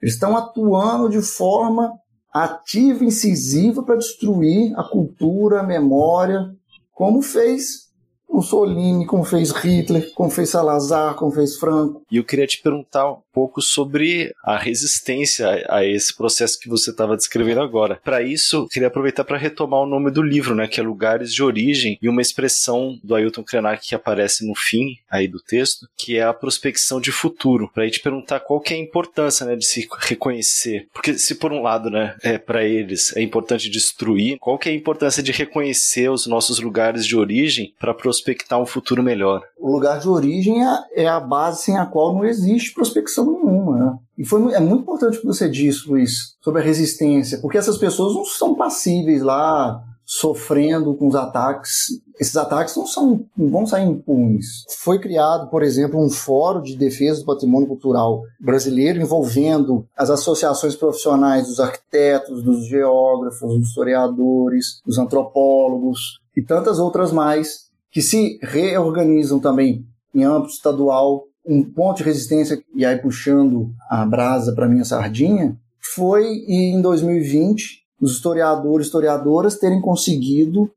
Eles 0.00 0.14
estão 0.14 0.36
atuando 0.36 1.08
de 1.08 1.22
forma 1.22 1.92
ativa, 2.32 3.04
incisiva 3.04 3.82
para 3.82 3.96
destruir 3.96 4.74
a 4.76 4.82
cultura, 4.82 5.60
a 5.60 5.62
memória, 5.62 6.50
como 6.92 7.22
fez 7.22 7.92
Mussolini, 8.28 9.06
como 9.06 9.24
fez 9.24 9.50
Hitler, 9.50 10.12
como 10.14 10.30
fez 10.30 10.50
Salazar, 10.50 11.14
como 11.14 11.30
fez 11.30 11.56
Franco. 11.56 12.02
E 12.10 12.16
eu 12.16 12.24
queria 12.24 12.46
te 12.46 12.62
perguntar 12.62 13.16
pouco 13.32 13.60
sobre 13.60 14.32
a 14.44 14.56
resistência 14.56 15.64
a 15.68 15.84
esse 15.84 16.16
processo 16.16 16.58
que 16.58 16.68
você 16.68 16.90
estava 16.90 17.16
descrevendo 17.16 17.60
agora. 17.60 18.00
Para 18.04 18.22
isso, 18.22 18.66
queria 18.68 18.88
aproveitar 18.88 19.24
para 19.24 19.38
retomar 19.38 19.80
o 19.80 19.86
nome 19.86 20.10
do 20.10 20.22
livro, 20.22 20.54
né, 20.54 20.68
que 20.68 20.80
é 20.80 20.82
Lugares 20.82 21.32
de 21.32 21.42
Origem, 21.42 21.98
e 22.00 22.08
uma 22.08 22.22
expressão 22.22 22.98
do 23.02 23.14
Ailton 23.14 23.42
Krenak 23.42 23.86
que 23.86 23.94
aparece 23.94 24.46
no 24.46 24.54
fim 24.54 24.96
aí 25.10 25.26
do 25.26 25.40
texto, 25.40 25.86
que 25.96 26.16
é 26.16 26.22
a 26.22 26.34
prospecção 26.34 27.00
de 27.00 27.10
futuro. 27.10 27.70
Para 27.72 27.90
te 27.90 28.00
perguntar 28.00 28.40
qual 28.40 28.60
que 28.60 28.74
é 28.74 28.76
a 28.76 28.80
importância, 28.80 29.46
né, 29.46 29.56
de 29.56 29.66
se 29.66 29.88
reconhecer. 30.00 30.88
Porque 30.92 31.18
se 31.18 31.34
por 31.34 31.52
um 31.52 31.62
lado, 31.62 31.90
né, 31.90 32.16
é 32.22 32.38
para 32.38 32.64
eles 32.64 33.14
é 33.16 33.22
importante 33.22 33.70
destruir, 33.70 34.38
qual 34.38 34.58
que 34.58 34.68
é 34.68 34.72
a 34.72 34.74
importância 34.74 35.22
de 35.22 35.32
reconhecer 35.32 36.10
os 36.10 36.26
nossos 36.26 36.60
lugares 36.60 37.06
de 37.06 37.16
origem 37.16 37.74
para 37.78 37.94
prospectar 37.94 38.60
um 38.60 38.66
futuro 38.66 39.02
melhor. 39.02 39.42
O 39.58 39.72
lugar 39.72 39.98
de 40.00 40.08
origem 40.08 40.64
é, 40.64 41.02
é 41.04 41.08
a 41.08 41.20
base 41.20 41.62
sem 41.62 41.78
a 41.78 41.86
qual 41.86 42.14
não 42.14 42.24
existe 42.24 42.74
prospecção 42.74 43.21
nenhuma. 43.24 43.78
Né? 43.78 43.98
E 44.18 44.24
foi, 44.24 44.52
é 44.52 44.60
muito 44.60 44.82
importante 44.82 45.18
o 45.18 45.20
que 45.20 45.26
você 45.26 45.48
disse, 45.48 45.88
Luiz, 45.88 46.36
sobre 46.40 46.60
a 46.60 46.64
resistência, 46.64 47.38
porque 47.38 47.58
essas 47.58 47.78
pessoas 47.78 48.14
não 48.14 48.24
são 48.24 48.54
passíveis 48.54 49.22
lá 49.22 49.82
sofrendo 50.04 50.94
com 50.94 51.08
os 51.08 51.14
ataques. 51.14 51.86
Esses 52.20 52.36
ataques 52.36 52.76
não, 52.76 52.86
são, 52.86 53.24
não 53.36 53.48
vão 53.48 53.66
sair 53.66 53.86
impunes. 53.86 54.64
Foi 54.80 54.98
criado, 54.98 55.48
por 55.48 55.62
exemplo, 55.62 56.04
um 56.04 56.10
fórum 56.10 56.60
de 56.60 56.76
defesa 56.76 57.20
do 57.20 57.26
patrimônio 57.26 57.68
cultural 57.68 58.20
brasileiro 58.40 59.00
envolvendo 59.00 59.86
as 59.96 60.10
associações 60.10 60.76
profissionais 60.76 61.46
dos 61.46 61.60
arquitetos, 61.60 62.42
dos 62.42 62.66
geógrafos, 62.66 63.58
dos 63.58 63.68
historiadores, 63.68 64.80
dos 64.84 64.98
antropólogos 64.98 66.20
e 66.36 66.42
tantas 66.42 66.78
outras 66.78 67.10
mais 67.10 67.70
que 67.90 68.02
se 68.02 68.38
reorganizam 68.42 69.38
também 69.38 69.86
em 70.14 70.24
âmbito 70.24 70.52
estadual, 70.52 71.24
um 71.44 71.62
ponto 71.62 71.98
de 71.98 72.04
resistência, 72.04 72.62
e 72.74 72.84
aí 72.84 72.96
puxando 72.98 73.70
a 73.90 74.04
brasa 74.06 74.54
para 74.54 74.68
minha 74.68 74.84
sardinha, 74.84 75.56
foi 75.94 76.44
em 76.46 76.80
2020 76.80 77.82
os 78.00 78.12
historiadores 78.12 78.86
e 78.86 78.88
historiadoras 78.88 79.58
terem 79.58 79.80
conseguido 79.80 80.70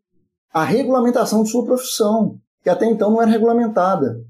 a 0.54 0.64
regulamentação 0.64 1.44
de 1.44 1.50
sua 1.50 1.66
profissão, 1.66 2.38
que 2.64 2.70
até 2.70 2.86
então 2.86 3.12
não 3.12 3.22
era 3.22 3.30
regulamentada, 3.30 4.22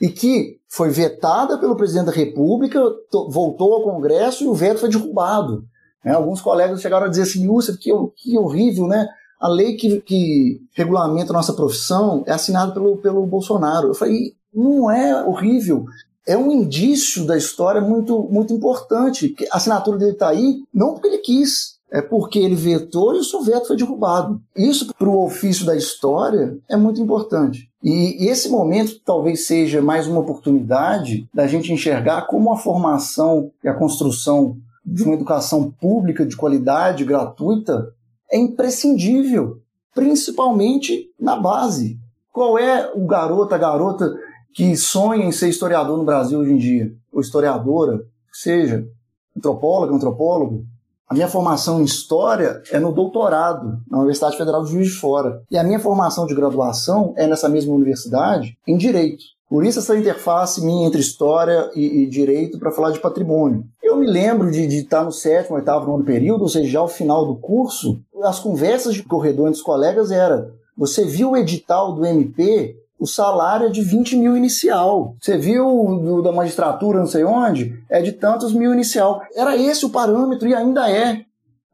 e 0.00 0.08
que 0.08 0.58
foi 0.68 0.90
vetada 0.90 1.58
pelo 1.58 1.76
presidente 1.76 2.06
da 2.06 2.12
República, 2.12 2.80
voltou 3.28 3.74
ao 3.74 3.82
Congresso 3.82 4.44
e 4.44 4.46
o 4.46 4.54
veto 4.54 4.80
foi 4.80 4.88
derrubado. 4.88 5.64
Né? 6.04 6.12
Alguns 6.12 6.40
colegas 6.40 6.80
chegaram 6.80 7.06
a 7.06 7.08
dizer 7.08 7.22
assim, 7.22 7.46
Lúcia, 7.46 7.76
que, 7.78 7.90
que 8.16 8.38
horrível, 8.38 8.86
né? 8.86 9.08
a 9.40 9.48
lei 9.48 9.74
que, 9.74 10.00
que 10.02 10.60
regulamenta 10.74 11.32
a 11.32 11.34
nossa 11.34 11.54
profissão 11.54 12.22
é 12.26 12.32
assinada 12.32 12.72
pelo, 12.72 12.98
pelo 12.98 13.26
Bolsonaro. 13.26 13.88
Eu 13.88 13.94
falei, 13.94 14.34
não 14.54 14.90
é 14.90 15.24
horrível. 15.24 15.84
É 16.26 16.36
um 16.36 16.50
indício 16.50 17.26
da 17.26 17.36
história 17.36 17.80
muito, 17.80 18.28
muito 18.30 18.52
importante. 18.52 19.34
A 19.50 19.56
assinatura 19.56 19.98
dele 19.98 20.12
está 20.12 20.28
aí 20.28 20.62
não 20.72 20.92
porque 20.92 21.08
ele 21.08 21.18
quis, 21.18 21.80
é 21.90 22.00
porque 22.00 22.38
ele 22.38 22.54
vetou 22.54 23.14
e 23.14 23.18
o 23.18 23.24
seu 23.24 23.42
veto 23.42 23.68
foi 23.68 23.76
derrubado. 23.76 24.40
Isso, 24.56 24.94
para 24.94 25.08
o 25.08 25.24
ofício 25.24 25.66
da 25.66 25.76
história, 25.76 26.56
é 26.68 26.76
muito 26.76 27.00
importante. 27.00 27.68
E, 27.82 28.24
e 28.24 28.28
esse 28.28 28.48
momento 28.48 29.00
talvez 29.04 29.46
seja 29.46 29.82
mais 29.82 30.06
uma 30.06 30.20
oportunidade 30.20 31.28
da 31.34 31.46
gente 31.46 31.72
enxergar 31.72 32.26
como 32.26 32.52
a 32.52 32.56
formação 32.56 33.50
e 33.64 33.68
a 33.68 33.74
construção 33.74 34.56
de 34.84 35.02
uma 35.02 35.14
educação 35.14 35.70
pública 35.80 36.24
de 36.24 36.36
qualidade, 36.36 37.04
gratuita, 37.04 37.92
é 38.30 38.38
imprescindível, 38.38 39.58
principalmente 39.94 41.10
na 41.18 41.36
base. 41.36 41.98
Qual 42.32 42.58
é 42.58 42.90
o 42.94 43.06
garoto, 43.06 43.54
a 43.54 43.58
garota 43.58 44.14
que 44.54 44.76
sonha 44.76 45.24
em 45.24 45.32
ser 45.32 45.48
historiador 45.48 45.96
no 45.96 46.04
Brasil 46.04 46.38
hoje 46.38 46.52
em 46.52 46.56
dia? 46.56 46.92
Ou 47.12 47.20
historiadora, 47.20 48.00
seja 48.32 48.86
antropóloga, 49.36 49.94
antropólogo? 49.94 50.64
A 51.08 51.14
minha 51.14 51.28
formação 51.28 51.80
em 51.80 51.84
História 51.84 52.62
é 52.70 52.78
no 52.78 52.92
doutorado, 52.92 53.78
na 53.90 53.98
Universidade 53.98 54.36
Federal 54.36 54.64
de 54.64 54.70
Juiz 54.70 54.88
de 54.90 54.94
Fora. 54.94 55.42
E 55.50 55.58
a 55.58 55.64
minha 55.64 55.80
formação 55.80 56.24
de 56.24 56.34
graduação 56.34 57.12
é 57.16 57.26
nessa 57.26 57.48
mesma 57.48 57.74
universidade, 57.74 58.56
em 58.66 58.76
Direito. 58.76 59.24
Por 59.48 59.66
isso 59.66 59.80
essa 59.80 59.98
interface 59.98 60.64
minha 60.64 60.86
entre 60.86 61.00
História 61.00 61.68
e, 61.74 62.02
e 62.02 62.06
Direito 62.06 62.60
para 62.60 62.70
falar 62.70 62.92
de 62.92 63.00
patrimônio. 63.00 63.64
Eu 63.82 63.96
me 63.96 64.06
lembro 64.06 64.52
de, 64.52 64.68
de 64.68 64.76
estar 64.76 65.02
no 65.02 65.10
sétimo, 65.10 65.56
oitavo, 65.56 65.90
nono 65.90 66.04
período, 66.04 66.42
ou 66.42 66.48
seja, 66.48 66.70
já 66.70 66.78
ao 66.78 66.86
final 66.86 67.26
do 67.26 67.34
curso, 67.34 68.00
as 68.22 68.38
conversas 68.38 68.94
de 68.94 69.02
corredor 69.02 69.48
entre 69.48 69.58
os 69.58 69.64
colegas 69.64 70.12
era 70.12 70.52
você 70.76 71.04
viu 71.04 71.32
o 71.32 71.36
edital 71.36 71.92
do 71.92 72.06
MP, 72.06 72.74
o 73.00 73.06
salário 73.06 73.66
é 73.66 73.70
de 73.70 73.80
20 73.80 74.14
mil 74.16 74.36
inicial. 74.36 75.16
Você 75.18 75.38
viu 75.38 75.64
do, 75.64 76.20
da 76.20 76.30
magistratura, 76.30 76.98
não 76.98 77.06
sei 77.06 77.24
onde, 77.24 77.82
é 77.88 78.02
de 78.02 78.12
tantos 78.12 78.52
mil 78.52 78.74
inicial. 78.74 79.22
Era 79.34 79.56
esse 79.56 79.86
o 79.86 79.90
parâmetro 79.90 80.46
e 80.46 80.54
ainda 80.54 80.88
é. 80.90 81.24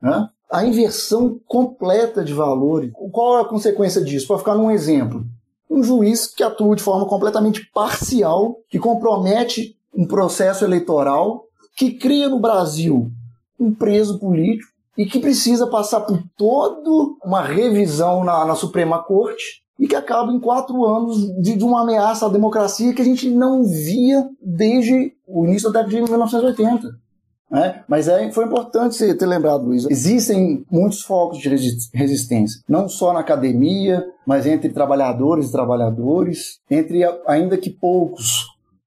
Né? 0.00 0.28
A 0.48 0.64
inversão 0.64 1.40
completa 1.44 2.22
de 2.22 2.32
valores. 2.32 2.92
Qual 3.10 3.38
é 3.38 3.42
a 3.42 3.48
consequência 3.48 4.00
disso? 4.00 4.28
Para 4.28 4.38
ficar 4.38 4.54
num 4.54 4.70
exemplo. 4.70 5.24
Um 5.68 5.82
juiz 5.82 6.28
que 6.28 6.44
atua 6.44 6.76
de 6.76 6.82
forma 6.82 7.06
completamente 7.06 7.68
parcial, 7.74 8.58
que 8.70 8.78
compromete 8.78 9.76
um 9.92 10.06
processo 10.06 10.64
eleitoral, 10.64 11.42
que 11.76 11.94
cria 11.94 12.28
no 12.28 12.38
Brasil 12.38 13.10
um 13.58 13.74
preso 13.74 14.20
político, 14.20 14.70
e 14.96 15.04
que 15.04 15.18
precisa 15.18 15.66
passar 15.66 16.00
por 16.02 16.22
toda 16.38 16.88
uma 17.22 17.42
revisão 17.42 18.24
na, 18.24 18.44
na 18.46 18.54
Suprema 18.54 19.02
Corte 19.02 19.65
e 19.78 19.86
que 19.86 19.94
acaba 19.94 20.32
em 20.32 20.40
quatro 20.40 20.84
anos 20.84 21.18
de, 21.40 21.56
de, 21.56 21.64
uma 21.64 21.82
ameaça 21.82 22.26
à 22.26 22.28
democracia 22.28 22.94
que 22.94 23.02
a 23.02 23.04
gente 23.04 23.28
não 23.30 23.64
via 23.64 24.26
desde 24.40 25.12
o 25.26 25.44
início 25.44 25.70
da 25.70 25.82
década 25.82 26.04
de 26.04 26.10
1980. 26.10 26.88
Né? 27.50 27.84
Mas 27.88 28.08
é, 28.08 28.30
foi 28.32 28.44
importante 28.44 28.96
você 28.96 29.14
ter 29.14 29.26
lembrado, 29.26 29.64
Luiz. 29.64 29.86
Existem 29.88 30.64
muitos 30.70 31.02
focos 31.02 31.38
de 31.38 31.48
resistência, 31.94 32.60
não 32.68 32.88
só 32.88 33.12
na 33.12 33.20
academia, 33.20 34.04
mas 34.26 34.46
entre 34.46 34.70
trabalhadores 34.70 35.48
e 35.48 35.52
trabalhadores, 35.52 36.58
entre 36.70 37.02
ainda 37.26 37.56
que 37.56 37.70
poucos, 37.70 38.46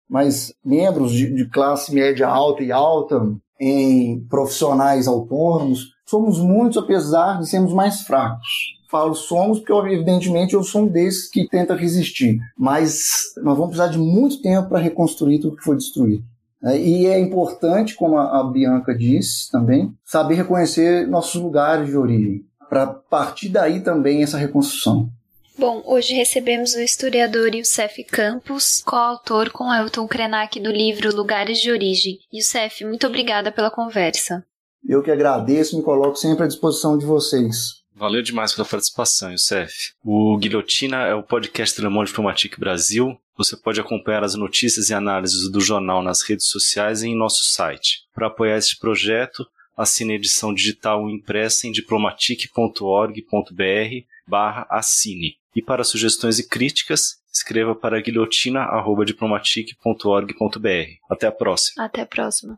mas 0.09 0.53
membros 0.65 1.11
de, 1.11 1.33
de 1.33 1.47
classe 1.47 1.93
média 1.93 2.27
alta 2.27 2.63
e 2.63 2.71
alta, 2.71 3.21
em 3.59 4.25
profissionais 4.29 5.07
autônomos, 5.07 5.89
somos 6.05 6.39
muitos 6.39 6.77
apesar 6.77 7.39
de 7.39 7.49
sermos 7.49 7.73
mais 7.73 8.01
fracos. 8.01 8.78
Falo 8.89 9.13
somos 9.13 9.59
porque, 9.59 9.71
evidentemente, 9.93 10.55
eu 10.55 10.63
sou 10.63 10.81
um 10.81 10.87
desses 10.87 11.29
que 11.29 11.47
tenta 11.47 11.75
resistir. 11.75 12.39
Mas 12.57 13.33
nós 13.37 13.55
vamos 13.55 13.75
precisar 13.75 13.87
de 13.87 13.99
muito 13.99 14.41
tempo 14.41 14.67
para 14.67 14.79
reconstruir 14.79 15.39
tudo 15.39 15.55
que 15.55 15.63
foi 15.63 15.75
destruído. 15.75 16.23
É, 16.63 16.77
e 16.77 17.05
é 17.05 17.19
importante, 17.19 17.95
como 17.95 18.17
a 18.17 18.43
Bianca 18.43 18.93
disse 18.93 19.49
também, 19.51 19.93
saber 20.03 20.35
reconhecer 20.35 21.07
nossos 21.07 21.39
lugares 21.39 21.87
de 21.87 21.95
origem, 21.95 22.43
para 22.67 22.87
partir 22.87 23.49
daí 23.49 23.79
também 23.79 24.23
essa 24.23 24.37
reconstrução. 24.37 25.09
Bom, 25.57 25.83
hoje 25.85 26.13
recebemos 26.13 26.73
o 26.73 26.81
historiador 26.81 27.53
Youssef 27.53 28.03
Campos, 28.05 28.81
coautor 28.81 29.51
com 29.51 29.71
Elton 29.71 30.07
Krenak 30.07 30.59
do 30.59 30.71
livro 30.71 31.15
Lugares 31.15 31.59
de 31.59 31.71
Origem. 31.71 32.17
Youssef, 32.33 32.83
muito 32.85 33.05
obrigada 33.05 33.51
pela 33.51 33.69
conversa. 33.69 34.43
Eu 34.87 35.03
que 35.03 35.11
agradeço 35.11 35.75
e 35.75 35.77
me 35.77 35.83
coloco 35.83 36.15
sempre 36.15 36.45
à 36.45 36.47
disposição 36.47 36.97
de 36.97 37.05
vocês. 37.05 37.78
Valeu 37.99 38.21
demais 38.21 38.53
pela 38.53 38.65
participação, 38.65 39.29
Youssef. 39.29 39.91
O 40.01 40.37
Guilhotina 40.37 41.03
é 41.03 41.13
o 41.13 41.21
podcast 41.21 41.81
Le 41.81 41.89
Monde 41.89 42.07
Diplomatique 42.07 42.57
Brasil. 42.57 43.19
Você 43.35 43.57
pode 43.57 43.81
acompanhar 43.81 44.23
as 44.23 44.35
notícias 44.35 44.89
e 44.89 44.93
análises 44.93 45.51
do 45.51 45.59
jornal 45.59 46.01
nas 46.01 46.21
redes 46.21 46.45
sociais 46.45 47.03
e 47.03 47.09
em 47.09 47.17
nosso 47.17 47.43
site. 47.43 48.05
Para 48.15 48.27
apoiar 48.27 48.57
este 48.57 48.79
projeto, 48.79 49.45
assine 49.75 50.13
a 50.13 50.15
edição 50.15 50.53
digital 50.53 51.09
impressa 51.09 51.67
em 51.67 51.73
diplomatique.org.br 51.73 54.05
barra 54.25 54.65
assine. 54.69 55.35
E 55.53 55.61
para 55.61 55.83
sugestões 55.83 56.39
e 56.39 56.47
críticas, 56.47 57.17
escreva 57.33 57.75
para 57.75 57.99
guilhotina.diplomatique.org.br. 57.99 60.91
Até 61.09 61.27
a 61.27 61.33
próxima. 61.33 61.83
Até 61.83 61.99
a 61.99 62.05
próxima. 62.05 62.57